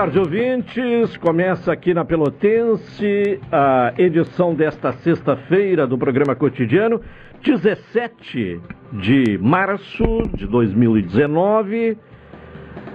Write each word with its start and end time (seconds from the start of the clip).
Tarde, 0.00 0.18
ouvintes. 0.18 1.14
Começa 1.18 1.70
aqui 1.70 1.92
na 1.92 2.06
Pelotense 2.06 3.38
a 3.52 3.92
edição 3.98 4.54
desta 4.54 4.92
sexta-feira 4.92 5.86
do 5.86 5.98
programa 5.98 6.34
cotidiano, 6.34 7.02
17 7.44 8.62
de 8.94 9.36
março 9.36 10.22
de 10.34 10.46
2019, 10.46 11.98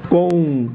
com 0.09 0.67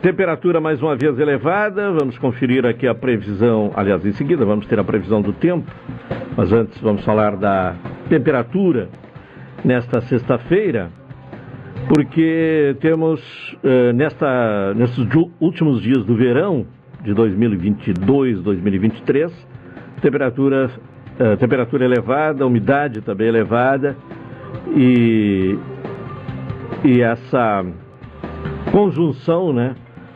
temperatura 0.00 0.60
mais 0.60 0.80
uma 0.80 0.94
vez 0.94 1.18
elevada. 1.18 1.90
Vamos 1.90 2.16
conferir 2.18 2.64
aqui 2.64 2.86
a 2.86 2.94
previsão, 2.94 3.72
aliás, 3.74 4.06
em 4.06 4.12
seguida 4.12 4.44
vamos 4.44 4.68
ter 4.68 4.78
a 4.78 4.84
previsão 4.84 5.20
do 5.20 5.32
tempo, 5.32 5.68
mas 6.36 6.52
antes 6.52 6.80
vamos 6.80 7.04
falar 7.04 7.34
da 7.34 7.74
temperatura 8.08 8.88
nesta 9.64 10.00
sexta-feira 10.02 10.92
porque 11.88 12.76
temos 12.80 13.20
uh, 13.62 13.92
nesta, 13.94 14.74
nesses 14.74 15.06
últimos 15.40 15.82
dias 15.82 16.04
do 16.04 16.16
verão 16.16 16.66
de 17.02 17.12
2022, 17.12 18.40
2023, 18.42 19.32
temperatura, 20.00 20.70
uh, 21.20 21.36
temperatura 21.36 21.84
elevada, 21.84 22.46
umidade 22.46 23.00
também 23.00 23.28
elevada 23.28 23.96
e, 24.74 25.58
e 26.84 27.00
essa 27.02 27.64
conjunção 28.72 29.52
né, 29.52 29.74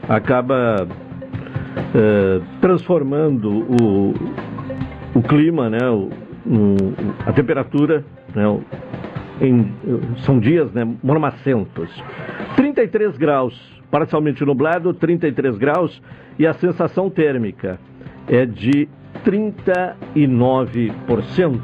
acaba 0.09 0.87
uh, 0.87 2.45
transformando 2.61 3.51
o, 3.51 4.15
o 5.15 5.23
clima, 5.23 5.69
né, 5.69 5.89
o, 5.89 6.09
o, 6.47 6.77
a 7.27 7.33
temperatura, 7.33 8.05
né, 8.35 8.45
em, 9.41 9.73
são 10.19 10.39
dias 10.39 10.73
né, 10.73 10.87
monomacentos. 11.03 11.91
33 12.57 13.17
graus, 13.17 13.59
parcialmente 13.91 14.45
nublado, 14.45 14.93
33 14.95 15.57
graus, 15.57 16.01
e 16.39 16.47
a 16.47 16.53
sensação 16.55 17.11
térmica 17.11 17.81
é 18.29 18.47
de 18.47 18.89
39%. 19.25 21.59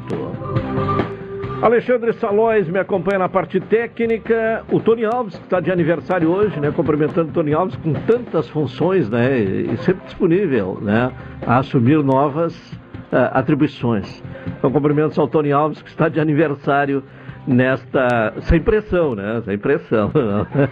Alexandre 1.61 2.13
Salóis 2.13 2.67
me 2.67 2.77
acompanha 2.77 3.19
na 3.19 3.29
parte 3.29 3.59
técnica. 3.59 4.63
O 4.69 4.79
Tony 4.79 5.05
Alves, 5.05 5.37
que 5.37 5.45
está 5.45 5.59
de 5.59 5.71
aniversário 5.71 6.29
hoje, 6.29 6.59
né? 6.59 6.71
Cumprimentando 6.71 7.29
o 7.29 7.31
Tony 7.31 7.53
Alves 7.53 7.75
com 7.77 7.93
tantas 7.93 8.49
funções, 8.49 9.09
né? 9.09 9.39
E 9.39 9.77
sempre 9.77 10.05
disponível, 10.05 10.77
né? 10.81 11.11
A 11.47 11.59
assumir 11.59 12.03
novas 12.03 12.55
uh, 12.73 13.31
atribuições. 13.31 14.21
Então, 14.57 14.69
cumprimentos 14.69 15.17
ao 15.17 15.27
Tony 15.27 15.53
Alves, 15.53 15.81
que 15.81 15.89
está 15.89 16.09
de 16.09 16.19
aniversário 16.19 17.03
nesta. 17.47 18.33
sem 18.41 18.59
pressão, 18.59 19.15
né? 19.15 19.41
Sem 19.45 19.57
pressão. 19.57 20.11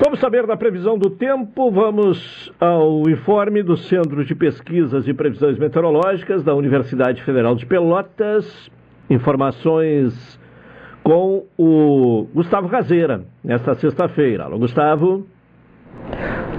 Vamos 0.02 0.18
saber 0.18 0.46
da 0.46 0.56
previsão 0.56 0.98
do 0.98 1.10
tempo. 1.10 1.70
Vamos 1.70 2.50
ao 2.58 3.08
informe 3.08 3.62
do 3.62 3.76
Centro 3.76 4.24
de 4.24 4.34
Pesquisas 4.34 5.06
e 5.06 5.14
Previsões 5.14 5.56
Meteorológicas 5.58 6.42
da 6.42 6.54
Universidade 6.54 7.22
Federal 7.22 7.54
de 7.54 7.64
Pelotas. 7.64 8.68
Informações 9.08 10.40
com 11.02 11.44
o 11.58 12.26
Gustavo 12.34 12.68
Caseira, 12.68 13.22
nesta 13.42 13.74
sexta-feira. 13.74 14.44
Alô, 14.44 14.58
Gustavo. 14.58 15.26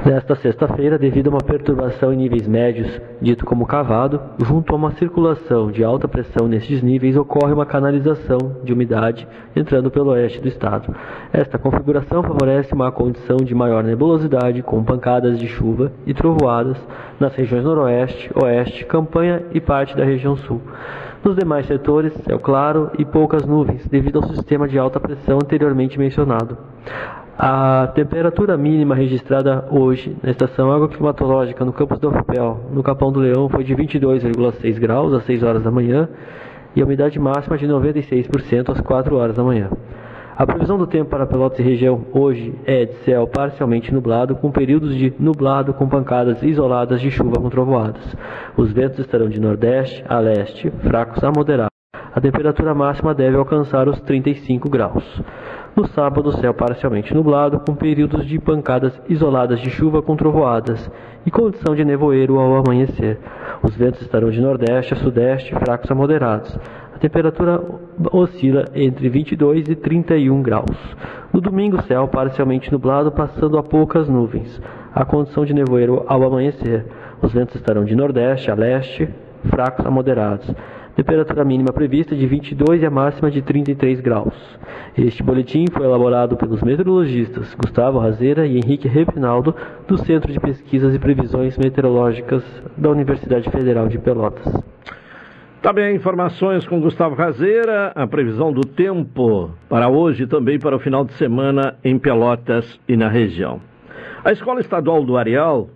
Nesta 0.05 0.35
sexta-feira, 0.35 0.97
devido 0.97 1.27
a 1.27 1.29
uma 1.29 1.39
perturbação 1.39 2.11
em 2.11 2.17
níveis 2.17 2.45
médios, 2.45 3.01
dito 3.21 3.45
como 3.45 3.65
cavado, 3.65 4.19
junto 4.45 4.73
a 4.73 4.75
uma 4.75 4.91
circulação 4.91 5.71
de 5.71 5.81
alta 5.81 6.09
pressão 6.09 6.45
nestes 6.45 6.81
níveis, 6.81 7.15
ocorre 7.15 7.53
uma 7.53 7.65
canalização 7.65 8.37
de 8.65 8.73
umidade 8.73 9.25
entrando 9.55 9.89
pelo 9.89 10.11
oeste 10.11 10.41
do 10.41 10.49
estado. 10.49 10.93
Esta 11.31 11.57
configuração 11.57 12.21
favorece 12.21 12.73
uma 12.73 12.91
condição 12.91 13.37
de 13.37 13.55
maior 13.55 13.81
nebulosidade, 13.81 14.61
com 14.61 14.83
pancadas 14.83 15.39
de 15.39 15.47
chuva 15.47 15.93
e 16.05 16.13
trovoadas 16.13 16.77
nas 17.17 17.33
regiões 17.33 17.63
noroeste, 17.63 18.29
oeste, 18.35 18.85
campanha 18.85 19.43
e 19.53 19.61
parte 19.61 19.95
da 19.95 20.03
região 20.03 20.35
sul. 20.35 20.61
Nos 21.23 21.37
demais 21.37 21.65
setores, 21.67 22.13
céu 22.25 22.37
claro 22.37 22.91
e 22.99 23.05
poucas 23.05 23.45
nuvens, 23.45 23.87
devido 23.87 24.17
ao 24.17 24.27
sistema 24.27 24.67
de 24.67 24.77
alta 24.77 24.99
pressão 24.99 25.37
anteriormente 25.37 25.97
mencionado. 25.97 26.57
A 27.37 27.87
temperatura 27.95 28.57
mínima 28.57 28.93
registrada 28.93 29.65
hoje 29.71 30.17
na 30.21 30.31
estação 30.31 30.69
agroclimatológica 30.69 31.63
no 31.63 31.71
campus 31.71 31.97
do 31.99 32.09
UFPEL, 32.09 32.65
no 32.73 32.83
Capão 32.83 33.09
do 33.09 33.21
Leão, 33.21 33.47
foi 33.47 33.63
de 33.63 33.73
22,6 33.73 34.77
graus 34.77 35.13
às 35.13 35.23
6 35.23 35.43
horas 35.43 35.63
da 35.63 35.71
manhã 35.71 36.09
e 36.75 36.81
a 36.81 36.85
umidade 36.85 37.17
máxima 37.17 37.57
de 37.57 37.67
96% 37.67 38.69
às 38.69 38.81
4 38.81 39.15
horas 39.15 39.37
da 39.37 39.43
manhã. 39.43 39.69
A 40.35 40.47
previsão 40.47 40.79
do 40.79 40.87
tempo 40.87 41.11
para 41.11 41.27
Pelotas 41.27 41.59
e 41.59 41.61
região 41.61 42.07
hoje 42.11 42.55
é 42.65 42.85
de 42.85 42.93
céu 43.05 43.27
parcialmente 43.27 43.93
nublado, 43.93 44.35
com 44.35 44.49
períodos 44.49 44.95
de 44.95 45.13
nublado 45.19 45.75
com 45.75 45.87
pancadas 45.87 46.41
isoladas 46.41 46.99
de 46.99 47.11
chuva 47.11 47.39
com 47.39 47.49
trovoadas. 47.49 48.15
Os 48.57 48.71
ventos 48.71 48.97
estarão 48.97 49.29
de 49.29 49.39
nordeste 49.39 50.03
a 50.09 50.17
leste, 50.17 50.71
fracos 50.81 51.23
a 51.23 51.29
moderados. 51.29 51.69
A 52.15 52.19
temperatura 52.19 52.73
máxima 52.73 53.13
deve 53.13 53.37
alcançar 53.37 53.87
os 53.87 54.01
35 54.01 54.67
graus. 54.69 55.03
No 55.75 55.87
sábado, 55.87 56.31
céu 56.31 56.53
parcialmente 56.53 57.13
nublado, 57.13 57.59
com 57.59 57.75
períodos 57.75 58.25
de 58.25 58.39
pancadas 58.39 58.99
isoladas 59.09 59.59
de 59.59 59.69
chuva 59.69 60.01
com 60.01 60.15
trovoadas 60.15 60.91
e 61.25 61.31
condição 61.31 61.75
de 61.75 61.85
nevoeiro 61.85 62.39
ao 62.39 62.55
amanhecer. 62.55 63.19
Os 63.63 63.75
ventos 63.75 64.01
estarão 64.01 64.29
de 64.29 64.41
nordeste 64.41 64.93
a 64.93 64.97
sudeste, 64.97 65.53
fracos 65.55 65.89
a 65.89 65.95
moderados. 65.95 66.59
Temperatura 67.03 67.61
oscila 68.13 68.63
entre 68.73 69.09
22 69.09 69.67
e 69.67 69.75
31 69.75 70.41
graus. 70.41 70.77
No 71.33 71.41
domingo, 71.41 71.81
céu 71.81 72.07
parcialmente 72.07 72.71
nublado, 72.71 73.11
passando 73.11 73.57
a 73.57 73.61
poucas 73.61 74.07
nuvens. 74.07 74.61
A 74.95 75.03
condição 75.03 75.43
de 75.43 75.53
nevoeiro 75.53 76.05
ao 76.07 76.23
amanhecer. 76.23 76.85
Os 77.21 77.33
ventos 77.33 77.55
estarão 77.55 77.83
de 77.83 77.93
nordeste 77.93 78.49
a 78.49 78.55
leste, 78.55 79.09
fracos 79.49 79.85
a 79.85 79.91
moderados. 79.91 80.49
Temperatura 80.95 81.43
mínima 81.43 81.73
prevista 81.73 82.15
de 82.15 82.25
22 82.25 82.81
e 82.81 82.85
a 82.85 82.89
máxima 82.89 83.29
de 83.29 83.41
33 83.41 83.99
graus. 83.99 84.33
Este 84.97 85.21
boletim 85.21 85.65
foi 85.73 85.85
elaborado 85.85 86.37
pelos 86.37 86.61
meteorologistas 86.61 87.53
Gustavo 87.55 87.99
Razeira 87.99 88.47
e 88.47 88.55
Henrique 88.55 88.87
Repinaldo, 88.87 89.53
do 89.89 89.97
Centro 89.97 90.31
de 90.31 90.39
Pesquisas 90.39 90.95
e 90.95 90.99
Previsões 90.99 91.57
Meteorológicas 91.57 92.45
da 92.77 92.89
Universidade 92.89 93.49
Federal 93.49 93.89
de 93.89 93.97
Pelotas. 93.97 94.63
Tá 95.63 95.71
bem, 95.71 95.95
informações 95.95 96.67
com 96.67 96.81
Gustavo 96.81 97.15
Razeira, 97.15 97.93
a 97.95 98.05
previsão 98.05 98.51
do 98.51 98.67
tempo 98.67 99.49
para 99.69 99.87
hoje 99.87 100.23
e 100.23 100.27
também 100.27 100.59
para 100.59 100.75
o 100.75 100.79
final 100.79 101.05
de 101.05 101.13
semana 101.13 101.75
em 101.85 101.97
Pelotas 101.97 102.77
e 102.85 102.97
na 102.97 103.07
região. 103.07 103.61
A 104.25 104.33
Escola 104.33 104.59
Estadual 104.59 105.05
do 105.05 105.15
Areal, 105.15 105.69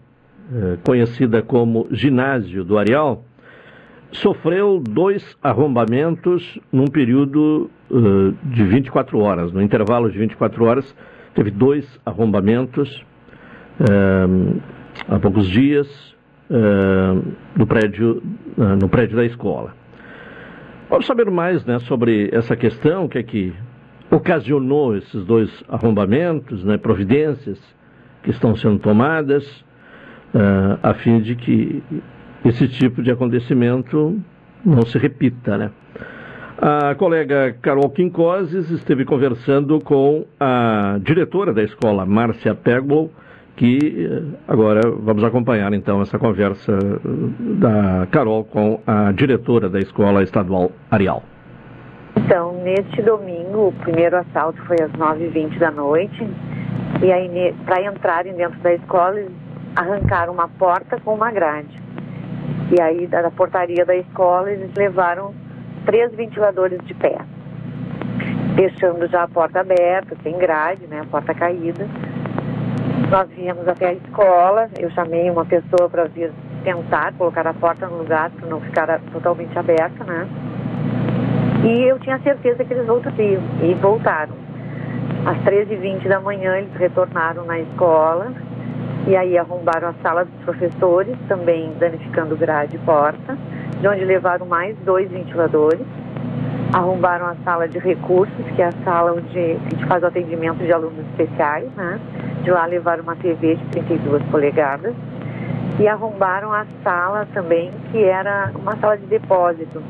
eh, 0.53 0.77
conhecida 0.83 1.41
como 1.41 1.87
Ginásio 1.89 2.65
do 2.65 2.77
Areal, 2.77 3.23
sofreu 4.11 4.77
dois 4.77 5.37
arrombamentos 5.41 6.59
num 6.69 6.87
período 6.87 7.71
uh, 7.89 8.33
de 8.43 8.65
24 8.65 9.17
horas. 9.19 9.53
No 9.53 9.61
intervalo 9.61 10.11
de 10.11 10.19
24 10.19 10.65
horas, 10.65 10.95
teve 11.33 11.49
dois 11.49 11.97
arrombamentos 12.05 13.05
uh, 13.79 14.61
há 15.07 15.17
poucos 15.17 15.47
dias 15.47 16.16
uh, 16.49 17.33
no, 17.55 17.67
prédio, 17.67 18.21
no 18.79 18.89
prédio 18.89 19.15
da 19.17 19.25
escola. 19.25 19.73
Vamos 20.89 21.05
saber 21.05 21.29
mais 21.29 21.65
né, 21.65 21.79
sobre 21.79 22.29
essa 22.31 22.55
questão, 22.55 23.05
o 23.05 23.09
que 23.09 23.17
é 23.17 23.23
que 23.23 23.53
ocasionou 24.09 24.95
esses 24.95 25.25
dois 25.25 25.63
arrombamentos, 25.67 26.63
né, 26.63 26.77
providências 26.77 27.59
que 28.23 28.31
estão 28.31 28.55
sendo 28.55 28.79
tomadas, 28.79 29.65
a 30.83 30.93
fim 30.93 31.19
de 31.19 31.35
que 31.35 31.83
esse 32.45 32.67
tipo 32.67 33.01
de 33.01 33.11
acontecimento 33.11 34.19
não 34.65 34.85
se 34.85 34.97
repita, 34.97 35.57
né? 35.57 35.71
A 36.59 36.95
colega 36.95 37.55
Carol 37.61 37.89
Quincoses 37.89 38.71
esteve 38.71 39.05
conversando 39.05 39.79
com 39.79 40.25
a 40.39 40.97
diretora 41.03 41.53
da 41.53 41.61
escola, 41.63 42.05
Márcia 42.05 42.55
Peglow, 42.55 43.11
que 43.57 44.07
eh, 44.07 44.37
agora 44.47 44.81
vamos 45.01 45.23
acompanhar 45.23 45.73
então 45.73 45.99
essa 46.01 46.17
conversa 46.17 46.77
da 47.59 48.07
Carol 48.11 48.45
com 48.45 48.79
a 48.85 49.11
diretora 49.11 49.67
da 49.67 49.79
escola 49.79 50.23
estadual 50.23 50.71
Arial. 50.89 51.23
Então, 52.15 52.53
neste 52.63 53.01
domingo, 53.01 53.69
o 53.69 53.71
primeiro 53.71 54.17
assalto 54.17 54.61
foi 54.65 54.77
às 54.81 54.91
9h20 54.91 55.57
da 55.57 55.71
noite, 55.71 56.27
e 57.01 57.11
aí 57.11 57.53
para 57.65 57.81
entrarem 57.83 58.33
dentro 58.33 58.59
da 58.59 58.73
escola, 58.73 59.19
eles 59.19 59.31
arrancaram 59.75 60.33
uma 60.33 60.47
porta 60.47 60.99
com 61.01 61.15
uma 61.15 61.31
grade. 61.31 61.81
E 62.77 62.81
aí, 62.81 63.07
da 63.07 63.31
portaria 63.31 63.85
da 63.85 63.95
escola, 63.95 64.51
eles 64.51 64.71
levaram 64.75 65.33
três 65.85 66.13
ventiladores 66.13 66.79
de 66.85 66.93
pé, 66.93 67.17
deixando 68.55 69.07
já 69.07 69.23
a 69.23 69.27
porta 69.27 69.61
aberta, 69.61 70.15
sem 70.21 70.37
grade, 70.37 70.85
né, 70.87 71.01
a 71.01 71.05
porta 71.05 71.33
caída. 71.33 71.87
Nós 73.09 73.29
viemos 73.29 73.65
até 73.65 73.87
a 73.87 73.93
escola, 73.93 74.69
eu 74.77 74.91
chamei 74.91 75.29
uma 75.31 75.45
pessoa 75.45 75.89
para 75.89 76.05
vir 76.05 76.29
tentar 76.65 77.13
colocar 77.13 77.47
a 77.47 77.53
porta 77.53 77.87
no 77.87 77.99
lugar 77.99 78.29
para 78.31 78.49
não 78.49 78.59
ficar 78.59 78.99
totalmente 79.13 79.57
aberta, 79.57 80.03
né? 80.03 80.27
E 81.63 81.83
eu 81.83 81.97
tinha 81.99 82.19
certeza 82.19 82.65
que 82.65 82.73
eles 82.73 82.85
voltariam, 82.85 83.41
e 83.63 83.73
voltaram. 83.75 84.33
Às 85.25 85.37
13h20 85.37 86.05
da 86.09 86.19
manhã, 86.19 86.57
eles 86.57 86.73
retornaram 86.75 87.45
na 87.45 87.57
escola, 87.59 88.33
e 89.07 89.15
aí 89.15 89.37
arrombaram 89.37 89.87
a 89.87 89.93
sala 90.03 90.25
dos 90.25 90.43
professores, 90.43 91.15
também 91.29 91.71
danificando 91.79 92.35
grade 92.35 92.75
e 92.75 92.79
porta, 92.79 93.37
de 93.79 93.87
onde 93.87 94.03
levaram 94.03 94.45
mais 94.45 94.75
dois 94.79 95.09
ventiladores. 95.09 95.85
Arrombaram 96.73 97.27
a 97.27 97.35
sala 97.45 97.69
de 97.69 97.79
recursos, 97.79 98.45
que 98.53 98.61
é 98.61 98.65
a 98.65 98.73
sala 98.83 99.13
onde 99.13 99.39
a 99.39 99.69
gente 99.69 99.85
faz 99.85 100.03
o 100.03 100.07
atendimento 100.07 100.57
de 100.57 100.73
alunos 100.73 100.99
especiais, 101.11 101.71
né? 101.77 101.97
De 102.47 102.51
lá 102.51 102.65
levaram 102.65 103.03
uma 103.03 103.17
TV 103.17 103.55
de 103.55 103.65
32 103.71 104.23
polegadas. 104.31 104.95
E 105.81 105.85
arrombaram 105.85 106.53
a 106.53 106.65
sala 106.81 107.27
também, 107.33 107.69
que 107.91 108.01
era 108.01 108.53
uma 108.55 108.73
sala 108.77 108.97
de 108.97 109.05
depósito. 109.07 109.83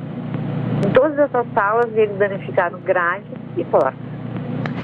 Em 0.84 0.92
todas 0.92 1.20
essas 1.20 1.46
salas, 1.54 1.96
eles 1.96 2.18
danificaram 2.18 2.80
grade 2.80 3.28
e 3.56 3.64
porta. 3.64 3.94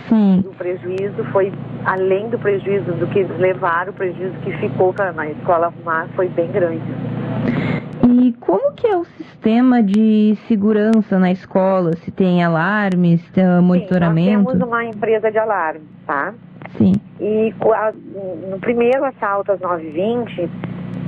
Sim. 0.07 0.43
O 0.45 0.53
prejuízo 0.53 1.23
foi, 1.31 1.51
além 1.83 2.29
do 2.29 2.37
prejuízo 2.37 2.91
do 2.93 3.07
que 3.07 3.19
eles 3.21 3.39
levaram, 3.39 3.89
o 3.89 3.95
prejuízo 3.95 4.35
que 4.43 4.55
ficou 4.57 4.93
para 4.93 5.11
na 5.11 5.31
escola 5.31 5.65
arrumar 5.65 6.07
foi 6.15 6.29
bem 6.29 6.51
grande. 6.51 6.93
E 8.07 8.33
como 8.33 8.71
que 8.73 8.85
é 8.85 8.95
o 8.95 9.03
sistema 9.03 9.81
de 9.81 10.37
segurança 10.47 11.17
na 11.17 11.31
escola? 11.31 11.93
Se 12.03 12.11
tem 12.11 12.43
alarmes, 12.43 13.21
se 13.21 13.31
tem 13.31 13.45
monitoramento? 13.63 14.29
Sim, 14.29 14.43
nós 14.43 14.53
temos 14.53 14.67
uma 14.67 14.85
empresa 14.85 15.31
de 15.31 15.39
alarme, 15.39 15.81
tá? 16.05 16.35
Sim. 16.77 16.93
E 17.19 17.53
no 18.49 18.59
primeiro 18.59 19.05
assalto 19.05 19.51
às 19.51 19.59
9h20, 19.59 20.49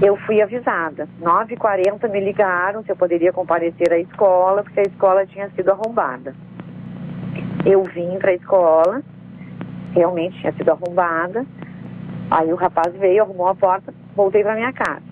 eu 0.01 0.15
fui 0.17 0.41
avisada. 0.41 1.07
9h40 1.21 2.09
me 2.09 2.19
ligaram 2.19 2.83
se 2.83 2.91
eu 2.91 2.95
poderia 2.95 3.31
comparecer 3.31 3.91
à 3.91 3.99
escola, 3.99 4.63
porque 4.63 4.79
a 4.79 4.83
escola 4.83 5.25
tinha 5.25 5.49
sido 5.51 5.71
arrombada. 5.71 6.35
Eu 7.65 7.83
vim 7.83 8.17
para 8.19 8.31
a 8.31 8.35
escola, 8.35 9.01
realmente 9.93 10.39
tinha 10.39 10.53
sido 10.53 10.69
arrombada. 10.69 11.45
Aí 12.29 12.51
o 12.51 12.55
rapaz 12.55 12.93
veio, 12.95 13.23
arrumou 13.23 13.47
a 13.47 13.55
porta, 13.55 13.93
voltei 14.15 14.43
para 14.43 14.55
minha 14.55 14.73
casa. 14.73 15.03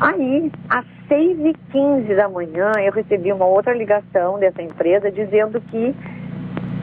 Aí, 0.00 0.50
às 0.68 0.84
6h15 1.08 2.16
da 2.16 2.28
manhã, 2.28 2.72
eu 2.78 2.92
recebi 2.92 3.32
uma 3.32 3.44
outra 3.44 3.72
ligação 3.74 4.38
dessa 4.38 4.62
empresa 4.62 5.10
dizendo 5.10 5.60
que 5.60 5.94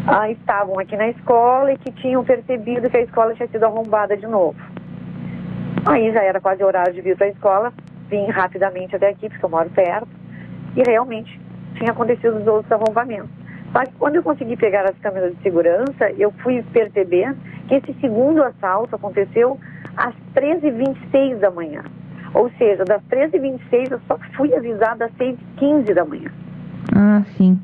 ah, 0.08 0.29
estavam 0.29 0.79
aqui 0.79 0.96
na 0.96 1.10
escola 1.10 1.72
e 1.74 1.77
que 1.77 1.91
tinham 1.91 2.24
percebido 2.24 2.89
que 2.89 2.98
a 2.98 3.01
escola 3.01 3.36
tinha 3.36 3.48
sido 3.48 3.63
arrombada 3.63 4.17
de 4.17 4.27
novo. 4.27 4.55
Aí 5.86 6.12
já 6.12 6.22
era 6.22 6.39
quase 6.39 6.63
horário 6.63 6.93
de 6.93 7.01
vir 7.01 7.17
para 7.17 7.27
a 7.27 7.29
escola, 7.29 7.74
vim 8.10 8.25
rapidamente 8.27 8.96
até 8.96 9.10
aqui, 9.10 9.29
porque 9.29 9.43
eu 9.43 9.50
moro 9.50 9.70
perto, 9.70 10.10
e 10.75 10.84
realmente 10.84 11.39
tinha 11.75 11.91
acontecido 11.91 12.38
os 12.38 12.48
outros 12.48 12.72
arrombamentos. 12.72 13.29
Mas 13.74 13.89
quando 13.98 14.17
eu 14.17 14.24
consegui 14.24 14.58
pegar 14.58 14.86
as 14.86 14.98
câmeras 15.00 15.36
de 15.36 15.41
segurança, 15.41 16.12
eu 16.17 16.31
fui 16.43 16.62
perceber 16.74 17.34
que 17.67 17.75
esse 17.75 17.93
segundo 18.01 18.43
assalto 18.43 18.96
aconteceu 18.96 19.58
às 19.96 20.13
13h26 20.36 21.39
da 21.39 21.50
manhã. 21.50 21.84
Ou 22.34 22.50
seja, 22.58 22.84
das 22.84 23.01
13h26 23.03 23.91
eu 23.91 24.00
só 24.08 24.17
fui 24.36 24.53
avisada 24.53 25.05
às 25.05 25.12
6h15 25.13 25.93
da 25.93 26.05
manhã. 26.05 26.29
Ah, 26.93 27.24
sim. 27.38 27.60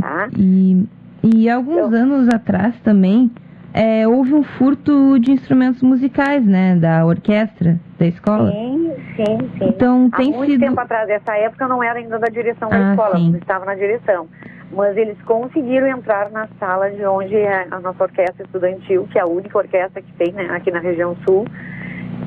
Tá? 0.00 0.28
E, 0.38 0.86
e 1.22 1.48
alguns 1.50 1.92
Eu- 1.92 1.98
anos 1.98 2.28
atrás 2.28 2.74
também 2.80 3.30
é, 3.74 4.08
houve 4.08 4.32
um 4.34 4.42
furto 4.42 5.18
de 5.18 5.32
instrumentos 5.32 5.82
musicais, 5.82 6.42
né? 6.46 6.76
Da 6.76 7.04
orquestra 7.04 7.78
da 7.98 8.06
escola. 8.06 8.50
Sim, 8.50 8.90
sim, 9.16 9.38
sim. 9.58 9.68
Então, 9.68 10.08
Há 10.12 10.16
tem 10.16 10.32
muito 10.32 10.52
sido- 10.52 10.60
tempo 10.60 10.80
atrás, 10.80 11.08
essa 11.10 11.36
época 11.36 11.64
eu 11.64 11.68
não 11.68 11.82
era 11.82 11.98
ainda 11.98 12.18
da 12.18 12.28
direção 12.28 12.70
da 12.70 12.76
Ah, 12.76 12.90
escola, 12.92 13.16
sim. 13.16 13.30
não 13.32 13.38
estava 13.38 13.64
na 13.66 13.74
direção. 13.74 14.26
Mas 14.72 14.96
eles 14.96 15.16
conseguiram 15.22 15.86
entrar 15.88 16.30
na 16.30 16.48
sala 16.58 16.90
de 16.90 17.04
onde 17.04 17.36
é 17.36 17.66
a 17.70 17.78
nossa 17.80 18.02
orquestra 18.04 18.44
estudantil, 18.44 19.06
que 19.10 19.18
é 19.18 19.22
a 19.22 19.26
única 19.26 19.56
orquestra 19.58 20.00
que 20.02 20.12
tem 20.14 20.32
né, 20.32 20.48
aqui 20.50 20.70
na 20.70 20.80
região 20.80 21.14
sul, 21.26 21.46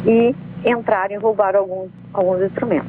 e 0.05 0.35
entraram 0.65 1.15
e 1.15 1.17
roubaram 1.17 1.61
alguns, 1.61 1.89
alguns 2.13 2.41
instrumentos. 2.43 2.87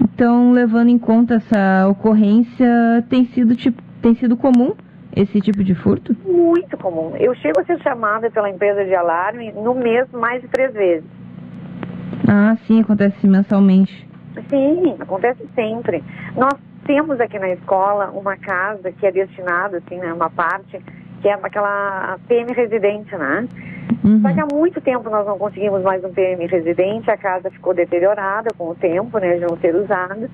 Então, 0.00 0.52
levando 0.52 0.90
em 0.90 0.98
conta 0.98 1.34
essa 1.36 1.88
ocorrência, 1.88 2.68
tem 3.08 3.24
sido 3.26 3.56
tipo, 3.56 3.82
tem 4.02 4.14
sido 4.14 4.36
comum 4.36 4.74
esse 5.16 5.40
tipo 5.40 5.62
de 5.62 5.74
furto? 5.74 6.16
Muito 6.24 6.76
comum. 6.76 7.16
Eu 7.16 7.34
chego 7.36 7.60
a 7.60 7.64
ser 7.64 7.80
chamada 7.82 8.30
pela 8.30 8.50
empresa 8.50 8.84
de 8.84 8.94
alarme 8.94 9.52
no 9.52 9.74
mês 9.74 10.10
mais 10.12 10.42
de 10.42 10.48
três 10.48 10.72
vezes. 10.72 11.08
Ah, 12.28 12.56
sim, 12.66 12.80
acontece 12.80 13.26
mensalmente. 13.26 14.08
Sim, 14.48 14.96
acontece 14.98 15.46
sempre. 15.54 16.02
Nós 16.36 16.54
temos 16.84 17.20
aqui 17.20 17.38
na 17.38 17.50
escola 17.50 18.10
uma 18.10 18.36
casa 18.36 18.92
que 18.92 19.06
é 19.06 19.12
destinada, 19.12 19.78
assim, 19.78 19.96
né, 19.96 20.12
uma 20.12 20.30
parte, 20.30 20.82
que 21.20 21.28
é 21.28 21.34
aquela 21.34 22.18
PM 22.28 22.52
residente, 22.52 23.14
né? 23.16 23.48
Uhum. 24.02 24.20
Só 24.20 24.32
que 24.32 24.40
há 24.40 24.46
muito 24.52 24.80
tempo 24.80 25.08
nós 25.08 25.26
não 25.26 25.38
conseguimos 25.38 25.82
mais 25.82 26.04
um 26.04 26.12
PM 26.12 26.46
residente, 26.46 27.10
a 27.10 27.16
casa 27.16 27.50
ficou 27.50 27.74
deteriorada 27.74 28.50
com 28.56 28.70
o 28.70 28.74
tempo, 28.74 29.18
né, 29.18 29.36
de 29.36 29.40
não 29.40 29.56
ser 29.58 29.74
usada. 29.74 30.28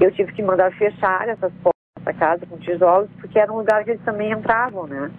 Eu 0.00 0.10
tive 0.12 0.32
que 0.32 0.42
mandar 0.42 0.72
fechar 0.72 1.28
essas 1.28 1.52
portas 1.62 1.72
da 2.04 2.12
casa 2.12 2.44
com 2.46 2.56
tijolos, 2.58 3.08
porque 3.32 3.38
era 3.38 3.50
um 3.50 3.56
lugar 3.56 3.82
que 3.82 3.92
eles 3.92 4.02
também 4.02 4.30
entravam, 4.30 4.86
né? 4.86 5.10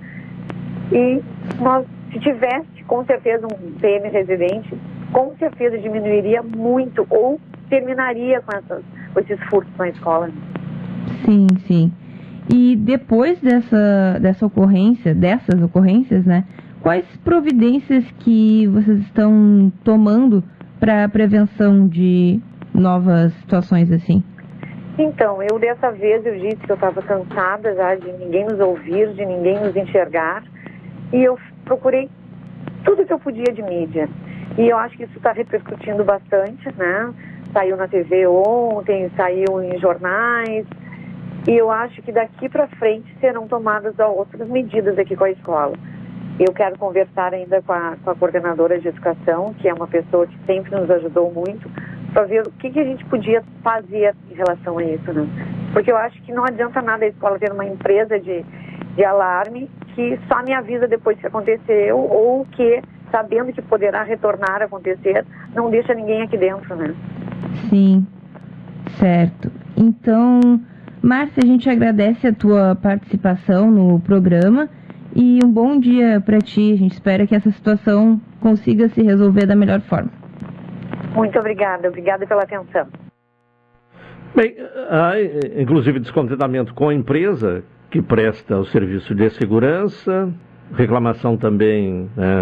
E 0.91 1.19
nós, 1.59 1.83
se 2.11 2.19
tivesse 2.19 2.83
com 2.85 3.03
certeza 3.05 3.47
um 3.47 3.71
PM 3.79 4.07
residente, 4.09 4.77
com 5.11 5.35
certeza 5.37 5.79
diminuiria 5.79 6.43
muito 6.43 7.07
ou 7.09 7.41
terminaria 7.69 8.39
com, 8.41 8.55
essas, 8.55 8.83
com 9.11 9.19
esses 9.19 9.39
furtos 9.49 9.75
na 9.77 9.89
escola. 9.89 10.29
Sim, 11.25 11.47
sim. 11.65 11.91
E 12.53 12.75
depois 12.75 13.39
dessa, 13.41 14.19
dessa 14.21 14.45
ocorrência, 14.45 15.15
dessas 15.15 15.59
ocorrências, 15.59 16.23
né? 16.23 16.45
Quais 16.81 17.05
providências 17.23 18.05
que 18.19 18.67
vocês 18.67 18.99
estão 18.99 19.71
tomando 19.83 20.43
para 20.79 21.09
prevenção 21.09 21.87
de 21.87 22.39
novas 22.75 23.33
situações 23.39 23.91
assim? 23.91 24.23
Então, 24.97 25.41
eu 25.41 25.57
dessa 25.57 25.91
vez 25.91 26.23
eu 26.25 26.35
disse 26.35 26.57
que 26.57 26.71
eu 26.71 26.75
estava 26.75 27.01
cansada 27.01 27.73
já 27.73 27.95
de 27.95 28.11
ninguém 28.11 28.45
nos 28.45 28.59
ouvir, 28.59 29.11
de 29.13 29.25
ninguém 29.25 29.59
nos 29.59 29.75
enxergar, 29.75 30.43
e 31.11 31.23
eu 31.23 31.37
procurei 31.65 32.09
tudo 32.85 33.05
que 33.05 33.11
eu 33.11 33.19
podia 33.19 33.51
de 33.51 33.63
mídia. 33.63 34.07
E 34.57 34.69
eu 34.69 34.77
acho 34.77 34.95
que 34.95 35.03
isso 35.03 35.17
está 35.17 35.31
repercutindo 35.31 36.03
bastante, 36.03 36.69
né? 36.77 37.11
Saiu 37.51 37.75
na 37.75 37.87
TV 37.87 38.27
ontem, 38.27 39.09
saiu 39.17 39.63
em 39.63 39.79
jornais, 39.79 40.65
e 41.47 41.51
eu 41.51 41.71
acho 41.71 42.01
que 42.03 42.11
daqui 42.11 42.47
para 42.47 42.67
frente 42.67 43.15
serão 43.19 43.47
tomadas 43.47 43.97
outras 43.97 44.47
medidas 44.47 44.97
aqui 44.99 45.15
com 45.15 45.23
a 45.23 45.31
escola. 45.31 45.73
Eu 46.39 46.53
quero 46.53 46.77
conversar 46.77 47.33
ainda 47.33 47.61
com 47.63 47.73
a, 47.73 47.95
com 48.03 48.09
a 48.11 48.15
coordenadora 48.15 48.79
de 48.79 48.87
educação, 48.87 49.53
que 49.55 49.67
é 49.67 49.73
uma 49.73 49.87
pessoa 49.87 50.25
que 50.27 50.37
sempre 50.45 50.71
nos 50.75 50.89
ajudou 50.89 51.31
muito, 51.31 51.69
para 52.13 52.23
ver 52.25 52.47
o 52.47 52.51
que, 52.51 52.69
que 52.69 52.79
a 52.79 52.83
gente 52.83 53.03
podia 53.05 53.43
fazer 53.63 54.15
em 54.31 54.35
relação 54.35 54.77
a 54.77 54.83
isso, 54.83 55.11
né? 55.11 55.27
Porque 55.73 55.91
eu 55.91 55.97
acho 55.97 56.21
que 56.21 56.31
não 56.31 56.45
adianta 56.45 56.81
nada 56.81 57.03
a 57.03 57.07
escola 57.07 57.39
ter 57.39 57.51
uma 57.51 57.65
empresa 57.65 58.19
de, 58.19 58.45
de 58.95 59.03
alarme 59.03 59.69
que 59.95 60.19
só 60.27 60.43
me 60.43 60.53
avisa 60.53 60.87
depois 60.87 61.17
que 61.17 61.25
aconteceu 61.25 61.97
ou 61.97 62.45
que, 62.51 62.81
sabendo 63.11 63.51
que 63.51 63.61
poderá 63.61 64.03
retornar 64.03 64.61
a 64.61 64.65
acontecer, 64.65 65.25
não 65.55 65.69
deixa 65.69 65.93
ninguém 65.93 66.21
aqui 66.21 66.37
dentro, 66.37 66.75
né? 66.75 66.93
Sim, 67.69 68.05
certo. 68.99 69.51
Então, 69.75 70.39
Márcia, 71.01 71.41
a 71.43 71.45
gente 71.45 71.69
agradece 71.69 72.27
a 72.27 72.33
tua 72.33 72.75
participação 72.75 73.71
no 73.71 73.99
programa 73.99 74.69
e 75.15 75.39
um 75.43 75.51
bom 75.51 75.79
dia 75.79 76.21
para 76.21 76.39
ti. 76.39 76.73
A 76.73 76.77
gente 76.77 76.93
espera 76.93 77.25
que 77.25 77.35
essa 77.35 77.51
situação 77.51 78.21
consiga 78.39 78.87
se 78.89 79.01
resolver 79.01 79.47
da 79.47 79.55
melhor 79.55 79.81
forma. 79.81 80.22
Muito 81.15 81.37
obrigada, 81.39 81.87
obrigada 81.87 82.25
pela 82.25 82.43
atenção. 82.43 82.87
Bem, 84.35 84.55
há 84.89 85.13
inclusive 85.61 85.99
descontentamento 85.99 86.73
com 86.73 86.89
a 86.89 86.93
empresa 86.93 87.63
que 87.91 88.01
presta 88.01 88.57
o 88.57 88.65
serviço 88.65 89.13
de 89.13 89.29
segurança, 89.31 90.33
reclamação 90.75 91.37
também 91.37 92.09
né, 92.17 92.39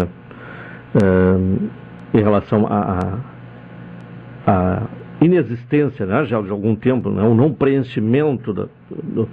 eh, 0.94 2.18
em 2.18 2.22
relação 2.22 2.66
à 2.66 2.98
à- 4.46 4.50
à 4.50 4.82
inexistência, 5.20 6.06
né, 6.06 6.24
já 6.24 6.40
de 6.40 6.50
algum 6.50 6.74
tempo, 6.74 7.10
né, 7.10 7.22
o 7.22 7.34
não 7.34 7.52
preenchimento 7.52 8.54
da, 8.54 8.66
do- 8.90 9.28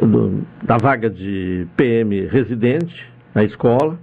do- 0.00 0.42
da 0.62 0.78
vaga 0.78 1.10
de 1.10 1.66
PM 1.76 2.26
residente 2.26 3.06
na 3.34 3.44
escola 3.44 3.98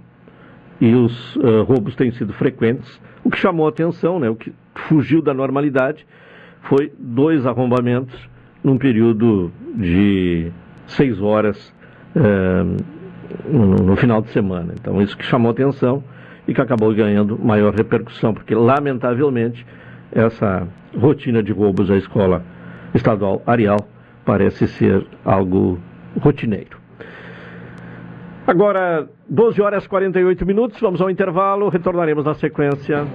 e 0.80 0.94
os 0.94 1.36
eh, 1.42 1.60
roubos 1.66 1.96
têm 1.96 2.12
sido 2.12 2.32
frequentes. 2.34 3.00
O 3.24 3.30
que 3.30 3.38
chamou 3.38 3.66
atenção, 3.66 4.20
né, 4.20 4.28
o 4.28 4.36
que 4.36 4.52
fugiu 4.74 5.22
da 5.22 5.32
normalidade, 5.32 6.06
foi 6.62 6.92
dois 6.98 7.46
arrombamentos 7.46 8.28
num 8.62 8.78
período 8.78 9.50
de 9.74 10.50
seis 10.86 11.20
horas 11.20 11.74
eh, 12.14 12.64
no, 13.48 13.76
no 13.76 13.96
final 13.96 14.20
de 14.22 14.28
semana. 14.28 14.74
Então, 14.78 15.00
isso 15.00 15.16
que 15.16 15.24
chamou 15.24 15.50
atenção 15.50 16.04
e 16.46 16.54
que 16.54 16.60
acabou 16.60 16.94
ganhando 16.94 17.38
maior 17.38 17.74
repercussão, 17.74 18.34
porque, 18.34 18.54
lamentavelmente, 18.54 19.66
essa 20.12 20.68
rotina 20.96 21.42
de 21.42 21.52
roubos 21.52 21.90
à 21.90 21.96
escola 21.96 22.44
estadual 22.94 23.42
Arial 23.46 23.78
parece 24.24 24.68
ser 24.68 25.06
algo 25.24 25.78
rotineiro. 26.20 26.83
Agora, 28.46 29.08
12 29.28 29.62
horas 29.62 29.84
e 29.84 29.88
48 29.88 30.44
minutos, 30.44 30.80
vamos 30.80 31.00
ao 31.00 31.08
intervalo, 31.08 31.68
retornaremos 31.68 32.24
na 32.24 32.34
sequência. 32.34 33.06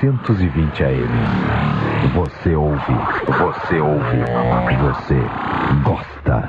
620 0.00 0.84
AM. 0.84 1.08
Você 2.14 2.54
ouve, 2.54 2.78
você 3.26 3.80
ouve, 3.80 4.18
você 4.80 5.20
gosta. 5.84 6.48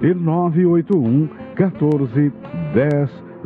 e 0.00 0.14
981 0.14 1.28
14 1.56 2.32
10 2.74 3.27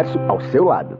Comércio 0.00 0.20
ao 0.28 0.40
seu 0.40 0.64
lado. 0.64 0.98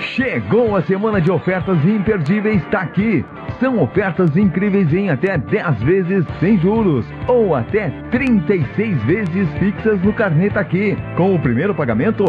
Chegou 0.00 0.74
a 0.74 0.82
semana 0.82 1.20
de 1.20 1.30
ofertas 1.30 1.84
imperdíveis, 1.84 2.62
está 2.64 2.80
aqui. 2.80 3.24
São 3.60 3.80
ofertas 3.80 4.36
incríveis 4.36 4.92
em 4.92 5.10
até 5.10 5.38
10 5.38 5.82
vezes 5.82 6.24
sem 6.40 6.58
juros 6.58 7.06
ou 7.28 7.54
até 7.54 7.90
36 8.10 9.02
vezes 9.04 9.48
fixas 9.58 10.00
no 10.02 10.12
Carneta 10.12 10.60
aqui. 10.60 10.96
Com 11.16 11.34
o 11.34 11.38
primeiro 11.40 11.74
pagamento 11.74 12.24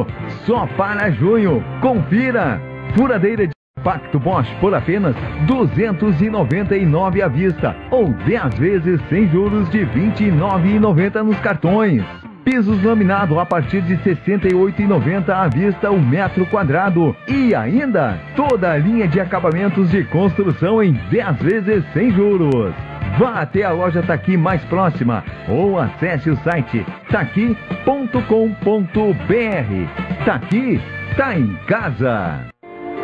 só 0.46 0.68
para 0.78 1.10
junho. 1.12 1.64
Confira! 1.82 2.62
Furadeira 2.96 3.48
de 3.48 3.59
Pacto 3.84 4.20
Bosch 4.20 4.50
por 4.60 4.74
apenas 4.74 5.16
299 5.48 7.22
à 7.22 7.28
vista 7.28 7.76
ou 7.92 8.10
10 8.26 8.54
vezes 8.58 9.02
sem 9.10 9.28
juros 9.30 9.70
de 9.70 9.80
29,90 9.80 11.24
nos 11.24 11.40
cartões. 11.40 12.04
Pisos 12.44 12.84
laminado 12.84 13.40
a 13.40 13.46
partir 13.46 13.82
de 13.82 13.94
R$ 13.96 14.16
68,90 14.16 15.30
à 15.30 15.48
vista 15.48 15.92
o 15.92 16.02
metro 16.02 16.46
quadrado. 16.48 17.16
E 17.28 17.54
ainda 17.54 18.20
toda 18.36 18.72
a 18.72 18.78
linha 18.78 19.08
de 19.08 19.20
acabamentos 19.20 19.92
de 19.92 20.04
construção 20.06 20.82
em 20.82 20.94
10 21.12 21.38
vezes 21.42 21.84
sem 21.94 22.12
juros. 22.12 22.74
Vá 23.20 23.42
até 23.42 23.64
a 23.64 23.72
loja 23.72 24.02
Taqui 24.02 24.38
mais 24.38 24.64
próxima 24.66 25.24
ou 25.48 25.78
acesse 25.78 26.30
o 26.30 26.38
site 26.38 26.86
taqui.com.br. 27.12 28.16
Taqui 30.26 30.82
tá 31.18 31.38
em 31.38 31.54
casa. 31.68 32.49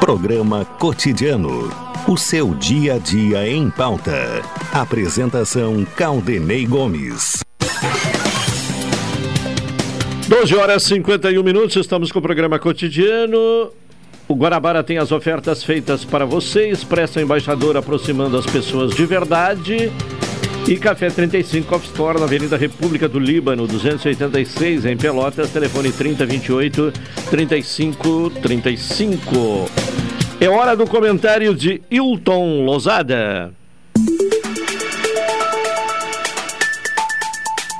Programa 0.00 0.64
Cotidiano. 0.64 1.70
O 2.06 2.16
seu 2.16 2.54
dia 2.54 2.94
a 2.94 2.98
dia 2.98 3.46
em 3.48 3.68
pauta. 3.68 4.42
Apresentação 4.72 5.84
Caldenei 5.96 6.64
Gomes. 6.64 7.44
12 10.28 10.54
horas 10.54 10.84
e 10.84 10.94
51 10.94 11.42
minutos, 11.42 11.76
estamos 11.76 12.12
com 12.12 12.20
o 12.20 12.22
programa 12.22 12.58
cotidiano. 12.58 13.72
O 14.28 14.34
Guarabara 14.34 14.84
tem 14.84 14.98
as 14.98 15.10
ofertas 15.10 15.64
feitas 15.64 16.04
para 16.04 16.24
você. 16.24 16.68
Expressa 16.68 17.20
Embaixador 17.20 17.76
aproximando 17.76 18.38
as 18.38 18.46
pessoas 18.46 18.94
de 18.94 19.04
verdade. 19.04 19.90
E 20.68 20.76
Café 20.76 21.08
35 21.08 21.74
Off 21.74 21.86
Store 21.86 22.18
na 22.18 22.26
Avenida 22.26 22.58
República 22.58 23.08
do 23.08 23.18
Líbano, 23.18 23.66
286 23.66 24.84
em 24.84 24.98
Pelotas, 24.98 25.50
telefone 25.50 25.90
3028 25.90 26.92
3535. 27.30 29.70
É 30.38 30.46
hora 30.46 30.76
do 30.76 30.86
comentário 30.86 31.54
de 31.54 31.80
Hilton 31.90 32.66
Lozada. 32.66 33.50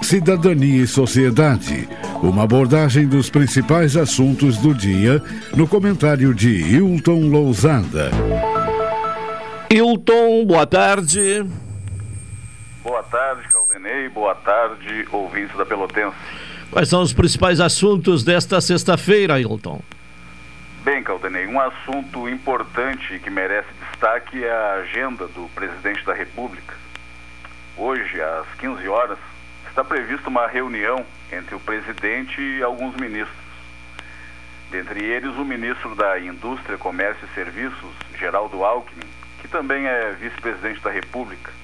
Cidadania 0.02 0.84
e 0.84 0.86
Sociedade. 0.86 1.86
Uma 2.22 2.44
abordagem 2.44 3.06
dos 3.06 3.28
principais 3.28 3.98
assuntos 3.98 4.56
do 4.56 4.72
dia 4.72 5.22
no 5.54 5.68
comentário 5.68 6.34
de 6.34 6.48
Hilton 6.48 7.28
Lousada. 7.28 8.10
Hilton, 9.70 10.46
boa 10.46 10.66
tarde. 10.66 11.44
Boa 12.88 13.02
tarde, 13.02 13.46
Caldenei. 13.48 14.08
Boa 14.08 14.34
tarde, 14.34 15.06
ouvintes 15.12 15.54
da 15.58 15.66
Pelotense. 15.66 16.16
Quais 16.70 16.88
são 16.88 17.02
os 17.02 17.12
principais 17.12 17.60
assuntos 17.60 18.24
desta 18.24 18.62
sexta-feira, 18.62 19.38
Hilton? 19.38 19.82
Bem, 20.84 21.02
Caldenei, 21.02 21.46
um 21.46 21.60
assunto 21.60 22.26
importante 22.26 23.18
que 23.18 23.28
merece 23.28 23.68
destaque 23.90 24.42
é 24.42 24.50
a 24.50 24.72
agenda 24.76 25.28
do 25.28 25.50
presidente 25.54 26.02
da 26.06 26.14
República. 26.14 26.74
Hoje, 27.76 28.22
às 28.22 28.46
15 28.58 28.88
horas, 28.88 29.18
está 29.68 29.84
prevista 29.84 30.30
uma 30.30 30.46
reunião 30.46 31.04
entre 31.30 31.54
o 31.56 31.60
presidente 31.60 32.40
e 32.40 32.62
alguns 32.62 32.96
ministros. 32.96 33.36
Dentre 34.70 35.04
eles, 35.04 35.36
o 35.36 35.44
ministro 35.44 35.94
da 35.94 36.18
Indústria, 36.18 36.78
Comércio 36.78 37.28
e 37.30 37.34
Serviços, 37.34 37.92
Geraldo 38.18 38.64
Alckmin, 38.64 39.04
que 39.42 39.48
também 39.48 39.86
é 39.86 40.16
vice-presidente 40.18 40.80
da 40.80 40.90
República 40.90 41.57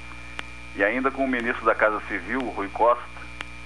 e 0.76 0.82
ainda 0.82 1.10
com 1.10 1.24
o 1.24 1.28
ministro 1.28 1.64
da 1.64 1.74
Casa 1.74 2.00
Civil, 2.08 2.40
Rui 2.40 2.68
Costa, 2.68 3.04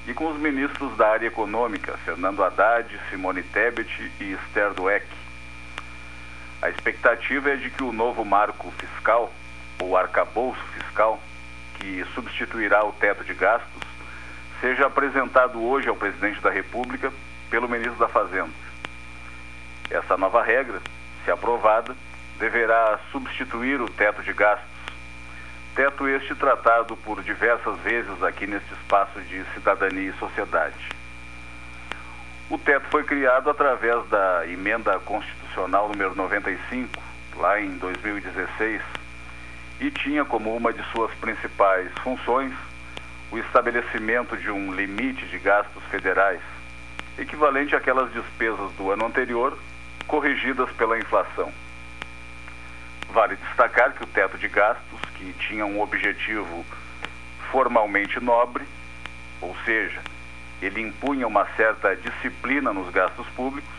e 0.07 0.15
com 0.15 0.31
os 0.31 0.39
ministros 0.39 0.97
da 0.97 1.09
área 1.09 1.27
econômica, 1.27 1.97
Fernando 2.05 2.43
Haddad, 2.43 2.89
Simone 3.11 3.43
Tebet 3.43 4.11
e 4.21 4.33
Esther 4.33 4.73
Dueck. 4.73 5.07
A 6.61 6.71
expectativa 6.71 7.51
é 7.51 7.57
de 7.57 7.71
que 7.71 7.83
o 7.83 7.93
novo 7.93 8.25
marco 8.25 8.71
fiscal, 8.79 9.33
ou 9.81 9.97
arcabouço 9.97 10.63
fiscal, 10.75 11.21
que 11.75 12.05
substituirá 12.15 12.85
o 12.85 12.93
teto 12.93 13.23
de 13.25 13.35
gastos, 13.35 13.83
seja 14.61 14.87
apresentado 14.87 15.63
hoje 15.63 15.89
ao 15.89 15.97
presidente 15.97 16.41
da 16.41 16.51
República 16.51 17.13
pelo 17.51 17.69
ministro 17.69 17.99
da 17.99 18.09
Fazenda. 18.09 18.51
Essa 19.91 20.17
nova 20.17 20.43
regra, 20.43 20.81
se 21.25 21.31
aprovada, 21.31 21.95
deverá 22.39 22.99
substituir 23.13 23.81
o 23.81 23.89
teto 23.89 24.23
de 24.23 24.33
gastos 24.33 24.78
teto 25.75 26.09
este 26.09 26.35
tratado 26.35 26.97
por 26.97 27.23
diversas 27.23 27.79
vezes 27.81 28.23
aqui 28.23 28.47
neste 28.47 28.73
espaço 28.75 29.21
de 29.21 29.45
cidadania 29.55 30.11
e 30.11 30.19
sociedade. 30.19 30.89
O 32.51 32.57
teto 32.57 32.87
foi 32.91 33.05
criado 33.05 33.51
através 33.51 34.07
da 34.09 34.47
emenda 34.47 34.99
constitucional 35.01 35.89
número 35.89 36.15
95, 36.15 37.03
lá 37.37 37.61
em 37.61 37.77
2016, 37.77 38.81
e 39.81 39.91
tinha 39.91 40.25
como 40.25 40.57
uma 40.57 40.73
de 40.73 40.83
suas 40.91 41.13
principais 41.15 41.91
funções 42.03 42.53
o 43.31 43.39
estabelecimento 43.39 44.37
de 44.37 44.51
um 44.51 44.73
limite 44.73 45.27
de 45.27 45.39
gastos 45.39 45.83
federais, 45.91 46.41
equivalente 47.19 47.77
àquelas 47.77 48.11
despesas 48.13 48.73
do 48.73 48.91
ano 48.91 49.07
anterior, 49.07 49.57
corrigidas 50.07 50.71
pela 50.73 50.99
inflação. 50.99 51.53
Vale 53.11 53.37
destacar 53.37 53.93
que 53.93 54.05
o 54.05 54.07
teto 54.07 54.37
de 54.37 54.49
gastos, 54.49 55.01
que 55.15 55.33
tinha 55.35 55.65
um 55.65 55.81
objetivo 55.81 56.65
formalmente 57.51 58.21
nobre, 58.21 58.65
ou 59.41 59.57
seja, 59.65 60.01
ele 60.61 60.81
impunha 60.81 61.27
uma 61.27 61.47
certa 61.57 61.97
disciplina 61.97 62.73
nos 62.73 62.91
gastos 62.91 63.27
públicos, 63.29 63.71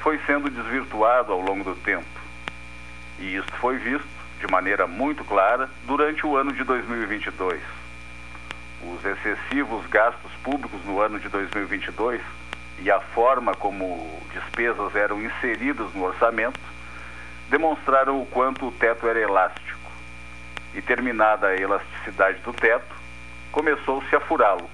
foi 0.00 0.18
sendo 0.26 0.48
desvirtuado 0.48 1.32
ao 1.32 1.40
longo 1.40 1.64
do 1.64 1.74
tempo. 1.74 2.06
E 3.18 3.36
isto 3.36 3.52
foi 3.56 3.78
visto 3.78 4.06
de 4.38 4.46
maneira 4.46 4.86
muito 4.86 5.24
clara 5.24 5.68
durante 5.84 6.24
o 6.26 6.36
ano 6.36 6.52
de 6.52 6.62
2022. 6.62 7.60
Os 8.82 9.04
excessivos 9.04 9.86
gastos 9.86 10.30
públicos 10.44 10.84
no 10.84 11.00
ano 11.00 11.18
de 11.18 11.28
2022 11.28 12.20
e 12.78 12.90
a 12.90 13.00
forma 13.00 13.54
como 13.54 14.20
despesas 14.32 14.94
eram 14.94 15.20
inseridas 15.22 15.92
no 15.94 16.04
orçamento 16.04 16.60
demonstraram 17.48 18.20
o 18.20 18.26
quanto 18.26 18.68
o 18.68 18.72
teto 18.72 19.08
era 19.08 19.18
elástico. 19.18 19.90
E 20.74 20.82
terminada 20.82 21.48
a 21.48 21.56
elasticidade 21.56 22.38
do 22.40 22.52
teto, 22.52 22.94
começou-se 23.50 24.14
a 24.14 24.20
furá-lo 24.20 24.68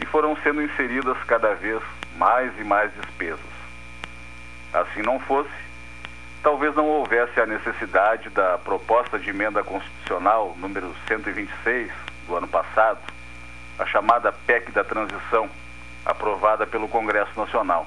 e 0.00 0.06
foram 0.06 0.36
sendo 0.42 0.62
inseridas 0.62 1.16
cada 1.24 1.54
vez 1.54 1.82
mais 2.16 2.56
e 2.58 2.64
mais 2.64 2.92
despesas. 2.94 3.40
Assim 4.72 5.02
não 5.02 5.18
fosse, 5.18 5.50
talvez 6.42 6.74
não 6.74 6.86
houvesse 6.86 7.40
a 7.40 7.46
necessidade 7.46 8.28
da 8.30 8.58
proposta 8.58 9.18
de 9.18 9.30
emenda 9.30 9.64
constitucional 9.64 10.54
número 10.58 10.94
126 11.08 11.90
do 12.26 12.36
ano 12.36 12.46
passado, 12.46 13.00
a 13.78 13.86
chamada 13.86 14.30
PEC 14.30 14.70
da 14.70 14.84
transição, 14.84 15.48
aprovada 16.04 16.66
pelo 16.66 16.88
Congresso 16.88 17.32
Nacional. 17.36 17.86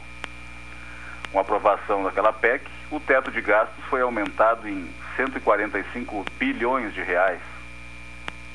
Com 1.31 1.37
a 1.37 1.41
aprovação 1.41 2.03
daquela 2.03 2.33
PEC, 2.33 2.65
o 2.91 2.99
teto 2.99 3.31
de 3.31 3.41
gastos 3.41 3.83
foi 3.85 4.01
aumentado 4.01 4.67
em 4.67 4.87
145 5.15 6.25
bilhões 6.37 6.93
de 6.93 7.01
reais. 7.01 7.41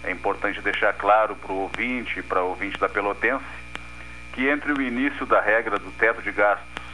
É 0.05 0.11
importante 0.11 0.61
deixar 0.61 0.92
claro 0.92 1.35
para 1.35 1.53
o 1.53 1.62
ouvinte 1.62 2.20
e 2.20 2.22
para 2.22 2.42
o 2.42 2.51
ouvinte 2.51 2.79
da 2.79 2.88
Pelotense 2.88 3.44
que 4.37 4.46
entre 4.46 4.70
o 4.70 4.83
início 4.83 5.25
da 5.25 5.40
regra 5.40 5.79
do 5.79 5.90
teto 5.92 6.20
de 6.20 6.31
gastos, 6.31 6.85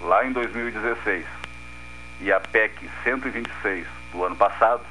lá 0.00 0.24
em 0.24 0.30
2016, 0.30 1.26
e 2.20 2.32
a 2.32 2.38
PEC 2.38 2.88
126 3.02 3.84
do 4.12 4.24
ano 4.24 4.36
passado, 4.36 4.82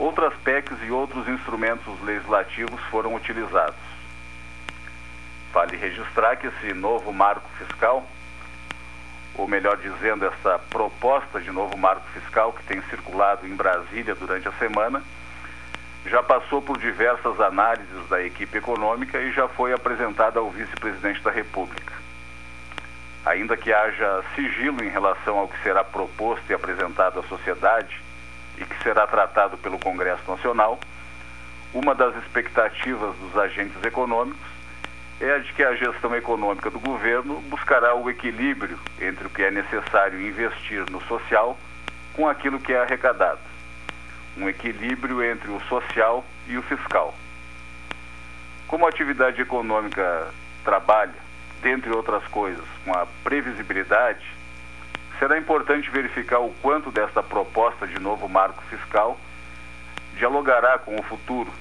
outras 0.00 0.34
PECs 0.42 0.76
e 0.82 0.90
outros 0.90 1.28
instrumentos 1.28 2.00
legislativos 2.02 2.80
foram 2.90 3.14
utilizados. 3.14 3.78
Vale 5.52 5.76
registrar 5.76 6.34
que 6.34 6.48
esse 6.48 6.74
novo 6.74 7.12
marco 7.12 7.48
fiscal, 7.56 8.04
ou 9.34 9.48
melhor 9.48 9.76
dizendo, 9.76 10.26
essa 10.26 10.58
proposta 10.70 11.40
de 11.40 11.50
novo 11.50 11.76
marco 11.76 12.06
fiscal 12.10 12.52
que 12.52 12.62
tem 12.64 12.82
circulado 12.82 13.46
em 13.46 13.54
Brasília 13.54 14.14
durante 14.14 14.48
a 14.48 14.52
semana, 14.52 15.02
já 16.04 16.22
passou 16.22 16.60
por 16.60 16.78
diversas 16.78 17.40
análises 17.40 18.08
da 18.08 18.22
equipe 18.22 18.58
econômica 18.58 19.18
e 19.20 19.32
já 19.32 19.48
foi 19.48 19.72
apresentada 19.72 20.40
ao 20.40 20.50
vice-presidente 20.50 21.20
da 21.22 21.30
República. 21.30 21.92
Ainda 23.24 23.56
que 23.56 23.72
haja 23.72 24.22
sigilo 24.34 24.82
em 24.82 24.88
relação 24.88 25.38
ao 25.38 25.48
que 25.48 25.62
será 25.62 25.84
proposto 25.84 26.42
e 26.50 26.54
apresentado 26.54 27.20
à 27.20 27.22
sociedade 27.22 28.00
e 28.58 28.64
que 28.64 28.82
será 28.82 29.06
tratado 29.06 29.56
pelo 29.56 29.78
Congresso 29.78 30.28
Nacional, 30.28 30.78
uma 31.72 31.94
das 31.94 32.14
expectativas 32.16 33.14
dos 33.16 33.36
agentes 33.38 33.82
econômicos 33.84 34.51
é 35.20 35.34
a 35.34 35.38
de 35.38 35.52
que 35.52 35.62
a 35.62 35.74
gestão 35.74 36.14
econômica 36.16 36.70
do 36.70 36.80
governo 36.80 37.40
buscará 37.42 37.94
o 37.94 38.10
equilíbrio 38.10 38.78
entre 39.00 39.26
o 39.26 39.30
que 39.30 39.42
é 39.42 39.50
necessário 39.50 40.20
investir 40.20 40.88
no 40.90 41.00
social 41.02 41.56
com 42.12 42.28
aquilo 42.28 42.58
que 42.58 42.72
é 42.72 42.80
arrecadado. 42.80 43.40
Um 44.36 44.48
equilíbrio 44.48 45.22
entre 45.22 45.50
o 45.50 45.60
social 45.62 46.24
e 46.46 46.56
o 46.56 46.62
fiscal. 46.62 47.14
Como 48.66 48.86
a 48.86 48.88
atividade 48.88 49.40
econômica 49.40 50.28
trabalha, 50.64 51.14
dentre 51.62 51.90
outras 51.90 52.26
coisas, 52.28 52.64
com 52.84 52.92
a 52.92 53.06
previsibilidade, 53.22 54.26
será 55.18 55.38
importante 55.38 55.90
verificar 55.90 56.40
o 56.40 56.52
quanto 56.62 56.90
desta 56.90 57.22
proposta 57.22 57.86
de 57.86 57.98
novo 57.98 58.28
marco 58.28 58.62
fiscal 58.64 59.18
dialogará 60.16 60.78
com 60.78 60.96
o 60.96 61.02
futuro 61.02 61.52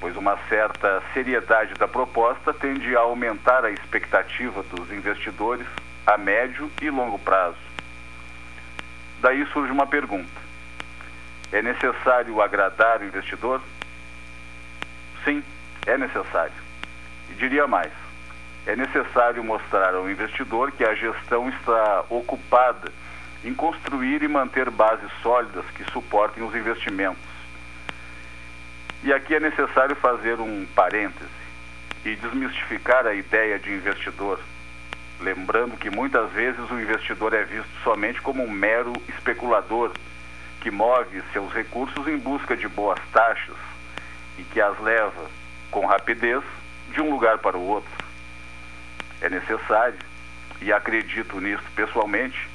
pois 0.00 0.16
uma 0.16 0.38
certa 0.48 1.02
seriedade 1.12 1.74
da 1.74 1.88
proposta 1.88 2.52
tende 2.52 2.94
a 2.96 3.00
aumentar 3.00 3.64
a 3.64 3.70
expectativa 3.70 4.62
dos 4.62 4.90
investidores 4.92 5.66
a 6.06 6.16
médio 6.16 6.70
e 6.80 6.88
longo 6.88 7.18
prazo. 7.18 7.58
Daí 9.20 9.44
surge 9.46 9.72
uma 9.72 9.86
pergunta: 9.86 10.40
é 11.52 11.60
necessário 11.60 12.40
agradar 12.40 13.00
o 13.00 13.04
investidor? 13.04 13.60
Sim, 15.24 15.42
é 15.86 15.98
necessário. 15.98 16.52
E 17.30 17.34
diria 17.34 17.66
mais: 17.66 17.92
é 18.66 18.76
necessário 18.76 19.42
mostrar 19.42 19.94
ao 19.94 20.08
investidor 20.08 20.72
que 20.72 20.84
a 20.84 20.94
gestão 20.94 21.48
está 21.48 22.04
ocupada 22.08 22.92
em 23.44 23.54
construir 23.54 24.22
e 24.22 24.28
manter 24.28 24.70
bases 24.70 25.10
sólidas 25.22 25.64
que 25.74 25.84
suportem 25.92 26.42
os 26.42 26.54
investimentos 26.54 27.27
e 29.02 29.12
aqui 29.12 29.34
é 29.34 29.40
necessário 29.40 29.94
fazer 29.96 30.40
um 30.40 30.66
parêntese 30.74 31.30
e 32.04 32.16
desmistificar 32.16 33.06
a 33.06 33.14
ideia 33.14 33.58
de 33.58 33.72
investidor, 33.72 34.40
lembrando 35.20 35.76
que 35.76 35.88
muitas 35.88 36.30
vezes 36.32 36.68
o 36.70 36.80
investidor 36.80 37.32
é 37.32 37.44
visto 37.44 37.70
somente 37.84 38.20
como 38.20 38.42
um 38.42 38.50
mero 38.50 38.92
especulador 39.08 39.92
que 40.60 40.70
move 40.70 41.22
seus 41.32 41.52
recursos 41.52 42.06
em 42.08 42.18
busca 42.18 42.56
de 42.56 42.66
boas 42.66 42.98
taxas 43.12 43.56
e 44.36 44.42
que 44.42 44.60
as 44.60 44.78
leva 44.80 45.30
com 45.70 45.86
rapidez 45.86 46.42
de 46.92 47.00
um 47.00 47.10
lugar 47.10 47.38
para 47.38 47.56
o 47.56 47.66
outro. 47.66 47.90
É 49.20 49.28
necessário, 49.28 49.98
e 50.60 50.72
acredito 50.72 51.40
nisso 51.40 51.62
pessoalmente, 51.76 52.48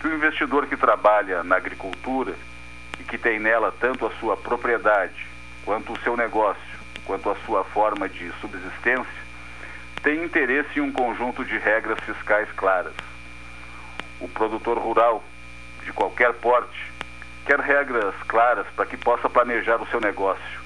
que 0.00 0.06
o 0.06 0.14
investidor 0.14 0.66
que 0.66 0.76
trabalha 0.76 1.42
na 1.42 1.56
agricultura 1.56 2.34
e 3.00 3.04
que 3.04 3.16
tem 3.16 3.38
nela 3.38 3.72
tanto 3.80 4.06
a 4.06 4.10
sua 4.16 4.36
propriedade 4.36 5.27
quanto 5.68 5.92
o 5.92 6.00
seu 6.00 6.16
negócio, 6.16 6.78
quanto 7.04 7.28
a 7.28 7.36
sua 7.44 7.62
forma 7.62 8.08
de 8.08 8.32
subsistência, 8.40 9.22
tem 10.02 10.24
interesse 10.24 10.78
em 10.78 10.80
um 10.80 10.90
conjunto 10.90 11.44
de 11.44 11.58
regras 11.58 12.00
fiscais 12.06 12.50
claras. 12.52 12.94
O 14.18 14.26
produtor 14.26 14.78
rural, 14.78 15.22
de 15.84 15.92
qualquer 15.92 16.32
porte, 16.32 16.90
quer 17.44 17.60
regras 17.60 18.14
claras 18.26 18.66
para 18.74 18.86
que 18.86 18.96
possa 18.96 19.28
planejar 19.28 19.76
o 19.76 19.86
seu 19.88 20.00
negócio, 20.00 20.60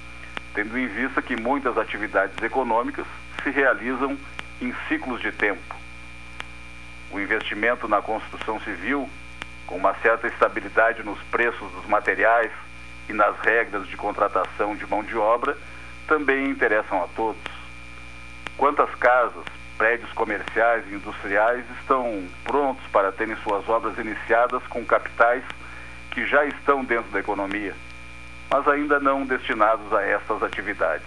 tendo 0.54 0.78
em 0.78 0.86
vista 0.86 1.20
que 1.20 1.34
muitas 1.34 1.76
atividades 1.76 2.40
econômicas 2.40 3.04
se 3.42 3.50
realizam 3.50 4.16
em 4.60 4.72
ciclos 4.86 5.20
de 5.20 5.32
tempo. 5.32 5.74
O 7.10 7.18
investimento 7.18 7.88
na 7.88 8.00
construção 8.00 8.60
civil, 8.60 9.10
com 9.66 9.78
uma 9.78 9.94
certa 9.94 10.28
estabilidade 10.28 11.02
nos 11.02 11.20
preços 11.24 11.72
dos 11.72 11.86
materiais, 11.86 12.52
e 13.08 13.12
nas 13.12 13.38
regras 13.40 13.86
de 13.88 13.96
contratação 13.96 14.76
de 14.76 14.86
mão 14.86 15.02
de 15.02 15.16
obra 15.16 15.56
também 16.06 16.50
interessam 16.50 17.02
a 17.02 17.06
todos. 17.08 17.42
Quantas 18.56 18.94
casas, 18.96 19.44
prédios 19.76 20.12
comerciais 20.12 20.84
e 20.88 20.94
industriais 20.94 21.64
estão 21.80 22.24
prontos 22.44 22.84
para 22.92 23.10
terem 23.10 23.36
suas 23.36 23.68
obras 23.68 23.98
iniciadas 23.98 24.62
com 24.68 24.84
capitais 24.84 25.42
que 26.10 26.26
já 26.26 26.44
estão 26.44 26.84
dentro 26.84 27.10
da 27.10 27.20
economia, 27.20 27.74
mas 28.50 28.68
ainda 28.68 29.00
não 29.00 29.24
destinados 29.24 29.92
a 29.92 30.02
estas 30.02 30.42
atividades? 30.42 31.06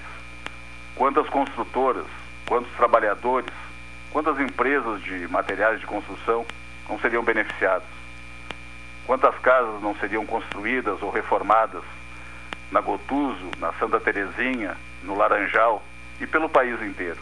Quantas 0.95 1.29
construtoras, 1.29 2.07
quantos 2.47 2.71
trabalhadores, 2.73 3.53
quantas 4.11 4.39
empresas 4.39 5.01
de 5.03 5.27
materiais 5.27 5.79
de 5.79 5.85
construção 5.85 6.45
não 6.89 6.99
seriam 6.99 7.23
beneficiados? 7.23 7.94
Quantas 9.05 9.37
casas 9.37 9.81
não 9.83 9.95
seriam 9.97 10.25
construídas 10.25 10.99
ou 11.01 11.11
reformadas 11.11 11.83
na 12.71 12.81
Gotuso, 12.81 13.51
na 13.59 13.71
Santa 13.73 13.99
Terezinha, 13.99 14.75
no 15.03 15.15
Laranjal 15.15 15.83
e 16.19 16.25
pelo 16.25 16.49
país 16.49 16.81
inteiro? 16.81 17.19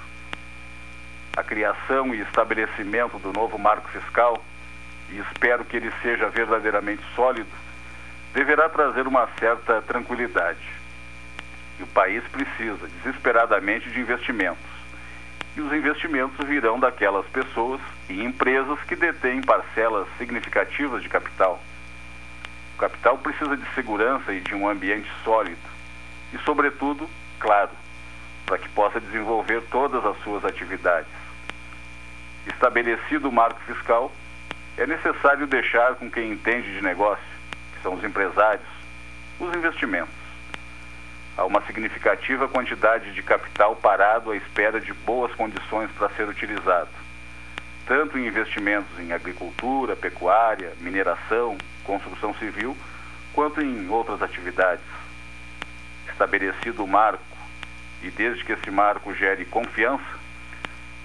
A 1.35 1.43
criação 1.43 2.15
e 2.15 2.21
estabelecimento 2.21 3.19
do 3.19 3.33
novo 3.33 3.57
marco 3.59 3.89
fiscal, 3.89 4.41
e 5.09 5.19
espero 5.19 5.65
que 5.65 5.75
ele 5.75 5.91
seja 6.01 6.29
verdadeiramente 6.29 7.03
sólido, 7.15 7.49
deverá 8.33 8.69
trazer 8.69 9.05
uma 9.05 9.27
certa 9.37 9.81
tranquilidade. 9.81 10.65
E 11.77 11.83
o 11.83 11.87
país 11.87 12.23
precisa 12.29 12.87
desesperadamente 12.87 13.89
de 13.89 13.99
investimentos. 13.99 14.71
E 15.57 15.59
os 15.59 15.73
investimentos 15.73 16.47
virão 16.47 16.79
daquelas 16.79 17.25
pessoas 17.25 17.81
e 18.07 18.23
empresas 18.23 18.79
que 18.83 18.95
detêm 18.95 19.41
parcelas 19.41 20.07
significativas 20.17 21.03
de 21.03 21.09
capital 21.09 21.59
capital 22.83 23.17
precisa 23.17 23.55
de 23.55 23.65
segurança 23.73 24.33
e 24.33 24.41
de 24.41 24.53
um 24.53 24.67
ambiente 24.67 25.09
sólido 25.23 25.57
e, 26.33 26.37
sobretudo, 26.39 27.09
claro, 27.39 27.71
para 28.45 28.57
que 28.57 28.67
possa 28.69 28.99
desenvolver 28.99 29.61
todas 29.71 30.05
as 30.05 30.21
suas 30.21 30.43
atividades. 30.43 31.07
Estabelecido 32.45 33.29
o 33.29 33.31
marco 33.31 33.61
fiscal, 33.61 34.11
é 34.77 34.85
necessário 34.85 35.47
deixar 35.47 35.95
com 35.95 36.11
quem 36.11 36.31
entende 36.31 36.73
de 36.73 36.81
negócio, 36.81 37.23
que 37.73 37.81
são 37.81 37.93
os 37.93 38.03
empresários, 38.03 38.67
os 39.39 39.55
investimentos. 39.55 40.13
Há 41.37 41.45
uma 41.45 41.61
significativa 41.61 42.49
quantidade 42.49 43.13
de 43.13 43.23
capital 43.23 43.77
parado 43.77 44.31
à 44.31 44.35
espera 44.35 44.81
de 44.81 44.91
boas 44.91 45.33
condições 45.35 45.89
para 45.91 46.09
ser 46.09 46.27
utilizado, 46.27 46.89
tanto 47.85 48.17
em 48.17 48.27
investimentos 48.27 48.99
em 48.99 49.11
agricultura, 49.11 49.95
pecuária, 49.95 50.73
mineração, 50.79 51.57
construção 51.83 52.33
civil, 52.35 52.77
quanto 53.33 53.61
em 53.61 53.89
outras 53.89 54.21
atividades. 54.21 54.85
Estabelecido 56.09 56.83
o 56.83 56.87
marco, 56.87 57.23
e 58.01 58.09
desde 58.09 58.43
que 58.43 58.53
esse 58.53 58.69
marco 58.69 59.13
gere 59.13 59.45
confiança, 59.45 60.03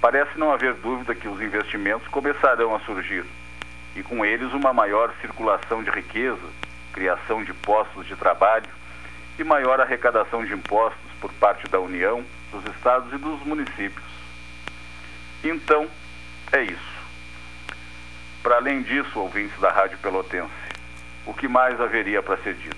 parece 0.00 0.38
não 0.38 0.52
haver 0.52 0.74
dúvida 0.74 1.14
que 1.14 1.28
os 1.28 1.40
investimentos 1.40 2.06
começarão 2.08 2.74
a 2.74 2.80
surgir, 2.80 3.24
e 3.96 4.02
com 4.02 4.24
eles 4.24 4.52
uma 4.52 4.72
maior 4.72 5.12
circulação 5.20 5.82
de 5.82 5.90
riqueza, 5.90 6.46
criação 6.92 7.42
de 7.42 7.52
postos 7.52 8.06
de 8.06 8.14
trabalho 8.16 8.68
e 9.38 9.44
maior 9.44 9.80
arrecadação 9.80 10.44
de 10.44 10.52
impostos 10.52 11.00
por 11.20 11.32
parte 11.34 11.68
da 11.68 11.80
União, 11.80 12.24
dos 12.52 12.64
estados 12.74 13.12
e 13.12 13.18
dos 13.18 13.40
municípios. 13.44 14.06
Então, 15.42 15.88
é 16.52 16.62
isso. 16.62 16.98
Para 18.42 18.56
além 18.56 18.82
disso, 18.82 19.18
ouvintes 19.18 19.58
da 19.60 19.70
Rádio 19.70 19.98
Pelotense, 19.98 20.50
o 21.26 21.34
que 21.34 21.48
mais 21.48 21.80
haveria 21.80 22.22
para 22.22 22.36
ser 22.38 22.54
dito? 22.54 22.76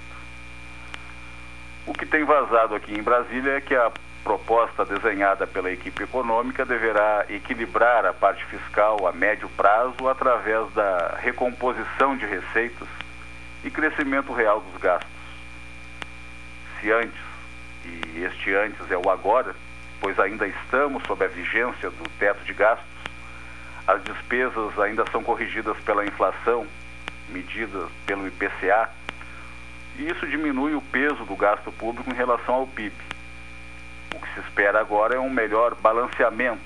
O 1.86 1.92
que 1.92 2.06
tem 2.06 2.24
vazado 2.24 2.74
aqui 2.74 2.92
em 2.92 3.02
Brasília 3.02 3.52
é 3.56 3.60
que 3.60 3.74
a 3.74 3.90
proposta 4.22 4.84
desenhada 4.84 5.46
pela 5.46 5.70
equipe 5.70 6.02
econômica 6.02 6.64
deverá 6.64 7.24
equilibrar 7.28 8.04
a 8.04 8.12
parte 8.12 8.44
fiscal 8.46 9.06
a 9.06 9.12
médio 9.12 9.48
prazo 9.50 10.08
através 10.08 10.70
da 10.72 11.16
recomposição 11.20 12.16
de 12.16 12.26
receitas 12.26 12.88
e 13.64 13.70
crescimento 13.70 14.32
real 14.32 14.60
dos 14.60 14.80
gastos. 14.80 15.10
Se 16.80 16.90
antes, 16.90 17.20
e 17.84 18.22
este 18.24 18.54
antes 18.54 18.90
é 18.90 18.96
o 18.96 19.10
agora, 19.10 19.54
pois 20.00 20.18
ainda 20.18 20.46
estamos 20.46 21.02
sob 21.04 21.24
a 21.24 21.28
vigência 21.28 21.90
do 21.90 22.08
teto 22.18 22.44
de 22.44 22.52
gastos, 22.52 22.99
as 23.86 24.02
despesas 24.04 24.78
ainda 24.78 25.04
são 25.10 25.22
corrigidas 25.22 25.76
pela 25.78 26.04
inflação, 26.04 26.66
medidas 27.28 27.88
pelo 28.06 28.26
IPCA, 28.26 28.90
e 29.98 30.08
isso 30.08 30.26
diminui 30.26 30.74
o 30.74 30.80
peso 30.80 31.24
do 31.24 31.36
gasto 31.36 31.70
público 31.72 32.10
em 32.10 32.14
relação 32.14 32.54
ao 32.54 32.66
PIB. 32.66 32.94
O 34.14 34.18
que 34.18 34.34
se 34.34 34.40
espera 34.40 34.80
agora 34.80 35.16
é 35.16 35.18
um 35.18 35.30
melhor 35.30 35.74
balanceamento 35.74 36.60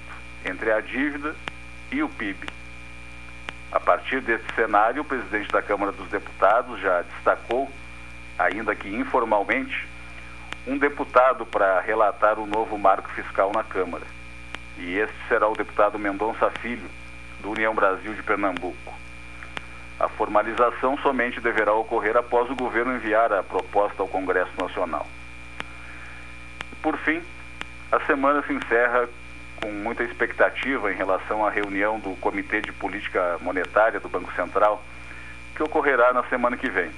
entre 0.45 0.71
a 0.71 0.81
dívida 0.81 1.35
e 1.91 2.03
o 2.03 2.09
PIB. 2.09 2.47
A 3.73 3.81
partir 3.81 4.21
desse 4.21 4.45
cenário, 4.55 5.03
o 5.03 5.05
presidente 5.05 5.51
da 5.51 5.61
Câmara 5.61 5.91
dos 5.91 6.09
Deputados 6.09 6.81
já 6.81 7.03
destacou, 7.03 7.71
ainda 8.39 8.75
que 8.75 8.89
informalmente, 8.89 9.89
um 10.67 10.79
deputado 10.79 11.45
para 11.45 11.81
relatar 11.81 12.39
o 12.39 12.47
novo 12.47 12.79
marco 12.79 13.09
fiscal 13.11 13.51
na 13.53 13.65
Câmara. 13.65 14.07
E 14.79 14.97
este 14.97 15.17
será 15.29 15.49
o 15.49 15.57
deputado 15.57 15.99
Mendonça 15.99 16.51
Filho, 16.51 16.89
do 17.45 17.51
União 17.51 17.75
Brasil 17.75 18.15
de 18.15 18.23
Pernambuco. 18.23 18.95
A 20.01 20.09
formalização 20.09 20.97
somente 20.99 21.43
deverá 21.43 21.75
ocorrer 21.75 22.17
após 22.17 22.51
o 22.51 22.57
governo 22.57 22.97
enviar 22.97 23.33
a 23.33 23.43
proposta 23.43 24.03
ao 24.03 24.09
Congresso 24.09 24.51
Nacional. 24.59 25.07
Por 26.83 26.97
fim, 26.99 27.23
a 27.93 28.01
semana 28.01 28.43
se 28.47 28.53
encerra 28.53 29.07
com 29.61 29.71
muita 29.71 30.03
expectativa 30.03 30.91
em 30.91 30.97
relação 30.97 31.47
à 31.47 31.51
reunião 31.51 32.01
do 32.01 32.17
Comitê 32.17 32.63
de 32.63 32.73
Política 32.73 33.37
Monetária 33.41 34.01
do 34.01 34.09
Banco 34.09 34.33
Central, 34.33 34.83
que 35.55 35.63
ocorrerá 35.63 36.15
na 36.15 36.25
semana 36.25 36.57
que 36.57 36.69
vem. 36.69 36.91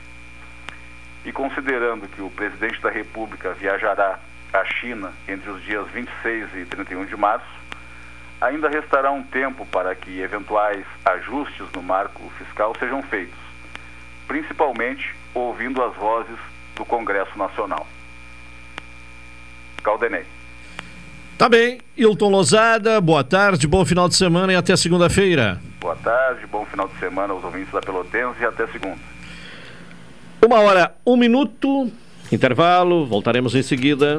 E 1.25 1.33
considerando 1.33 2.09
que 2.09 2.23
o 2.23 2.31
presidente 2.31 2.81
da 2.81 2.89
República 2.89 3.53
viajará 3.53 4.21
à 4.53 4.65
China 4.65 5.13
entre 5.27 5.51
os 5.51 5.61
dias 5.63 5.89
26 5.89 6.55
e 6.55 6.65
31 6.65 7.05
de 7.05 7.17
março, 7.17 7.66
ainda 8.41 8.69
restará 8.69 9.11
um 9.11 9.23
tempo 9.23 9.67
para 9.67 9.95
que 9.95 10.21
eventuais 10.21 10.85
ajustes 11.05 11.67
no 11.75 11.83
marco 11.83 12.31
fiscal 12.39 12.75
sejam 12.79 13.03
feitos, 13.03 13.39
principalmente 14.27 15.15
ouvindo 15.35 15.83
as 15.83 15.95
vozes 15.97 16.39
do 16.75 16.85
Congresso 16.85 17.37
Nacional. 17.39 17.87
Caldenei. 19.83 20.25
Tá 21.39 21.49
bem. 21.49 21.81
Hilton 21.97 22.31
Lozada, 22.31 23.01
boa 23.01 23.23
tarde, 23.23 23.67
bom 23.67 23.85
final 23.85 24.09
de 24.09 24.17
semana 24.17 24.53
e 24.53 24.57
até 24.57 24.75
segunda-feira. 24.77 25.61
Boa 25.81 25.97
tarde, 25.97 26.47
bom 26.47 26.65
final 26.65 26.89
de 26.89 26.99
semana 26.99 27.33
aos 27.33 27.45
ouvintes 27.45 27.73
da 27.73 27.81
Pelotense 27.81 28.41
e 28.41 28.45
até 28.45 28.67
segunda. 28.69 28.99
Uma 30.45 30.61
hora, 30.61 30.95
um 31.07 31.17
minuto, 31.17 31.91
intervalo, 32.33 33.07
voltaremos 33.07 33.55
em 33.55 33.63
seguida. 33.63 34.19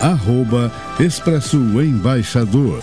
arroba 0.00 0.70
Expresso 1.00 1.56
Embaixador. 1.80 2.82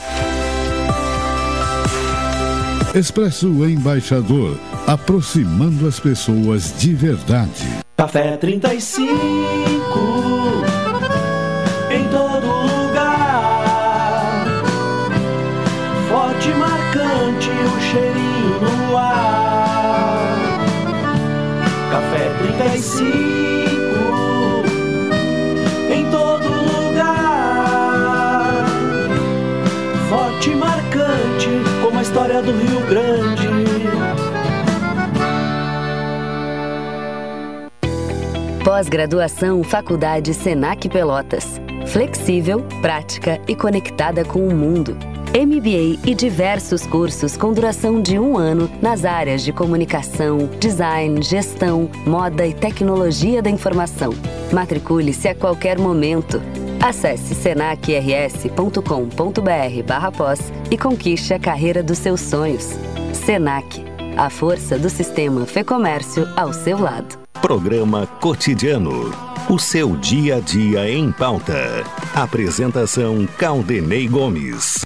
Expresso 2.93 3.47
Embaixador, 3.65 4.58
aproximando 4.88 5.88
as 5.88 5.99
pessoas 5.99 6.73
de 6.78 6.93
verdade. 6.93 7.67
Café 7.97 8.38
35 8.38 9.12
em 11.91 12.04
todo 12.10 12.45
lugar. 12.45 13.65
Forte 16.10 16.49
marcante 16.49 17.49
o 17.49 17.82
cheirinho 17.82 18.62
no 18.62 18.97
ar. 18.97 20.58
Café 21.91 22.30
35 22.60 23.35
do 32.41 32.52
Rio 32.52 32.82
Grande. 32.88 33.48
Pós-graduação 38.63 39.63
Faculdade 39.63 40.34
Senac 40.34 40.89
Pelotas. 40.89 41.62
Flexível, 41.88 42.65
prática 42.82 43.39
e 43.48 43.56
conectada 43.56 44.26
com 44.26 44.48
o 44.48 44.54
mundo. 44.54 44.98
MBA 45.34 46.00
e 46.10 46.15
diversos 46.15 46.86
cursos 46.86 47.38
com 47.38 47.54
duração 47.54 48.02
de 48.02 48.17
um 48.17 48.38
ano 48.38 48.69
nas 48.82 49.06
áreas 49.06 49.43
de 49.43 49.54
comunicação, 49.54 50.50
design, 50.60 51.21
gestão, 51.21 51.89
moda 52.06 52.45
e 52.45 52.54
tecnologia 52.54 53.41
da 53.41 53.50
informação. 53.50 54.13
Matricule-se 54.52 55.28
a 55.28 55.36
qualquer 55.36 55.78
momento. 55.78 56.41
Acesse 56.86 57.34
senacrs.com.br 57.34 59.84
barra 59.88 60.12
pós 60.12 60.54
e 60.69 60.78
conquiste 60.78 61.34
a 61.34 61.39
carreira 61.39 61.82
dos 61.82 61.98
seus 61.98 62.21
sonhos. 62.21 62.69
Senac, 63.12 63.84
a 64.15 64.30
força 64.30 64.78
do 64.78 64.88
sistema 64.88 65.48
Fê 65.48 65.63
Comércio 65.63 66.28
ao 66.36 66.54
seu 66.54 66.80
lado. 66.80 67.17
Programa 67.41 68.06
Cotidiano. 68.06 69.12
O 69.50 69.58
seu 69.58 69.95
dia 69.95 70.36
a 70.36 70.39
dia 70.39 70.88
em 70.88 71.12
pauta. 71.12 71.84
Apresentação 72.13 73.28
Caldenei 73.36 74.08
Gomes. 74.08 74.86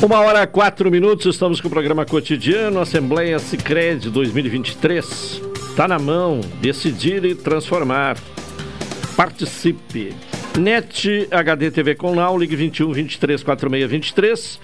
Uma 0.00 0.20
hora 0.20 0.46
quatro 0.46 0.88
minutos, 0.88 1.34
estamos 1.34 1.60
com 1.60 1.66
o 1.66 1.70
programa 1.70 2.06
cotidiano 2.06 2.78
Assembleia 2.78 3.40
Sicredi 3.40 4.08
2023. 4.08 5.55
Tá 5.76 5.86
na 5.86 5.98
mão, 5.98 6.40
decidir 6.62 7.22
e 7.26 7.34
transformar. 7.34 8.16
Participe. 9.14 10.14
NET 10.58 11.28
HD 11.30 11.70
TV 11.70 11.94
com 11.94 12.14
Now, 12.14 12.38
ligue 12.38 12.56
21 12.56 12.94
23 12.94 13.42
46 13.42 13.90
23 13.90 14.60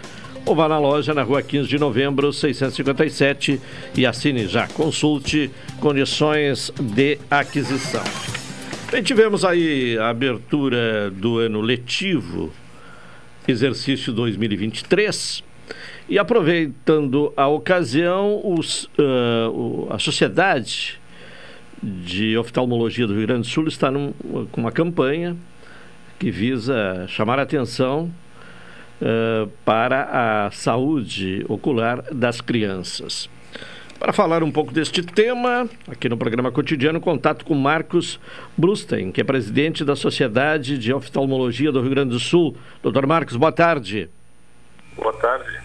ou 0.47 0.57
vá 0.57 0.67
na 0.67 0.79
loja 0.79 1.13
na 1.13 1.23
rua 1.23 1.43
15 1.43 1.69
de 1.69 1.79
novembro, 1.79 2.33
657 2.33 3.61
e 3.95 4.07
assine 4.07 4.47
já. 4.47 4.67
Consulte 4.69 5.51
condições 5.81 6.73
de 6.81 7.19
aquisição. 7.31 8.03
Bem, 8.91 9.03
tivemos 9.03 9.45
aí 9.45 9.99
a 9.99 10.09
abertura 10.09 11.11
do 11.11 11.41
ano 11.41 11.61
letivo, 11.61 12.51
exercício 13.47 14.15
2023. 14.15 15.45
E 16.09 16.19
aproveitando 16.19 17.35
a 17.37 17.47
ocasião, 17.49 18.41
os, 18.43 18.85
uh, 18.99 19.89
a 19.91 19.99
Sociedade 19.99 21.02
de 21.83 22.37
Oftalmologia 22.39 23.07
do 23.07 23.15
Rio 23.15 23.27
Grande 23.27 23.43
do 23.43 23.53
Sul 23.53 23.67
está 23.67 23.91
num, 23.91 24.13
com 24.53 24.61
uma 24.61 24.71
campanha 24.71 25.37
que 26.19 26.31
visa 26.31 27.07
chamar 27.09 27.39
a 27.39 27.43
atenção 27.43 28.13
uh, 29.01 29.51
para 29.65 30.47
a 30.47 30.51
saúde 30.53 31.45
ocular 31.49 32.03
das 32.13 32.41
crianças. 32.41 33.29
Para 33.99 34.13
falar 34.13 34.43
um 34.43 34.51
pouco 34.51 34.73
deste 34.73 35.03
tema, 35.03 35.69
aqui 35.89 36.09
no 36.09 36.17
programa 36.17 36.51
cotidiano, 36.51 37.01
contato 37.01 37.45
com 37.45 37.55
Marcos 37.55 38.19
Brustein, 38.57 39.13
que 39.13 39.21
é 39.21 39.25
presidente 39.25 39.85
da 39.85 39.95
Sociedade 39.95 40.77
de 40.77 40.93
Oftalmologia 40.93 41.71
do 41.71 41.81
Rio 41.81 41.91
Grande 41.91 42.11
do 42.11 42.19
Sul. 42.19 42.57
Doutor 42.83 43.07
Marcos, 43.07 43.37
boa 43.37 43.53
tarde. 43.53 44.11
Boa 44.97 45.13
tarde. 45.15 45.61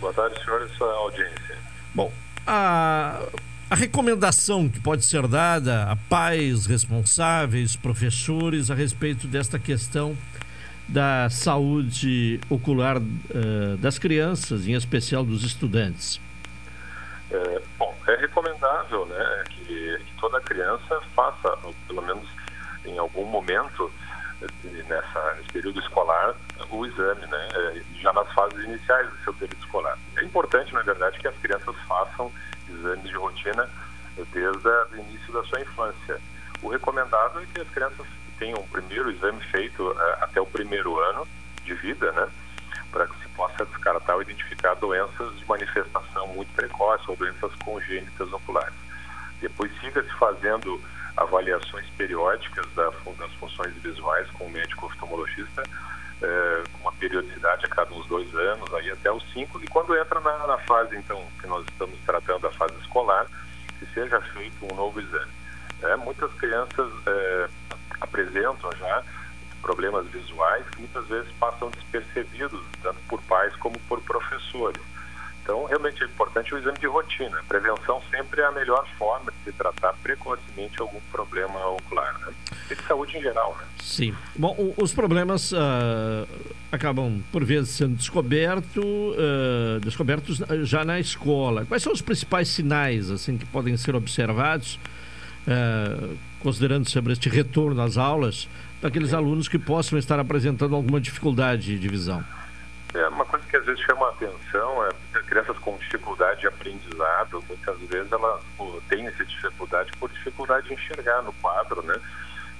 Boa 0.00 0.12
tarde, 0.12 0.40
senhores, 0.44 0.70
sua 0.76 0.92
audiência. 0.94 1.56
Bom, 1.94 2.12
a, 2.46 3.20
a 3.70 3.74
recomendação 3.74 4.68
que 4.68 4.80
pode 4.80 5.04
ser 5.04 5.26
dada 5.28 5.90
a 5.90 5.96
pais 5.96 6.64
responsáveis, 6.64 7.76
professores, 7.76 8.70
a 8.70 8.74
respeito 8.74 9.26
desta 9.26 9.58
questão 9.58 10.16
da 10.88 11.28
saúde 11.28 12.40
ocular 12.48 12.96
uh, 12.96 13.76
das 13.76 13.98
crianças, 13.98 14.66
em 14.66 14.72
especial 14.72 15.22
dos 15.22 15.44
estudantes. 15.44 16.18
É, 17.30 17.60
bom, 17.78 17.94
é 18.06 18.16
recomendável 18.16 19.04
né, 19.04 19.44
que, 19.50 19.98
que, 19.98 20.12
toda 20.18 20.40
criança 20.40 21.02
faça, 21.14 21.58
pelo 21.86 22.00
menos 22.00 22.26
em 22.86 22.96
algum 22.96 23.26
momento, 23.26 23.92
nessa, 24.88 25.34
nesse 25.34 25.52
período 25.52 25.78
escolar, 25.80 26.34
o 26.70 26.86
exame, 26.86 27.26
né, 27.26 27.48
é, 27.54 27.82
já 28.00 28.14
nas 28.14 28.32
fases 28.32 28.64
iniciais 28.64 29.10
do 29.10 29.24
seu 29.24 29.34
período 29.34 29.58
escolar. 29.62 29.98
É 30.16 30.24
importante, 30.24 30.72
na 30.72 30.80
verdade, 30.80 31.18
que 31.18 31.28
as 31.28 31.36
crianças 31.36 31.76
façam 31.86 32.32
exames 32.78 33.08
de 33.08 33.16
rotina 33.16 33.68
desde 34.32 34.68
o 34.68 34.96
início 34.96 35.32
da 35.32 35.44
sua 35.44 35.60
infância. 35.60 36.20
O 36.62 36.68
recomendado 36.68 37.40
é 37.40 37.46
que 37.46 37.60
as 37.60 37.68
crianças 37.68 38.06
tenham 38.38 38.58
o 38.58 38.68
primeiro 38.68 39.10
exame 39.10 39.40
feito 39.44 39.94
é, 39.98 40.18
até 40.20 40.40
o 40.40 40.46
primeiro 40.46 40.98
ano 40.98 41.26
de 41.64 41.74
vida, 41.74 42.10
né? 42.12 42.28
para 42.90 43.06
que 43.06 43.16
se 43.22 43.28
possa 43.30 43.64
descartar 43.66 44.14
ou 44.14 44.22
identificar 44.22 44.74
doenças 44.74 45.36
de 45.36 45.46
manifestação 45.46 46.26
muito 46.28 46.52
precoce 46.54 47.04
ou 47.08 47.16
doenças 47.16 47.54
congênitas 47.56 48.32
oculares. 48.32 48.74
Depois 49.40 49.70
siga-se 49.80 50.10
fazendo 50.14 50.80
avaliações 51.16 51.86
periódicas 51.90 52.66
da, 52.74 52.90
das 53.18 53.32
funções 53.34 53.74
visuais 53.74 54.28
com 54.30 54.44
o 54.44 54.50
médico 54.50 54.86
oftalmologista, 54.86 55.62
com 56.20 56.67
uma 56.80 56.92
periodicidade 56.92 57.66
a 57.66 57.68
cada 57.68 57.92
uns 57.94 58.06
dois 58.06 58.32
anos, 58.34 58.72
aí 58.74 58.90
até 58.90 59.10
os 59.10 59.22
cinco, 59.32 59.62
e 59.62 59.66
quando 59.68 59.96
entra 59.96 60.20
na, 60.20 60.46
na 60.46 60.58
fase, 60.58 60.96
então, 60.96 61.24
que 61.40 61.46
nós 61.46 61.64
estamos 61.66 61.98
tratando 62.04 62.46
a 62.46 62.50
fase 62.52 62.74
escolar, 62.80 63.26
que 63.78 63.86
seja 63.86 64.20
feito 64.20 64.64
um 64.64 64.74
novo 64.74 65.00
exame. 65.00 65.32
É, 65.82 65.96
muitas 65.96 66.32
crianças 66.34 66.92
é, 67.06 67.48
apresentam 68.00 68.70
já 68.72 69.04
problemas 69.60 70.06
visuais 70.06 70.64
que 70.70 70.80
muitas 70.80 71.06
vezes 71.06 71.30
passam 71.32 71.70
despercebidos, 71.70 72.64
tanto 72.82 73.00
por 73.08 73.20
pais 73.22 73.54
como 73.56 73.78
por 73.80 74.00
professores. 74.02 74.80
Então, 75.42 75.64
realmente 75.64 76.02
é 76.02 76.06
importante 76.06 76.54
o 76.54 76.58
exame 76.58 76.78
de 76.78 76.86
rotina. 76.86 77.42
prevenção 77.48 78.02
sempre 78.10 78.42
é 78.42 78.44
a 78.44 78.52
melhor 78.52 78.86
forma 78.98 79.32
de 79.32 79.44
se 79.44 79.52
tratar 79.52 79.94
precocemente 80.02 80.80
algum 80.80 81.00
problema 81.10 81.66
ocular, 81.68 82.18
né? 82.18 82.34
E 82.70 82.74
de 82.74 82.82
saúde 82.82 83.16
em 83.16 83.22
geral, 83.22 83.56
né? 83.58 83.66
Sim. 83.82 84.14
Bom, 84.36 84.74
os 84.76 84.92
problemas 84.92 85.52
uh, 85.52 85.56
acabam, 86.70 87.22
por 87.32 87.44
vezes, 87.44 87.70
sendo 87.70 87.96
descoberto, 87.96 88.80
uh, 88.80 89.80
descobertos 89.80 90.42
já 90.62 90.84
na 90.84 91.00
escola. 91.00 91.64
Quais 91.64 91.82
são 91.82 91.92
os 91.92 92.02
principais 92.02 92.48
sinais, 92.48 93.10
assim, 93.10 93.38
que 93.38 93.46
podem 93.46 93.76
ser 93.76 93.94
observados, 93.94 94.78
uh, 95.46 96.16
considerando 96.40 96.88
sobre 96.88 97.12
este 97.12 97.28
retorno 97.28 97.80
às 97.80 97.96
aulas, 97.96 98.48
daqueles 98.82 99.14
alunos 99.14 99.48
que 99.48 99.58
possam 99.58 99.98
estar 99.98 100.18
apresentando 100.18 100.74
alguma 100.74 101.00
dificuldade 101.00 101.78
de 101.78 101.88
visão? 101.88 102.22
É 102.94 103.06
uma 103.08 103.24
coisa 103.24 103.44
que 103.46 103.56
às 103.56 103.64
vezes 103.64 103.80
chama 103.82 104.06
a 104.06 104.10
atenção 104.10 104.84
é 104.86 104.88
crianças 105.28 105.58
com 105.58 105.76
dificuldade 105.76 106.40
de 106.40 106.46
aprendizado, 106.46 107.44
muitas 107.46 107.78
vezes 107.80 108.10
elas 108.10 108.40
têm 108.88 109.06
essa 109.06 109.24
dificuldade 109.24 109.92
por 109.98 110.10
dificuldade 110.10 110.68
de 110.68 110.74
enxergar 110.74 111.22
no 111.22 111.32
quadro, 111.34 111.82
né? 111.82 111.94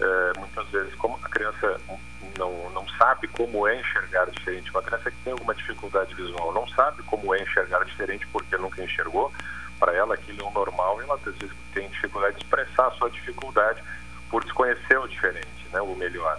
É, 0.01 0.39
muitas 0.39 0.69
vezes, 0.69 0.95
como 0.95 1.19
a 1.23 1.29
criança 1.29 1.81
não, 2.39 2.71
não 2.71 2.89
sabe 2.91 3.27
como 3.29 3.67
é 3.67 3.81
enxergar 3.81 4.27
diferente, 4.31 4.71
uma 4.71 4.83
criança 4.83 5.11
que 5.11 5.17
tem 5.25 5.33
alguma 5.33 5.55
dificuldade 5.55 6.15
visual 6.15 6.53
não 6.53 6.69
sabe 6.69 7.03
como 7.03 7.35
é 7.35 7.43
enxergar 7.43 7.85
diferente 7.85 8.27
porque 8.29 8.57
nunca 8.57 8.83
enxergou, 8.83 9.33
para 9.79 9.93
ela 9.95 10.15
aquilo 10.15 10.41
é 10.41 10.45
o 10.45 10.51
normal 10.51 11.01
e 11.01 11.05
ela 11.05 11.15
às 11.15 11.23
vezes 11.23 11.51
tem 11.73 11.89
dificuldade 11.89 12.37
de 12.37 12.43
expressar 12.43 12.87
a 12.87 12.91
sua 12.93 13.11
dificuldade 13.11 13.83
por 14.31 14.45
desconhecer 14.45 14.99
o 14.99 15.09
diferente, 15.09 15.67
né, 15.73 15.81
o 15.81 15.95
melhor. 15.97 16.39